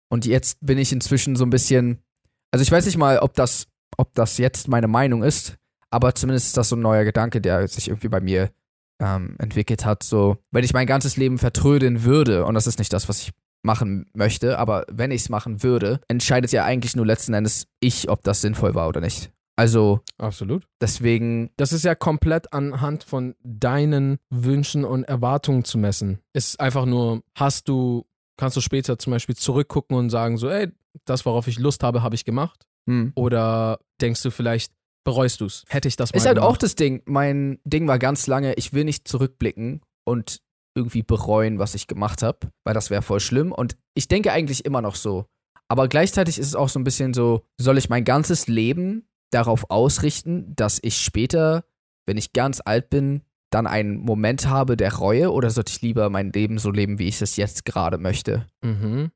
Und 0.10 0.26
jetzt 0.26 0.58
bin 0.62 0.78
ich 0.78 0.92
inzwischen 0.92 1.36
so 1.36 1.46
ein 1.46 1.50
bisschen, 1.50 2.04
also 2.52 2.62
ich 2.62 2.72
weiß 2.72 2.86
nicht 2.86 2.98
mal, 2.98 3.20
ob 3.20 3.34
das, 3.34 3.68
ob 3.98 4.14
das 4.14 4.38
jetzt 4.38 4.68
meine 4.68 4.88
Meinung 4.88 5.24
ist, 5.24 5.58
aber 5.90 6.14
zumindest 6.16 6.48
ist 6.48 6.58
das 6.58 6.70
so 6.70 6.76
ein 6.76 6.82
neuer 6.82 7.04
Gedanke, 7.04 7.42
der 7.42 7.68
sich 7.68 7.88
irgendwie 7.88 8.10
bei 8.10 8.20
mir 8.20 8.52
ähm, 9.00 9.36
entwickelt 9.40 9.86
hat. 9.86 10.04
So, 10.04 10.38
wenn 10.52 10.64
ich 10.64 10.74
mein 10.74 10.88
ganzes 10.88 11.18
Leben 11.18 11.38
vertrödeln 11.38 12.04
würde, 12.04 12.46
und 12.46 12.54
das 12.54 12.68
ist 12.68 12.80
nicht 12.80 12.94
das, 12.94 13.10
was 13.10 13.22
ich 13.22 13.32
machen 13.64 14.06
möchte, 14.14 14.60
aber 14.60 14.86
wenn 14.92 15.12
ich 15.12 15.22
es 15.22 15.30
machen 15.30 15.64
würde, 15.64 16.00
entscheidet 16.08 16.52
ja 16.52 16.64
eigentlich 16.66 16.96
nur 16.96 17.06
letzten 17.06 17.34
Endes 17.34 17.68
ich, 17.80 18.10
ob 18.10 18.24
das 18.24 18.42
sinnvoll 18.42 18.76
war 18.76 18.88
oder 18.88 19.02
nicht. 19.02 19.32
Also 19.58 20.02
Absolut. 20.18 20.68
deswegen, 20.82 21.50
Das 21.58 21.72
ist 21.72 21.86
ja 21.86 21.96
komplett 21.96 22.52
anhand 22.54 23.04
von 23.04 23.36
deinen 23.42 24.18
Wünschen 24.30 24.84
und 24.84 25.06
Erwartungen 25.06 25.64
zu 25.64 25.78
messen. 25.78 26.20
Es 26.34 26.50
ist 26.50 26.60
einfach 26.60 26.86
nur, 26.86 27.24
hast 27.36 27.70
du, 27.70 28.06
kannst 28.38 28.58
du 28.58 28.62
später 28.62 28.98
zum 28.98 29.12
Beispiel 29.12 29.36
zurückgucken 29.36 29.96
und 29.98 30.10
sagen 30.10 30.38
so, 30.38 30.50
ey, 30.50 30.72
das, 31.06 31.26
worauf 31.26 31.48
ich 31.48 31.60
Lust 31.60 31.84
habe, 31.84 32.04
habe 32.04 32.16
ich 32.16 32.26
gemacht. 32.26 32.66
hm. 32.88 33.12
Oder 33.16 33.80
denkst 34.02 34.22
du 34.22 34.32
vielleicht, 34.32 34.72
bereust 35.04 35.42
du 35.42 35.46
es? 35.46 35.64
Hätte 35.68 35.88
ich 35.88 35.96
das 35.96 36.12
mal 36.14 36.18
Ist 36.18 36.26
halt 36.26 36.38
gemacht? 36.38 36.52
auch 36.52 36.58
das 36.58 36.76
Ding. 36.76 37.02
Mein 37.06 37.60
Ding 37.64 37.88
war 37.88 38.00
ganz 38.00 38.28
lange, 38.28 38.54
ich 38.56 38.74
will 38.74 38.84
nicht 38.84 39.08
zurückblicken 39.08 39.82
und 40.06 40.42
irgendwie 40.78 41.04
bereuen, 41.04 41.58
was 41.60 41.74
ich 41.76 41.88
gemacht 41.88 42.22
habe, 42.22 42.40
weil 42.66 42.74
das 42.74 42.90
wäre 42.90 43.02
voll 43.02 43.20
schlimm. 43.20 43.52
Und 43.52 43.78
ich 43.94 44.08
denke 44.08 44.32
eigentlich 44.32 44.66
immer 44.66 44.82
noch 44.82 44.96
so. 44.96 45.26
Aber 45.68 45.88
gleichzeitig 45.88 46.38
ist 46.38 46.48
es 46.48 46.56
auch 46.56 46.70
so 46.70 46.80
ein 46.80 46.84
bisschen 46.84 47.14
so, 47.14 47.44
soll 47.60 47.78
ich 47.78 47.90
mein 47.90 48.04
ganzes 48.04 48.48
Leben 48.48 49.08
darauf 49.32 49.70
ausrichten, 49.70 50.56
dass 50.56 50.80
ich 50.82 50.98
später, 50.98 51.66
wenn 52.06 52.18
ich 52.18 52.34
ganz 52.34 52.62
alt 52.64 52.90
bin, 52.90 53.22
dann 53.52 53.68
einen 53.68 53.98
Moment 53.98 54.48
habe 54.48 54.78
der 54.78 54.94
Reue 54.96 55.32
oder 55.32 55.50
sollte 55.50 55.72
ich 55.72 55.82
lieber 55.82 56.10
mein 56.10 56.32
Leben 56.32 56.58
so 56.58 56.72
leben, 56.72 57.00
wie 57.00 57.08
ich 57.08 57.22
es 57.22 57.36
jetzt 57.36 57.66
gerade 57.66 57.98
möchte? 57.98 58.48
Mhm. 58.62 59.12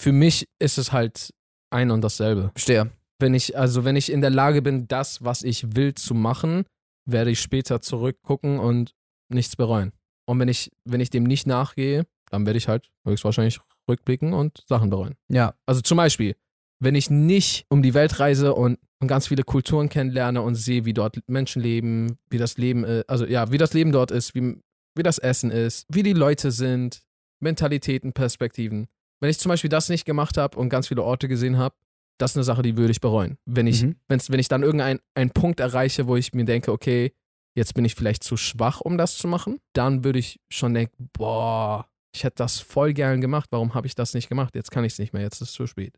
Für 0.00 0.12
mich 0.12 0.48
ist 0.58 0.78
es 0.78 0.92
halt 0.92 1.30
ein 1.70 1.90
und 1.90 2.02
dasselbe. 2.02 2.50
Verstehe. 2.54 2.90
Wenn 3.18 3.34
ich, 3.34 3.56
also 3.56 3.84
wenn 3.84 3.96
ich 3.96 4.12
in 4.12 4.20
der 4.20 4.30
Lage 4.30 4.62
bin, 4.62 4.88
das, 4.88 5.24
was 5.24 5.42
ich 5.42 5.74
will, 5.74 5.94
zu 5.94 6.14
machen, 6.14 6.64
werde 7.06 7.30
ich 7.30 7.40
später 7.40 7.80
zurückgucken 7.80 8.58
und 8.58 8.94
nichts 9.32 9.56
bereuen. 9.56 9.92
Und 10.26 10.38
wenn 10.38 10.48
ich, 10.48 10.70
wenn 10.84 11.00
ich 11.00 11.10
dem 11.10 11.24
nicht 11.24 11.46
nachgehe, 11.46 12.06
dann 12.30 12.44
werde 12.44 12.58
ich 12.58 12.68
halt 12.68 12.90
höchstwahrscheinlich 13.06 13.60
rückblicken 13.88 14.32
und 14.32 14.64
Sachen 14.66 14.90
bereuen. 14.90 15.14
Ja. 15.28 15.54
Also 15.64 15.80
zum 15.80 15.96
Beispiel, 15.96 16.34
wenn 16.78 16.94
ich 16.94 17.10
nicht 17.10 17.64
um 17.68 17.82
die 17.82 17.94
Welt 17.94 18.18
reise 18.20 18.54
und, 18.54 18.78
und 19.00 19.08
ganz 19.08 19.28
viele 19.28 19.42
Kulturen 19.42 19.88
kennenlerne 19.88 20.42
und 20.42 20.54
sehe, 20.54 20.84
wie 20.84 20.92
dort 20.94 21.18
Menschen 21.26 21.62
leben, 21.62 22.18
wie 22.30 22.38
das 22.38 22.58
Leben, 22.58 22.84
äh, 22.84 23.04
also 23.08 23.24
ja, 23.26 23.50
wie 23.52 23.58
das 23.58 23.72
Leben 23.74 23.92
dort 23.92 24.10
ist, 24.10 24.34
wie, 24.34 24.56
wie 24.94 25.02
das 25.02 25.18
Essen 25.18 25.50
ist, 25.50 25.86
wie 25.88 26.02
die 26.02 26.12
Leute 26.12 26.50
sind, 26.50 27.02
Mentalitäten, 27.40 28.12
Perspektiven. 28.12 28.88
Wenn 29.20 29.30
ich 29.30 29.38
zum 29.38 29.50
Beispiel 29.50 29.70
das 29.70 29.88
nicht 29.88 30.04
gemacht 30.04 30.36
habe 30.36 30.58
und 30.58 30.68
ganz 30.68 30.88
viele 30.88 31.02
Orte 31.02 31.28
gesehen 31.28 31.56
habe, 31.58 31.74
das 32.18 32.32
ist 32.32 32.36
eine 32.36 32.44
Sache, 32.44 32.62
die 32.62 32.76
würde 32.76 32.90
ich 32.92 33.00
bereuen. 33.00 33.36
Wenn 33.44 33.66
ich, 33.66 33.82
Mhm. 33.82 33.96
wenn 34.08 34.40
ich 34.40 34.48
dann 34.48 34.62
irgendeinen 34.62 35.00
einen 35.14 35.30
Punkt 35.30 35.60
erreiche, 35.60 36.06
wo 36.06 36.16
ich 36.16 36.32
mir 36.32 36.44
denke, 36.46 36.72
okay, 36.72 37.12
jetzt 37.54 37.74
bin 37.74 37.84
ich 37.84 37.94
vielleicht 37.94 38.24
zu 38.24 38.36
schwach, 38.36 38.80
um 38.80 38.96
das 38.98 39.16
zu 39.18 39.28
machen, 39.28 39.58
dann 39.74 40.02
würde 40.04 40.18
ich 40.18 40.40
schon 40.50 40.72
denken, 40.74 41.10
boah, 41.12 41.86
ich 42.14 42.24
hätte 42.24 42.36
das 42.36 42.58
voll 42.58 42.94
gern 42.94 43.20
gemacht, 43.20 43.48
warum 43.52 43.74
habe 43.74 43.86
ich 43.86 43.94
das 43.94 44.14
nicht 44.14 44.28
gemacht? 44.30 44.54
Jetzt 44.54 44.70
kann 44.70 44.84
ich 44.84 44.92
es 44.94 44.98
nicht 44.98 45.12
mehr, 45.12 45.22
jetzt 45.22 45.40
ist 45.42 45.48
es 45.50 45.52
zu 45.54 45.66
spät. 45.66 45.94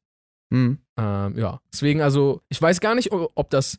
Hm. 0.53 0.79
Ähm, 0.97 1.39
ja, 1.39 1.61
deswegen 1.73 2.01
also, 2.01 2.41
ich 2.49 2.61
weiß 2.61 2.81
gar 2.81 2.95
nicht, 2.95 3.13
ob 3.13 3.51
das 3.51 3.79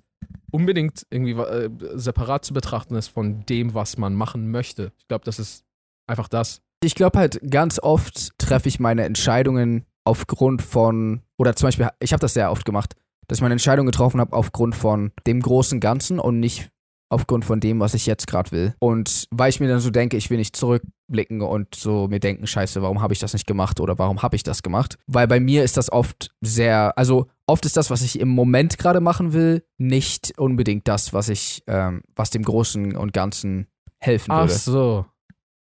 unbedingt 0.52 1.06
irgendwie 1.10 1.34
äh, 1.34 1.70
separat 1.96 2.46
zu 2.46 2.54
betrachten 2.54 2.96
ist 2.96 3.08
von 3.08 3.46
dem, 3.46 3.74
was 3.74 3.98
man 3.98 4.14
machen 4.14 4.52
möchte. 4.52 4.92
Ich 4.98 5.08
glaube, 5.08 5.26
das 5.26 5.40
ist 5.40 5.64
einfach 6.08 6.28
das. 6.28 6.62
Ich 6.82 6.96
glaube 6.96 7.20
halt, 7.20 7.40
ganz 7.50 7.80
oft 7.80 8.38
treffe 8.38 8.70
ich 8.70 8.80
meine 8.80 9.04
Entscheidungen 9.04 9.86
aufgrund 10.06 10.62
von, 10.62 11.22
oder 11.38 11.56
zum 11.56 11.68
Beispiel, 11.68 11.90
ich 12.00 12.14
habe 12.14 12.22
das 12.22 12.34
sehr 12.34 12.52
oft 12.52 12.66
gemacht, 12.66 12.96
dass 13.28 13.38
ich 13.38 13.42
meine 13.42 13.54
Entscheidung 13.54 13.86
getroffen 13.86 14.20
habe 14.20 14.36
aufgrund 14.36 14.76
von 14.76 15.12
dem 15.28 15.42
großen 15.42 15.80
Ganzen 15.80 16.20
und 16.20 16.40
nicht 16.40 16.70
aufgrund 17.10 17.44
von 17.44 17.60
dem, 17.60 17.80
was 17.80 17.94
ich 17.94 18.06
jetzt 18.06 18.28
gerade 18.28 18.52
will. 18.52 18.76
Und 18.80 19.28
weil 19.32 19.50
ich 19.50 19.60
mir 19.60 19.68
dann 19.68 19.80
so 19.80 19.90
denke, 19.90 20.16
ich 20.16 20.30
will 20.30 20.38
nicht 20.38 20.56
zurückblicken 20.56 21.42
und 21.42 21.76
so 21.76 22.08
mir 22.08 22.20
denken, 22.20 22.48
scheiße, 22.48 22.82
warum 22.82 23.02
habe 23.02 23.14
ich 23.14 23.20
das 23.20 23.34
nicht 23.34 23.48
gemacht 23.48 23.80
oder 23.80 23.98
warum 23.98 24.22
habe 24.22 24.36
ich 24.36 24.44
das 24.44 24.64
gemacht? 24.64 24.98
Weil 25.08 25.28
bei 25.28 25.40
mir 25.40 25.64
ist 25.64 25.76
das 25.78 25.92
oft 25.92 26.32
sehr, 26.42 26.98
also 26.98 27.28
oft 27.48 27.66
ist 27.66 27.78
das, 27.78 27.90
was 27.90 28.04
ich 28.04 28.20
im 28.20 28.30
Moment 28.30 28.78
gerade 28.78 29.02
machen 29.02 29.34
will, 29.34 29.64
nicht 29.78 30.38
unbedingt 30.38 30.88
das, 30.88 31.12
was 31.12 31.30
ich, 31.30 31.64
ähm, 31.68 32.04
was 32.16 32.30
dem 32.30 32.44
Großen 32.44 32.96
und 32.96 33.14
Ganzen 33.14 33.68
helfen 33.98 34.32
Ach 34.32 34.42
würde. 34.42 34.54
so. 34.54 35.06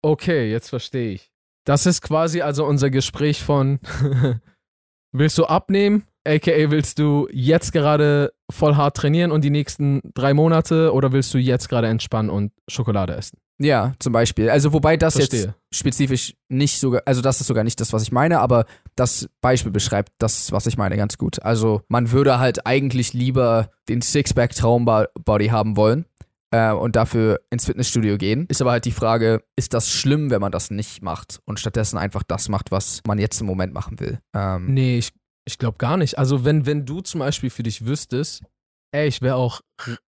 Okay, 0.02 0.50
jetzt 0.50 0.68
verstehe 0.68 1.12
ich. 1.12 1.32
Das 1.64 1.87
ist 1.87 2.02
quasi 2.02 2.40
also 2.40 2.64
unser 2.64 2.90
Gespräch 2.90 3.42
von 3.42 3.80
willst 5.12 5.38
du 5.38 5.46
abnehmen? 5.46 6.04
AKA 6.28 6.70
willst 6.70 6.98
du 6.98 7.28
jetzt 7.32 7.72
gerade 7.72 8.32
voll 8.50 8.76
hart 8.76 8.96
trainieren 8.96 9.32
und 9.32 9.42
die 9.44 9.50
nächsten 9.50 10.00
drei 10.14 10.34
Monate 10.34 10.92
oder 10.92 11.12
willst 11.12 11.32
du 11.34 11.38
jetzt 11.38 11.68
gerade 11.68 11.88
entspannen 11.88 12.30
und 12.30 12.52
Schokolade 12.68 13.14
essen? 13.14 13.38
Ja, 13.60 13.94
zum 13.98 14.12
Beispiel. 14.12 14.50
Also 14.50 14.72
wobei 14.72 14.96
das 14.96 15.16
jetzt 15.16 15.30
Verstehe. 15.34 15.54
spezifisch 15.72 16.34
nicht 16.48 16.78
sogar, 16.78 17.02
also 17.06 17.22
das 17.22 17.40
ist 17.40 17.48
sogar 17.48 17.64
nicht 17.64 17.80
das, 17.80 17.92
was 17.92 18.02
ich 18.04 18.12
meine, 18.12 18.38
aber 18.38 18.66
das 18.94 19.28
Beispiel 19.40 19.72
beschreibt 19.72 20.12
das, 20.18 20.52
was 20.52 20.66
ich 20.66 20.76
meine, 20.76 20.96
ganz 20.96 21.18
gut. 21.18 21.42
Also 21.42 21.82
man 21.88 22.12
würde 22.12 22.38
halt 22.38 22.66
eigentlich 22.66 23.14
lieber 23.14 23.70
den 23.88 24.00
Sixpack-Traumbody 24.00 25.48
haben 25.48 25.76
wollen 25.76 26.04
äh, 26.52 26.70
und 26.72 26.96
dafür 26.96 27.40
ins 27.50 27.64
Fitnessstudio 27.66 28.16
gehen. 28.16 28.46
Ist 28.48 28.60
aber 28.62 28.70
halt 28.70 28.84
die 28.84 28.92
Frage, 28.92 29.42
ist 29.56 29.74
das 29.74 29.90
schlimm, 29.90 30.30
wenn 30.30 30.40
man 30.40 30.52
das 30.52 30.70
nicht 30.70 31.02
macht 31.02 31.40
und 31.44 31.58
stattdessen 31.58 31.98
einfach 31.98 32.22
das 32.22 32.48
macht, 32.48 32.70
was 32.70 33.00
man 33.06 33.18
jetzt 33.18 33.40
im 33.40 33.46
Moment 33.46 33.74
machen 33.74 33.98
will? 33.98 34.20
Ähm, 34.34 34.72
Nee, 34.72 34.98
ich, 34.98 35.10
ich 35.48 35.56
glaube 35.56 35.78
gar 35.78 35.96
nicht. 35.96 36.18
Also 36.18 36.44
wenn, 36.44 36.66
wenn 36.66 36.84
du 36.84 37.00
zum 37.00 37.20
Beispiel 37.20 37.48
für 37.48 37.62
dich 37.62 37.87
wüsstest, 37.87 38.42
ey, 38.92 39.08
ich 39.08 39.22
wäre 39.22 39.37
auch, 39.37 39.62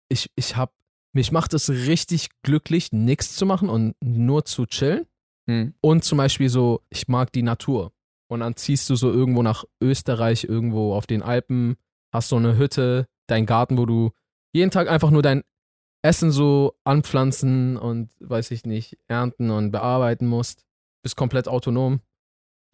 ich, 0.09 0.31
ich 0.35 0.55
hab, 0.55 0.73
mich 1.13 1.31
macht 1.31 1.53
es 1.53 1.69
richtig 1.69 2.29
glücklich, 2.41 2.91
nichts 2.91 3.35
zu 3.35 3.45
machen 3.45 3.69
und 3.69 3.95
nur 4.01 4.45
zu 4.45 4.65
chillen. 4.65 5.05
hm. 5.47 5.75
Und 5.79 6.03
zum 6.03 6.17
Beispiel 6.17 6.49
so, 6.49 6.81
ich 6.89 7.07
mag 7.07 7.31
die 7.31 7.43
Natur. 7.43 7.91
Und 8.29 8.39
dann 8.39 8.55
ziehst 8.55 8.89
du 8.89 8.95
so 8.95 9.11
irgendwo 9.11 9.43
nach 9.43 9.63
Österreich, 9.79 10.43
irgendwo 10.43 10.95
auf 10.95 11.05
den 11.05 11.21
Alpen, 11.21 11.77
hast 12.11 12.29
so 12.29 12.35
eine 12.35 12.57
Hütte, 12.57 13.07
dein 13.27 13.45
Garten, 13.45 13.77
wo 13.77 13.85
du 13.85 14.11
jeden 14.53 14.71
Tag 14.71 14.89
einfach 14.89 15.11
nur 15.11 15.21
dein 15.21 15.43
Essen 16.01 16.31
so 16.31 16.73
anpflanzen 16.83 17.77
und, 17.77 18.09
weiß 18.19 18.49
ich 18.51 18.65
nicht, 18.65 18.97
ernten 19.07 19.51
und 19.51 19.71
bearbeiten 19.71 20.25
musst. 20.25 20.65
Bist 21.03 21.15
komplett 21.15 21.47
autonom, 21.47 22.01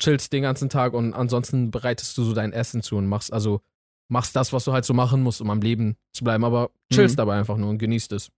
chillst 0.01 0.33
den 0.33 0.43
ganzen 0.43 0.69
Tag 0.69 0.93
und 0.93 1.13
ansonsten 1.13 1.71
bereitest 1.71 2.17
du 2.17 2.23
so 2.23 2.33
dein 2.33 2.51
Essen 2.53 2.81
zu 2.81 2.97
und 2.97 3.07
machst, 3.07 3.31
also, 3.31 3.61
machst 4.09 4.35
das, 4.35 4.53
was 4.53 4.65
du 4.65 4.73
halt 4.73 4.85
so 4.85 4.93
machen 4.93 5.21
musst, 5.23 5.41
um 5.41 5.49
am 5.49 5.61
Leben 5.61 5.95
zu 6.13 6.23
bleiben, 6.23 6.43
aber 6.43 6.71
chillst 6.91 7.15
Mhm. 7.15 7.17
dabei 7.17 7.37
einfach 7.39 7.57
nur 7.57 7.69
und 7.69 7.77
genießt 7.77 8.11
es. 8.13 8.29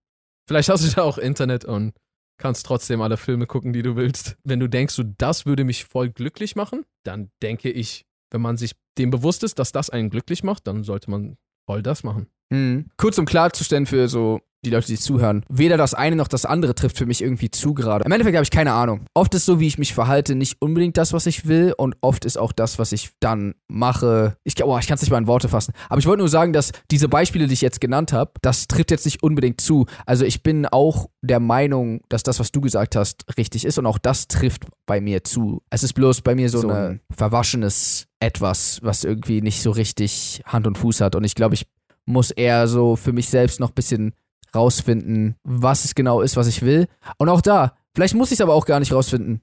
Vielleicht 0.48 0.70
hast 0.70 0.86
du 0.88 0.92
da 0.96 1.02
auch 1.02 1.18
Internet 1.18 1.66
und 1.66 1.94
kannst 2.38 2.66
trotzdem 2.66 3.02
alle 3.02 3.18
Filme 3.18 3.48
gucken, 3.48 3.74
die 3.74 3.82
du 3.82 3.96
willst. 3.96 4.38
Wenn 4.44 4.60
du 4.60 4.68
denkst, 4.70 4.94
so, 4.94 5.04
das 5.04 5.46
würde 5.46 5.64
mich 5.64 5.86
voll 5.86 6.10
glücklich 6.10 6.56
machen, 6.56 6.86
dann 7.04 7.30
denke 7.42 7.72
ich, 7.72 8.06
wenn 8.32 8.42
man 8.42 8.58
sich 8.58 8.76
dem 8.98 9.10
bewusst 9.10 9.44
ist, 9.44 9.58
dass 9.60 9.72
das 9.72 9.90
einen 9.90 10.10
glücklich 10.10 10.44
macht, 10.44 10.68
dann 10.68 10.84
sollte 10.84 11.10
man 11.10 11.38
voll 11.68 11.82
das 11.82 12.04
machen. 12.04 12.28
Mhm. 12.50 12.86
Kurz 12.98 13.18
um 13.18 13.26
klarzustellen 13.26 13.86
für 13.86 14.08
so 14.08 14.42
die 14.66 14.72
Leute, 14.72 14.88
die 14.88 14.98
zuhören. 14.98 15.46
Weder 15.48 15.78
das 15.78 15.94
eine 15.94 16.16
noch 16.16 16.28
das 16.28 16.46
andere 16.46 16.76
trifft 16.76 16.98
für 16.98 17.06
mich 17.06 17.22
irgendwie 17.22 17.52
zu 17.52 17.74
gerade. 17.74 18.04
Im 18.04 18.12
Endeffekt 18.12 18.36
habe 18.36 18.44
ich 18.44 18.52
keine 18.52 18.74
Ahnung. 18.74 19.06
Oft 19.14 19.34
ist 19.36 19.46
so, 19.46 19.60
wie 19.60 19.68
ich 19.68 19.78
mich 19.78 19.94
verhalte, 19.94 20.36
nicht 20.36 20.62
unbedingt 20.62 20.98
das, 20.98 21.14
was 21.14 21.28
ich 21.28 21.48
will 21.48 21.74
und 21.78 21.96
oft 22.02 22.26
ist 22.26 22.38
auch 22.38 22.52
das, 22.52 22.80
was 22.80 22.92
ich 22.92 23.12
dann 23.20 23.54
mache. 23.68 24.38
Ich, 24.44 24.62
oh, 24.64 24.78
ich 24.80 24.88
kann 24.88 24.96
es 24.96 25.02
nicht 25.02 25.12
mal 25.12 25.20
in 25.20 25.28
Worte 25.28 25.50
fassen. 25.50 25.74
Aber 25.88 26.00
ich 26.00 26.08
wollte 26.08 26.20
nur 26.20 26.30
sagen, 26.30 26.52
dass 26.52 26.72
diese 26.92 27.08
Beispiele, 27.08 27.48
die 27.48 27.54
ich 27.54 27.62
jetzt 27.62 27.80
genannt 27.80 28.12
habe, 28.12 28.32
das 28.42 28.68
trifft 28.68 28.92
jetzt 28.92 29.06
nicht 29.06 29.24
unbedingt 29.24 29.62
zu. 29.62 29.86
Also 30.06 30.26
ich 30.26 30.44
bin 30.44 30.66
auch 30.66 31.10
der 31.22 31.40
Meinung, 31.40 32.02
dass 32.10 32.24
das, 32.24 32.40
was 32.40 32.52
du 32.52 32.62
gesagt 32.62 32.96
hast, 32.96 33.26
richtig 33.38 33.66
ist 33.66 33.78
und 33.78 33.86
auch 33.86 34.00
das 34.00 34.28
trifft 34.28 34.66
bei 34.86 35.00
mir 35.00 35.24
zu. 35.24 35.62
Es 35.70 35.84
ist 35.84 35.94
bloß 35.94 36.22
bei 36.22 36.36
mir 36.36 36.50
so, 36.50 36.62
So 36.62 36.70
ein 36.70 37.02
verwaschenes 37.16 38.08
Etwas, 38.20 38.80
was 38.82 39.04
irgendwie 39.04 39.42
nicht 39.42 39.62
so 39.62 39.72
richtig 39.72 40.42
Hand 40.46 40.66
und 40.66 40.78
Fuß 40.78 41.02
hat. 41.02 41.16
Und 41.16 41.24
ich 41.24 41.36
glaube, 41.36 41.54
ich 41.54 41.68
muss 42.06 42.32
eher 42.32 42.68
so 42.68 42.96
für 42.96 43.14
mich 43.14 43.30
selbst 43.30 43.60
noch 43.60 43.70
ein 43.70 43.76
bisschen 43.76 44.14
rausfinden, 44.54 45.36
was 45.44 45.86
es 45.86 45.96
genau 45.96 46.22
ist, 46.22 46.38
was 46.38 46.48
ich 46.48 46.62
will. 46.62 46.88
Und 47.18 47.30
auch 47.30 47.42
da, 47.42 47.76
vielleicht 47.94 48.16
muss 48.16 48.30
ich 48.30 48.38
es 48.38 48.42
aber 48.42 48.54
auch 48.54 48.66
gar 48.66 48.80
nicht 48.80 48.94
rausfinden. 48.94 49.42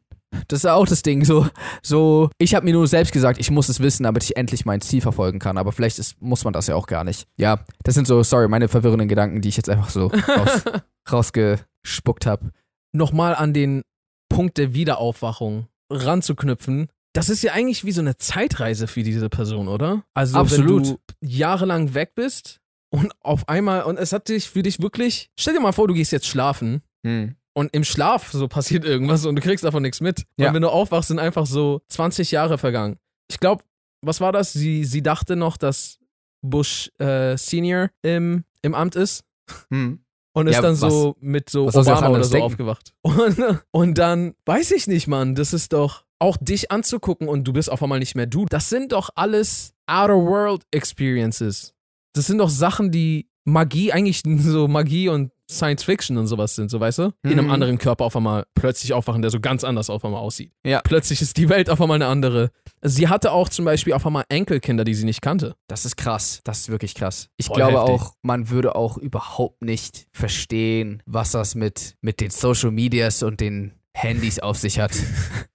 Das 0.49 0.61
ist 0.61 0.65
ja 0.65 0.75
auch 0.75 0.87
das 0.87 1.03
Ding, 1.03 1.25
so, 1.27 1.47
so, 1.83 2.31
ich 2.39 2.55
habe 2.55 2.65
mir 2.65 2.73
nur 2.73 2.87
selbst 2.87 3.13
gesagt, 3.13 3.39
ich 3.39 3.51
muss 3.51 3.69
es 3.69 3.81
wissen, 3.81 4.05
damit 4.05 4.25
ich 4.25 4.37
endlich 4.37 4.65
mein 4.65 4.81
Ziel 4.81 5.03
verfolgen 5.03 5.39
kann, 5.39 5.59
aber 5.59 5.73
vielleicht 5.73 5.99
ist, 5.99 6.21
muss 6.23 6.45
man 6.45 6.55
das 6.55 6.69
ja 6.69 6.75
auch 6.75 6.87
gar 6.87 7.05
nicht. 7.05 7.27
Ja, 7.37 7.61
das 7.85 7.95
sind 7.95 8.07
so, 8.07 8.23
sorry, 8.23 8.49
meine 8.49 8.69
verwirrenden 8.69 9.09
Gedanken, 9.09 9.43
die 9.43 9.51
ich 9.51 9.59
jetzt 9.59 9.69
einfach 9.69 9.91
so 9.91 10.07
raus, 10.07 10.65
rausgespuckt 11.13 12.25
habe. 12.25 12.51
Nochmal 12.93 13.35
an 13.35 13.53
den 13.53 13.83
Punkt 14.31 14.57
der 14.57 14.73
Wiederaufwachung 14.73 15.67
ranzuknüpfen. 15.91 16.89
Das 17.15 17.29
ist 17.29 17.43
ja 17.43 17.53
eigentlich 17.53 17.85
wie 17.85 17.93
so 17.93 18.01
eine 18.01 18.17
Zeitreise 18.17 18.87
für 18.87 19.03
diese 19.03 19.29
Person, 19.29 19.69
oder? 19.69 20.03
Also 20.15 20.39
Absolut. 20.39 20.87
wenn 20.87 20.93
du 20.95 20.99
jahrelang 21.21 21.93
weg 21.95 22.15
bist 22.15 22.61
und 22.91 23.13
auf 23.21 23.49
einmal, 23.49 23.83
und 23.85 23.99
es 23.99 24.13
hat 24.13 24.29
dich 24.29 24.49
für 24.49 24.63
dich 24.63 24.81
wirklich, 24.81 25.31
stell 25.39 25.55
dir 25.55 25.61
mal 25.61 25.73
vor, 25.73 25.89
du 25.89 25.95
gehst 25.95 26.13
jetzt 26.13 26.27
schlafen 26.27 26.83
Hm. 27.05 27.35
und 27.55 27.75
im 27.75 27.85
Schlaf 27.85 28.31
so 28.33 28.49
passiert 28.49 28.85
irgendwas 28.85 29.27
und 29.27 29.35
du 29.37 29.43
kriegst 29.43 29.65
davon 29.65 29.83
nichts 29.83 30.01
mit. 30.01 30.25
Ja. 30.39 30.49
Und 30.49 30.55
wenn 30.55 30.63
du 30.63 30.69
aufwachst, 30.71 31.09
sind 31.09 31.19
einfach 31.19 31.45
so 31.47 31.83
20 31.89 32.31
Jahre 32.31 32.57
vergangen. 32.59 32.97
Ich 33.31 33.41
glaube, 33.41 33.63
was 34.03 34.21
war 34.21 34.33
das? 34.33 34.53
Sie, 34.53 34.85
sie 34.85 35.03
dachte 35.03 35.37
noch, 35.37 35.57
dass 35.57 35.99
Bush 36.43 36.91
äh, 36.99 37.37
Senior 37.37 37.91
im, 38.03 38.45
im 38.63 38.75
Amt 38.75 38.97
ist 38.97 39.25
Hm. 39.71 40.03
und 40.33 40.47
ist 40.47 40.55
Ja, 40.57 40.63
dann 40.63 40.81
was- 40.81 40.93
so 40.93 41.17
mit 41.21 41.51
so 41.51 41.67
Obama 41.69 42.09
oder 42.09 42.25
so 42.25 42.31
denken? 42.33 42.47
aufgewacht. 42.47 42.95
Und, 43.03 43.61
und 43.71 43.99
dann, 43.99 44.35
weiß 44.47 44.71
ich 44.71 44.87
nicht, 44.87 45.07
Mann, 45.09 45.35
das 45.35 45.53
ist 45.53 45.73
doch 45.75 46.05
auch 46.23 46.37
dich 46.41 46.71
anzugucken 46.71 47.29
und 47.29 47.45
du 47.45 47.53
bist 47.53 47.71
auf 47.71 47.83
einmal 47.83 47.99
nicht 47.99 48.15
mehr 48.15 48.27
du. 48.27 48.47
Das 48.47 48.69
sind 48.71 48.93
doch 48.93 49.11
alles 49.15 49.75
Outer-World 49.87 50.63
Experiences. 50.71 51.75
Das 52.15 52.27
sind 52.27 52.39
doch 52.39 52.49
Sachen, 52.51 52.91
die 52.91 53.29
Magie, 53.45 53.93
eigentlich 53.93 54.23
so 54.39 54.69
Magie 54.69 55.09
und 55.09 55.33
Science 55.51 55.85
Fiction 55.85 56.17
und 56.17 56.29
sowas 56.29 56.55
sind, 56.55 56.71
so 56.71 56.81
weißt 56.81 56.99
du? 57.01 57.13
In 57.25 57.33
einem 57.33 57.47
Mhm. 57.47 57.51
anderen 57.51 57.79
Körper 57.79 58.05
auf 58.07 58.17
einmal 58.17 58.45
plötzlich 58.55 58.95
aufwachen, 58.95 59.21
der 59.21 59.31
so 59.31 59.39
ganz 59.41 59.65
anders 59.65 59.91
auf 59.91 60.03
einmal 60.05 60.21
aussieht. 60.21 60.51
Ja. 60.65 60.81
Plötzlich 60.81 61.21
ist 61.21 61.37
die 61.37 61.51
Welt 61.51 61.69
auf 61.69 61.79
einmal 61.83 61.97
eine 61.97 62.07
andere. 62.07 62.51
Sie 62.81 63.09
hatte 63.09 63.33
auch 63.33 63.51
zum 63.51 63.67
Beispiel 63.67 63.93
auf 63.93 64.07
einmal 64.07 64.25
Enkelkinder, 64.31 64.85
die 64.85 64.95
sie 64.95 65.05
nicht 65.05 65.21
kannte. 65.21 65.55
Das 65.69 65.85
ist 65.85 65.97
krass. 65.97 66.41
Das 66.45 66.61
ist 66.61 66.69
wirklich 66.71 66.95
krass. 66.95 67.29
Ich 67.37 67.47
Voll 67.47 67.57
glaube 67.57 67.79
heftig. 67.81 67.95
auch, 68.01 68.15
man 68.23 68.49
würde 68.49 68.75
auch 68.77 68.97
überhaupt 68.97 69.63
nicht 69.63 70.07
verstehen, 70.13 71.03
was 71.05 71.33
das 71.33 71.55
mit, 71.55 71.97
mit 72.01 72.21
den 72.21 72.31
Social 72.31 72.71
Medias 72.71 73.23
und 73.23 73.41
den 73.41 73.73
Handys 73.95 74.39
auf 74.39 74.57
sich 74.57 74.79
hat. 74.79 74.93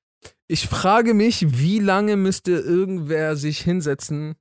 Ich 0.47 0.67
frage 0.67 1.13
mich, 1.13 1.59
wie 1.59 1.79
lange 1.79 2.15
müsste 2.15 2.51
irgendwer 2.53 3.35
sich 3.35 3.59
hinsetzen 3.59 4.35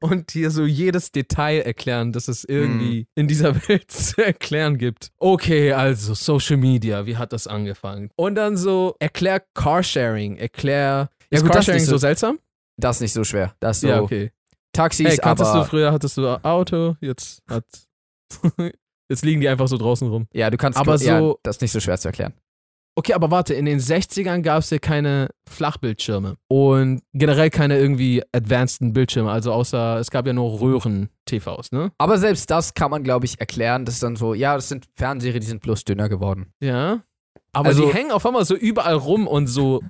und 0.00 0.34
dir 0.34 0.50
so 0.50 0.64
jedes 0.64 1.10
Detail 1.12 1.60
erklären, 1.62 2.12
das 2.12 2.28
es 2.28 2.44
irgendwie 2.44 3.08
in 3.16 3.26
dieser 3.26 3.54
Welt 3.68 3.90
zu 3.90 4.24
erklären 4.24 4.78
gibt. 4.78 5.10
Okay, 5.18 5.72
also 5.72 6.14
Social 6.14 6.58
Media, 6.58 7.06
wie 7.06 7.16
hat 7.16 7.32
das 7.32 7.46
angefangen? 7.46 8.10
Und 8.16 8.34
dann 8.36 8.56
so, 8.56 8.94
erklär 9.00 9.42
Carsharing, 9.54 10.36
erklär. 10.36 11.08
Ja, 11.30 11.38
ist 11.38 11.42
gut, 11.42 11.50
das 11.50 11.66
Carsharing 11.66 11.84
so, 11.84 11.92
so- 11.92 11.98
seltsam? 11.98 12.38
Das 12.80 12.96
ist 12.96 13.00
nicht 13.00 13.12
so 13.12 13.24
schwer. 13.24 13.56
Das 13.58 13.78
ist 13.78 13.80
so 13.80 13.88
Ja, 13.88 14.00
okay. 14.02 14.30
Taxis, 14.72 15.08
Hey, 15.08 15.16
kanntest 15.16 15.50
aber 15.50 15.64
du 15.64 15.68
früher, 15.70 15.90
hattest 15.92 16.16
du 16.18 16.28
Auto, 16.44 16.94
jetzt 17.00 17.42
hat. 17.48 17.64
jetzt 19.08 19.24
liegen 19.24 19.40
die 19.40 19.48
einfach 19.48 19.66
so 19.66 19.76
draußen 19.78 20.06
rum. 20.08 20.28
ja, 20.32 20.50
du 20.50 20.56
kannst 20.56 20.78
aber 20.78 20.96
ja, 20.98 21.18
so- 21.18 21.40
das 21.42 21.56
ist 21.56 21.62
nicht 21.62 21.72
so 21.72 21.80
schwer 21.80 21.98
zu 21.98 22.08
erklären. 22.08 22.34
Okay, 22.98 23.12
aber 23.12 23.30
warte, 23.30 23.54
in 23.54 23.64
den 23.64 23.78
60ern 23.78 24.42
gab 24.42 24.58
es 24.58 24.70
ja 24.70 24.80
keine 24.80 25.28
Flachbildschirme 25.48 26.34
und 26.48 27.00
generell 27.12 27.48
keine 27.48 27.78
irgendwie 27.78 28.24
advanceden 28.32 28.92
Bildschirme, 28.92 29.30
also 29.30 29.52
außer 29.52 30.00
es 30.00 30.10
gab 30.10 30.26
ja 30.26 30.32
nur 30.32 30.60
Röhren-TVs, 30.60 31.70
ne? 31.70 31.92
Aber 31.98 32.18
selbst 32.18 32.50
das 32.50 32.74
kann 32.74 32.90
man, 32.90 33.04
glaube 33.04 33.24
ich, 33.26 33.38
erklären. 33.38 33.84
Das 33.84 33.94
ist 33.94 34.02
dann 34.02 34.16
so, 34.16 34.34
ja, 34.34 34.56
das 34.56 34.68
sind 34.68 34.86
Fernseher, 34.96 35.38
die 35.38 35.46
sind 35.46 35.62
bloß 35.62 35.84
dünner 35.84 36.08
geworden. 36.08 36.52
Ja. 36.60 37.04
Aber 37.52 37.68
Also- 37.68 37.86
die 37.86 37.94
hängen 37.94 38.10
auf 38.10 38.26
einmal 38.26 38.44
so 38.44 38.56
überall 38.56 38.96
rum 38.96 39.28
und 39.28 39.46
so 39.46 39.80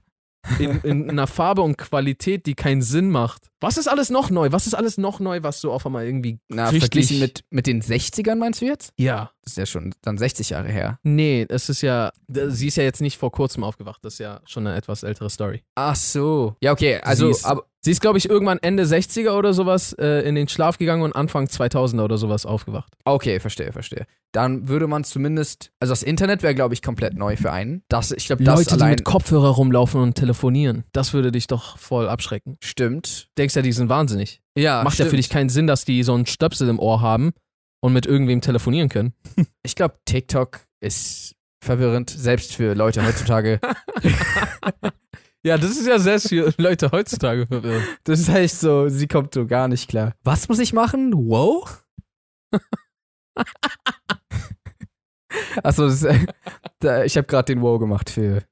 in, 0.58 0.78
in 0.82 1.08
einer 1.08 1.26
Farbe 1.26 1.62
und 1.62 1.78
Qualität, 1.78 2.44
die 2.44 2.56
keinen 2.56 2.82
Sinn 2.82 3.08
macht. 3.10 3.48
Was 3.60 3.76
ist 3.76 3.88
alles 3.88 4.08
noch 4.10 4.30
neu? 4.30 4.52
Was 4.52 4.66
ist 4.66 4.74
alles 4.74 4.98
noch 4.98 5.18
neu, 5.20 5.42
was 5.42 5.60
so 5.60 5.72
auf 5.72 5.84
einmal 5.84 6.04
irgendwie 6.06 6.38
Na, 6.48 6.70
verglichen 6.72 7.18
mit, 7.18 7.44
mit 7.50 7.66
den 7.66 7.82
60ern 7.82 8.36
meinst 8.36 8.60
du 8.60 8.66
jetzt? 8.66 8.92
Ja. 8.96 9.30
Das 9.42 9.52
ist 9.54 9.58
ja 9.58 9.66
schon 9.66 9.94
dann 10.02 10.18
60 10.18 10.50
Jahre 10.50 10.68
her. 10.68 10.98
Nee, 11.02 11.46
es 11.48 11.68
ist 11.68 11.80
ja... 11.82 12.12
Sie 12.28 12.66
ist 12.68 12.76
ja 12.76 12.84
jetzt 12.84 13.00
nicht 13.00 13.16
vor 13.18 13.32
kurzem 13.32 13.64
aufgewacht. 13.64 14.04
Das 14.04 14.14
ist 14.14 14.18
ja 14.20 14.40
schon 14.44 14.66
eine 14.66 14.76
etwas 14.76 15.02
ältere 15.02 15.30
Story. 15.30 15.62
Ach 15.74 15.96
so. 15.96 16.54
Ja, 16.62 16.72
okay, 16.72 17.00
also, 17.02 17.26
Sie 17.26 17.30
ist- 17.32 17.44
aber, 17.46 17.64
Sie 17.80 17.92
ist, 17.92 18.00
glaube 18.00 18.18
ich, 18.18 18.28
irgendwann 18.28 18.58
Ende 18.58 18.82
60er 18.84 19.30
oder 19.30 19.54
sowas 19.54 19.92
äh, 19.94 20.28
in 20.28 20.34
den 20.34 20.48
Schlaf 20.48 20.78
gegangen 20.78 21.02
und 21.02 21.14
Anfang 21.14 21.46
2000er 21.46 22.02
oder 22.02 22.18
sowas 22.18 22.44
aufgewacht. 22.44 22.92
okay, 23.04 23.38
verstehe, 23.40 23.72
verstehe. 23.72 24.06
Dann 24.32 24.68
würde 24.68 24.86
man 24.88 25.04
zumindest, 25.04 25.70
also 25.80 25.92
das 25.92 26.02
Internet 26.02 26.42
wäre, 26.42 26.54
glaube 26.54 26.74
ich, 26.74 26.82
komplett 26.82 27.14
neu 27.16 27.36
für 27.36 27.50
einen. 27.50 27.82
Das, 27.88 28.10
ich 28.10 28.26
glaube, 28.26 28.44
das 28.44 28.56
Leute, 28.58 28.68
die 28.68 28.74
allein 28.74 28.90
mit 28.90 29.04
Kopfhörer 29.04 29.48
rumlaufen 29.50 30.02
und 30.02 30.14
telefonieren, 30.16 30.84
das 30.92 31.14
würde 31.14 31.32
dich 31.32 31.46
doch 31.46 31.78
voll 31.78 32.08
abschrecken. 32.08 32.58
stimmt. 32.60 33.28
Denkst 33.48 33.56
ja, 33.56 33.62
die 33.62 33.72
sind 33.72 33.88
wahnsinnig. 33.88 34.42
Ja, 34.58 34.82
Macht 34.82 34.98
ja 34.98 35.06
für 35.06 35.16
dich 35.16 35.30
keinen 35.30 35.48
Sinn, 35.48 35.66
dass 35.66 35.86
die 35.86 36.02
so 36.02 36.12
einen 36.12 36.26
Stöpsel 36.26 36.68
im 36.68 36.78
Ohr 36.78 37.00
haben 37.00 37.32
und 37.80 37.94
mit 37.94 38.04
irgendwem 38.04 38.42
telefonieren 38.42 38.90
können. 38.90 39.14
Ich 39.62 39.74
glaube, 39.74 39.98
TikTok 40.04 40.60
ist 40.82 41.34
verwirrend, 41.64 42.10
selbst 42.10 42.54
für 42.54 42.74
Leute 42.74 43.02
heutzutage. 43.06 43.58
Ja, 45.44 45.56
das 45.56 45.70
ist 45.70 45.86
ja 45.86 45.98
selbst 46.00 46.28
für 46.28 46.52
Leute 46.58 46.90
heutzutage 46.90 47.46
verwirrend. 47.46 47.86
das 48.04 48.18
ist 48.20 48.28
echt 48.28 48.56
so, 48.56 48.88
sie 48.88 49.06
kommt 49.06 49.32
so 49.32 49.46
gar 49.46 49.68
nicht 49.68 49.88
klar. 49.88 50.12
Was 50.24 50.48
muss 50.48 50.58
ich 50.58 50.72
machen? 50.74 51.12
Wow? 51.14 51.84
Achso, 55.62 55.88
äh, 56.84 57.06
ich 57.06 57.16
habe 57.16 57.28
gerade 57.28 57.54
den 57.54 57.62
Wow 57.62 57.78
gemacht 57.78 58.10
für 58.10 58.42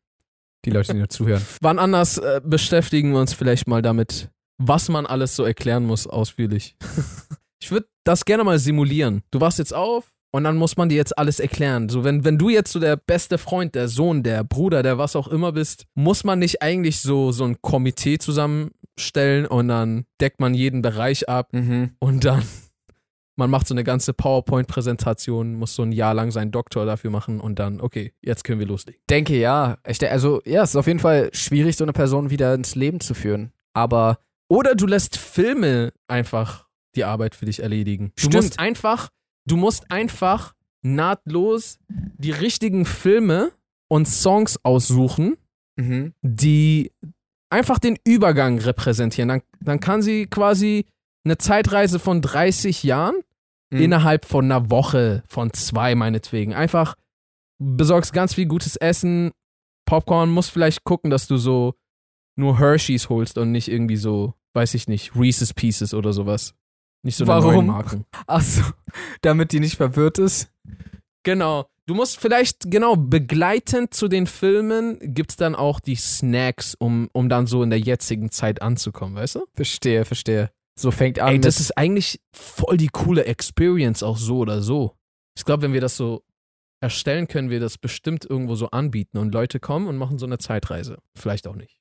die 0.65 0.71
Leute, 0.71 0.93
die 0.93 0.99
nur 0.99 1.09
zuhören. 1.09 1.43
Wann 1.61 1.81
anders 1.81 2.19
äh, 2.19 2.41
beschäftigen 2.43 3.13
wir 3.13 3.21
uns 3.21 3.35
vielleicht 3.35 3.67
mal 3.67 3.83
damit, 3.83 4.31
was 4.59 4.89
man 4.89 5.07
alles 5.07 5.37
so 5.37 5.45
erklären 5.45 5.85
muss, 5.85 6.07
ausführlich. 6.07 6.77
ich 7.61 7.71
würde 7.71 7.87
das 8.05 8.25
gerne 8.25 8.45
mal 8.45 8.59
simulieren. 8.59 9.23
Du 9.31 9.41
wachst 9.41 9.59
jetzt 9.59 9.75
auf 9.75 10.13
und 10.33 10.45
dann 10.45 10.57
muss 10.57 10.77
man 10.77 10.89
dir 10.89 10.97
jetzt 10.97 11.17
alles 11.17 11.41
erklären. 11.41 11.89
So, 11.89 12.05
wenn, 12.05 12.25
wenn 12.25 12.39
du 12.39 12.49
jetzt 12.49 12.73
so 12.73 12.79
der 12.81 12.97
beste 12.97 13.39
Freund, 13.39 13.75
der 13.75 13.89
Sohn, 13.89 14.23
der 14.23 14.45
Bruder, 14.45 14.83
der 14.83 14.99
was 14.99 15.17
auch 15.17 15.29
immer 15.29 15.53
bist, 15.53 15.87
muss 15.95 16.25
man 16.25 16.39
nicht 16.39 16.63
eigentlich 16.63 17.01
so, 17.01 17.33
so 17.33 17.45
ein 17.45 17.61
Komitee 17.63 18.19
zusammenstellen 18.19 19.47
und 19.47 19.69
dann 19.69 20.05
deckt 20.21 20.41
man 20.41 20.55
jeden 20.55 20.83
Bereich 20.83 21.29
ab 21.29 21.53
Mhm. 21.53 21.93
und 21.99 22.25
dann 22.25 22.43
man 23.37 23.51
macht 23.51 23.67
so 23.67 23.75
eine 23.75 23.85
ganze 23.85 24.15
PowerPoint-Präsentation, 24.15 25.55
muss 25.55 25.75
so 25.75 25.83
ein 25.83 25.93
Jahr 25.93 26.15
lang 26.15 26.31
seinen 26.31 26.51
Doktor 26.53 26.87
dafür 26.87 27.11
machen 27.11 27.41
und 27.41 27.59
dann, 27.59 27.81
okay, 27.81 28.13
jetzt 28.23 28.45
können 28.45 28.59
wir 28.61 28.67
loslegen. 28.67 29.01
Denke 29.11 29.39
ja. 29.39 29.79
Ich, 29.87 30.03
also, 30.11 30.41
ja, 30.47 30.63
es 30.63 30.71
ist 30.71 30.77
auf 30.77 30.87
jeden 30.87 31.01
Fall 31.01 31.31
schwierig, 31.33 31.77
so 31.77 31.85
eine 31.85 31.93
Person 31.93 32.31
wieder 32.31 32.55
ins 32.55 32.75
Leben 32.75 33.01
zu 33.01 33.13
führen. 33.15 33.53
Aber 33.75 34.19
Oder 34.49 34.75
du 34.75 34.87
lässt 34.87 35.17
Filme 35.17 35.93
einfach 36.09 36.67
die 36.95 37.05
Arbeit 37.05 37.35
für 37.35 37.47
dich 37.47 37.61
erledigen. 37.61 38.13
Du 38.17 38.23
Stimmt. 38.23 38.35
musst 38.35 38.59
einfach, 38.59 39.09
du 39.47 39.57
musst 39.57 39.91
einfach 39.91 40.55
nahtlos 40.83 41.79
die 41.89 42.31
richtigen 42.31 42.85
Filme 42.87 43.53
und 43.89 44.07
Songs 44.07 44.59
aussuchen, 44.65 45.37
mhm. 45.77 46.15
die 46.23 46.93
einfach 47.51 47.79
den 47.79 47.99
Übergang 48.05 48.59
repräsentieren. 48.59 49.29
Dann, 49.29 49.43
dann 49.61 49.81
kann 49.81 50.03
sie 50.03 50.27
quasi 50.27 50.87
eine 51.25 51.39
Zeitreise 51.39 51.99
von 51.99 52.23
30 52.23 52.83
Jahren 52.83 53.17
Mhm. 53.71 53.81
innerhalb 53.81 54.25
von 54.25 54.45
einer 54.45 54.71
Woche, 54.71 55.23
von 55.29 55.53
zwei 55.53 55.95
meinetwegen. 55.95 56.55
Einfach 56.55 56.95
besorgst 57.59 58.13
ganz 58.13 58.35
viel 58.35 58.47
gutes 58.47 58.77
Essen, 58.77 59.33
Popcorn, 59.87 60.31
musst 60.31 60.51
vielleicht 60.51 60.85
gucken, 60.85 61.11
dass 61.11 61.27
du 61.27 61.37
so 61.37 61.75
nur 62.37 62.59
Hershey's 62.59 63.09
holst 63.09 63.39
und 63.39 63.53
nicht 63.53 63.69
irgendwie 63.69 63.97
so, 63.97 64.35
weiß 64.55 64.75
ich 64.75 64.89
nicht, 64.89 65.17
Reese's 65.17 65.55
Pieces 65.55 65.95
oder 65.95 66.13
sowas. 66.13 66.55
Nicht 67.03 67.17
so 67.17 67.25
eine 67.25 67.33
Warum? 67.33 67.55
neuen 67.55 67.67
Marken. 67.67 68.05
Achso, 68.27 68.63
damit 69.23 69.53
die 69.53 69.61
nicht 69.61 69.77
verwirrt 69.77 70.19
ist. 70.19 70.51
Genau. 71.23 71.67
Du 71.87 71.95
musst 71.95 72.19
vielleicht, 72.19 72.69
genau, 72.69 72.97
begleitend 72.97 73.95
zu 73.95 74.09
den 74.09 74.27
Filmen 74.27 74.99
gibt's 75.01 75.37
dann 75.37 75.55
auch 75.55 75.79
die 75.79 75.95
Snacks, 75.95 76.75
um, 76.75 77.09
um 77.13 77.29
dann 77.29 77.47
so 77.47 77.63
in 77.63 77.71
der 77.71 77.79
jetzigen 77.79 78.33
Zeit 78.33 78.61
anzukommen, 78.61 79.15
weißt 79.15 79.37
du? 79.37 79.47
Verstehe, 79.55 80.05
verstehe. 80.05 80.51
So 80.79 80.91
fängt 80.91 81.21
an. 81.21 81.29
Ey, 81.29 81.41
das 81.41 81.61
ist 81.61 81.79
eigentlich 81.79 82.21
voll 82.33 82.77
die 82.77 82.89
coole 82.89 83.25
Experience, 83.25 84.03
auch 84.03 84.19
so 84.19 84.39
oder 84.39 84.63
so. 84.63 84.97
Ich 85.37 85.45
glaube, 85.45 85.63
wenn 85.63 85.73
wir 85.73 85.81
das 85.81 85.97
so 85.97 86.25
erstellen, 86.81 87.29
können 87.29 87.51
wir 87.51 87.61
das 87.61 87.79
bestimmt 87.79 88.25
irgendwo 88.29 88.57
so 88.57 88.71
anbieten 88.71 89.19
und 89.19 89.33
Leute 89.33 89.61
kommen 89.61 89.87
und 89.87 89.97
machen 89.97 90.19
so 90.19 90.27
eine 90.27 90.39
Zeitreise. 90.39 90.99
Vielleicht 91.15 91.47
auch 91.47 91.55
nicht. 91.55 91.81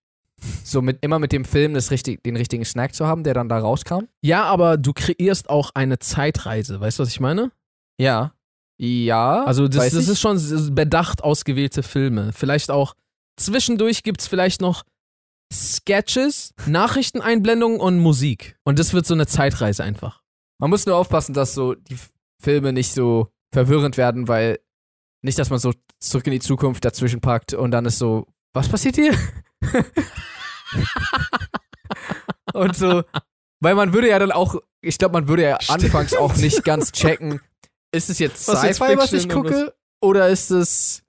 So 0.64 0.82
mit, 0.82 1.00
immer 1.02 1.20
mit 1.20 1.32
dem 1.32 1.46
Film 1.46 1.74
das 1.74 1.92
richtig, 1.92 2.24
den 2.24 2.36
richtigen 2.36 2.66
Snack 2.66 2.94
zu 2.94 3.08
haben, 3.08 3.24
der 3.24 3.34
dann 3.34 3.50
da 3.50 3.58
rauskam. 3.58 4.06
Ja, 4.22 4.44
aber 4.44 4.78
du 4.78 4.94
kreierst 4.94 5.50
auch 5.50 5.72
eine 5.74 6.00
Zeitreise. 6.00 6.80
Weißt 6.80 7.00
du, 7.00 7.04
was 7.04 7.10
ich 7.10 7.20
meine? 7.20 7.52
Ja. 8.00 8.34
Ja. 8.78 9.46
Also, 9.46 9.68
das, 9.68 9.92
das 9.92 10.08
ist 10.08 10.20
schon 10.20 10.76
bedacht 10.76 11.24
ausgewählte 11.24 11.82
Filme. 11.82 12.34
Vielleicht 12.34 12.72
auch 12.72 12.94
zwischendurch 13.38 14.04
gibt's 14.04 14.28
vielleicht 14.28 14.62
noch 14.62 14.84
Sketches, 15.54 16.54
Nachrichteneinblendungen 16.66 17.80
und 17.80 18.00
Musik. 18.00 18.58
Und 18.64 18.80
das 18.80 18.94
wird 18.94 19.06
so 19.06 19.14
eine 19.14 19.28
Zeitreise 19.28 19.84
einfach. 19.84 20.22
Man 20.60 20.70
muss 20.70 20.86
nur 20.86 20.96
aufpassen, 20.96 21.34
dass 21.34 21.54
so 21.54 21.76
die 21.76 21.98
Filme 22.42 22.74
nicht 22.74 22.94
so 22.94 23.32
verwirrend 23.54 23.98
werden, 23.98 24.28
weil 24.28 24.60
nicht, 25.22 25.40
dass 25.40 25.50
man 25.50 25.60
so 25.60 25.74
zurück 26.00 26.28
in 26.28 26.34
die 26.34 26.40
Zukunft 26.40 26.84
dazwischen 26.84 27.22
packt 27.22 27.54
und 27.54 27.72
dann 27.72 27.86
ist 27.86 28.00
so, 28.00 28.28
was 28.54 28.70
passiert 28.70 28.96
hier? 28.96 29.14
Und 32.54 32.76
so, 32.76 33.04
weil 33.60 33.76
man 33.76 33.94
würde 33.94 34.10
ja 34.10 34.20
dann 34.20 34.32
auch, 34.32 34.56
ich 34.82 34.98
glaube, 34.98 35.14
man 35.14 35.28
würde 35.28 35.44
ja 35.44 35.62
Stimmt. 35.62 35.84
anfangs 35.86 36.14
auch 36.14 36.36
nicht 36.36 36.64
ganz 36.64 36.92
checken, 36.92 37.42
ist 37.92 38.10
es 38.10 38.20
jetzt 38.20 38.44
Sci-Fi, 38.44 38.98
was 38.98 39.14
ich 39.14 39.30
gucke, 39.30 39.74
oder 40.02 40.30
ist 40.30 40.52
es, 40.52 41.02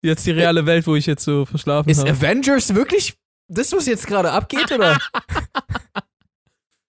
Jetzt 0.00 0.26
die 0.26 0.30
reale 0.30 0.64
Welt, 0.64 0.86
wo 0.86 0.94
ich 0.94 1.06
jetzt 1.06 1.24
so 1.24 1.44
verschlafen 1.44 1.90
ist 1.90 1.98
habe. 1.98 2.10
Avengers 2.10 2.74
wirklich 2.74 3.18
das, 3.48 3.72
was 3.72 3.86
jetzt 3.86 4.06
gerade 4.06 4.30
abgeht, 4.30 4.70
oder? 4.70 4.96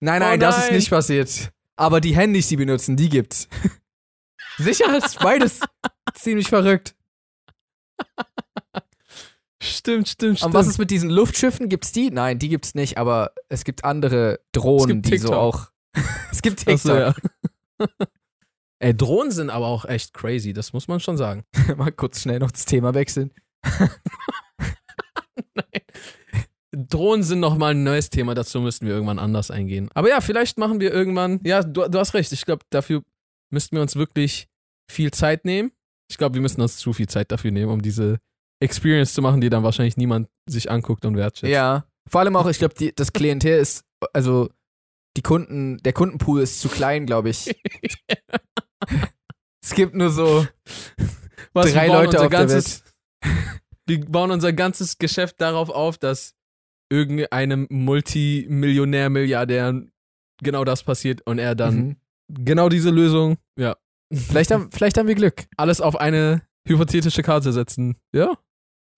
nein, 0.00 0.20
nein, 0.20 0.38
Oh 0.38 0.40
das 0.40 0.58
ist 0.58 0.64
nein. 0.66 0.74
nicht 0.76 0.90
passiert. 0.90 1.50
Aber 1.76 2.00
die 2.00 2.14
Handys, 2.14 2.48
die 2.48 2.56
benutzen, 2.56 2.96
die 2.96 3.08
gibt's. 3.08 3.48
Sicher 4.58 4.96
ist 4.96 5.18
beides 5.18 5.60
ziemlich 6.14 6.48
verrückt. 6.48 6.94
Stimmt, 9.62 10.08
stimmt, 10.08 10.38
stimmt. 10.38 10.42
Und 10.42 10.54
was 10.54 10.66
ist 10.66 10.78
mit 10.78 10.90
diesen 10.90 11.10
Luftschiffen? 11.10 11.68
Gibt's 11.68 11.92
die? 11.92 12.10
Nein, 12.10 12.38
die 12.38 12.48
gibt's 12.48 12.74
nicht, 12.74 12.96
aber 12.96 13.32
es 13.48 13.64
gibt 13.64 13.84
andere 13.84 14.40
Drohnen, 14.52 15.02
gibt 15.02 15.14
die 15.14 15.18
so 15.18 15.34
auch. 15.34 15.70
es 16.30 16.40
gibt 16.40 16.60
TikTok. 16.60 16.78
so, 16.78 16.94
ja. 16.94 17.14
Ey, 18.82 18.96
Drohnen 18.96 19.30
sind 19.30 19.50
aber 19.50 19.66
auch 19.66 19.84
echt 19.84 20.14
crazy, 20.14 20.54
das 20.54 20.72
muss 20.72 20.88
man 20.88 21.00
schon 21.00 21.18
sagen. 21.18 21.44
Mal 21.76 21.92
kurz 21.92 22.22
schnell 22.22 22.38
noch 22.38 22.50
das 22.50 22.64
Thema 22.64 22.94
wechseln. 22.94 23.30
Drohnen 26.72 27.22
sind 27.22 27.40
nochmal 27.40 27.72
ein 27.72 27.82
neues 27.82 28.08
Thema, 28.08 28.34
dazu 28.34 28.60
müssten 28.62 28.86
wir 28.86 28.94
irgendwann 28.94 29.18
anders 29.18 29.50
eingehen. 29.50 29.90
Aber 29.92 30.08
ja, 30.08 30.22
vielleicht 30.22 30.56
machen 30.56 30.80
wir 30.80 30.92
irgendwann, 30.92 31.40
ja, 31.44 31.62
du, 31.62 31.86
du 31.88 31.98
hast 31.98 32.14
recht, 32.14 32.32
ich 32.32 32.46
glaube, 32.46 32.64
dafür 32.70 33.02
müssten 33.50 33.76
wir 33.76 33.82
uns 33.82 33.96
wirklich 33.96 34.48
viel 34.90 35.10
Zeit 35.10 35.44
nehmen. 35.44 35.72
Ich 36.10 36.16
glaube, 36.16 36.36
wir 36.36 36.40
müssen 36.40 36.62
uns 36.62 36.78
zu 36.78 36.94
viel 36.94 37.08
Zeit 37.08 37.30
dafür 37.30 37.50
nehmen, 37.50 37.70
um 37.70 37.82
diese 37.82 38.18
Experience 38.60 39.14
zu 39.14 39.22
machen, 39.22 39.40
die 39.40 39.50
dann 39.50 39.62
wahrscheinlich 39.62 39.96
niemand 39.96 40.28
sich 40.48 40.70
anguckt 40.70 41.04
und 41.04 41.16
wertschätzt. 41.16 41.50
Ja. 41.52 41.84
Vor 42.08 42.20
allem 42.20 42.36
auch, 42.36 42.46
ich 42.46 42.58
glaube, 42.58 42.74
das 42.94 43.12
Klientel 43.12 43.58
ist, 43.58 43.84
also 44.12 44.50
die 45.16 45.22
Kunden, 45.22 45.78
der 45.78 45.92
Kundenpool 45.92 46.40
ist 46.42 46.60
zu 46.60 46.68
klein, 46.68 47.06
glaube 47.06 47.30
ich. 47.30 47.54
es 49.62 49.74
gibt 49.74 49.94
nur 49.94 50.10
so 50.10 50.46
Was, 51.52 51.72
drei 51.72 51.88
Leute 51.88 52.20
auf 52.20 52.28
der 52.28 52.38
ganzes, 52.38 52.84
Wir 53.86 54.00
bauen 54.04 54.30
unser 54.30 54.52
ganzes 54.52 54.98
Geschäft 54.98 55.40
darauf 55.40 55.68
auf, 55.68 55.98
dass 55.98 56.34
irgendeinem 56.92 57.66
Multimillionär, 57.70 59.10
Milliardär 59.10 59.82
genau 60.42 60.64
das 60.64 60.82
passiert 60.84 61.22
und 61.26 61.38
er 61.38 61.54
dann 61.54 61.76
Mhm. 61.76 61.96
genau 62.44 62.68
diese 62.68 62.90
Lösung, 62.90 63.36
ja, 63.58 63.76
Vielleicht 64.12 64.50
haben, 64.50 64.70
vielleicht 64.72 64.98
haben 64.98 65.06
wir 65.08 65.14
Glück. 65.14 65.44
alles 65.56 65.80
auf 65.80 65.96
eine 65.96 66.42
hypothetische 66.66 67.22
Karte 67.22 67.52
setzen. 67.52 67.96
Ja, 68.14 68.36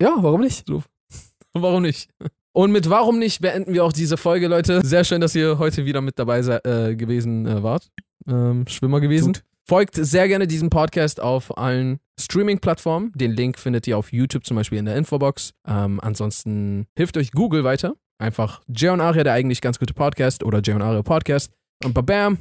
Ja, 0.01 0.17
warum 0.19 0.41
nicht? 0.41 0.67
warum 1.53 1.83
nicht? 1.83 2.11
Und 2.55 2.71
mit 2.71 2.91
warum 2.91 3.19
nicht 3.19 3.41
beenden 3.41 3.73
wir 3.73 3.85
auch 3.85 3.93
diese 3.93 4.17
Folge, 4.17 4.47
Leute. 4.47 4.85
Sehr 4.85 5.05
schön, 5.05 5.21
dass 5.21 5.35
ihr 5.35 5.59
heute 5.59 5.87
wieder 5.87 6.01
mit 6.01 6.19
dabei 6.19 6.41
äh, 6.41 6.95
gewesen 6.95 7.47
äh, 7.47 7.63
wart. 7.63 7.91
Ähm, 8.29 8.67
Schwimmer 8.69 9.01
gewesen. 9.01 9.33
Tut. 9.33 9.45
Folgt 9.67 9.95
sehr 9.95 10.29
gerne 10.29 10.47
diesem 10.47 10.71
Podcast 10.71 11.21
auf 11.21 11.57
allen 11.57 12.01
Streaming-Plattformen. 12.21 13.13
Den 13.15 13.31
Link 13.33 13.59
findet 13.59 13.87
ihr 13.87 13.97
auf 13.97 14.13
YouTube 14.13 14.45
zum 14.45 14.57
Beispiel 14.57 14.79
in 14.79 14.85
der 14.85 14.97
Infobox. 14.97 15.55
Ähm, 15.67 16.01
ansonsten 16.01 16.87
hilft 16.97 17.17
euch 17.17 17.31
Google 17.31 17.65
weiter. 17.65 17.95
Einfach 18.19 18.61
Jay 18.69 18.91
und 18.91 19.01
Aria, 19.01 19.25
der 19.25 19.33
eigentlich 19.33 19.61
ganz 19.61 19.79
gute 19.79 19.95
Podcast 19.95 20.43
oder 20.45 20.61
Jay 20.63 20.75
und 20.75 20.83
Aria 20.83 21.03
Podcast. 21.03 21.53
Und 21.85 21.95
bam, 21.95 22.39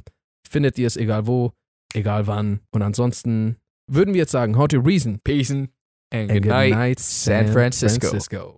findet 0.49 0.77
ihr 0.77 0.87
es 0.87 0.97
egal 0.97 1.27
wo, 1.27 1.51
egal 1.93 2.27
wann. 2.27 2.59
Und 2.71 2.81
ansonsten 2.81 3.57
würden 3.87 4.13
wir 4.13 4.21
jetzt 4.21 4.31
sagen, 4.31 4.57
how 4.57 4.67
to 4.67 4.79
reason. 4.79 5.19
Peace 5.23 5.53
and 6.12 6.30
And 6.30 6.41
good 6.43 6.49
night, 6.49 6.72
night, 6.72 6.99
San 6.99 7.51
Francisco. 7.51 8.09
Francisco. 8.09 8.55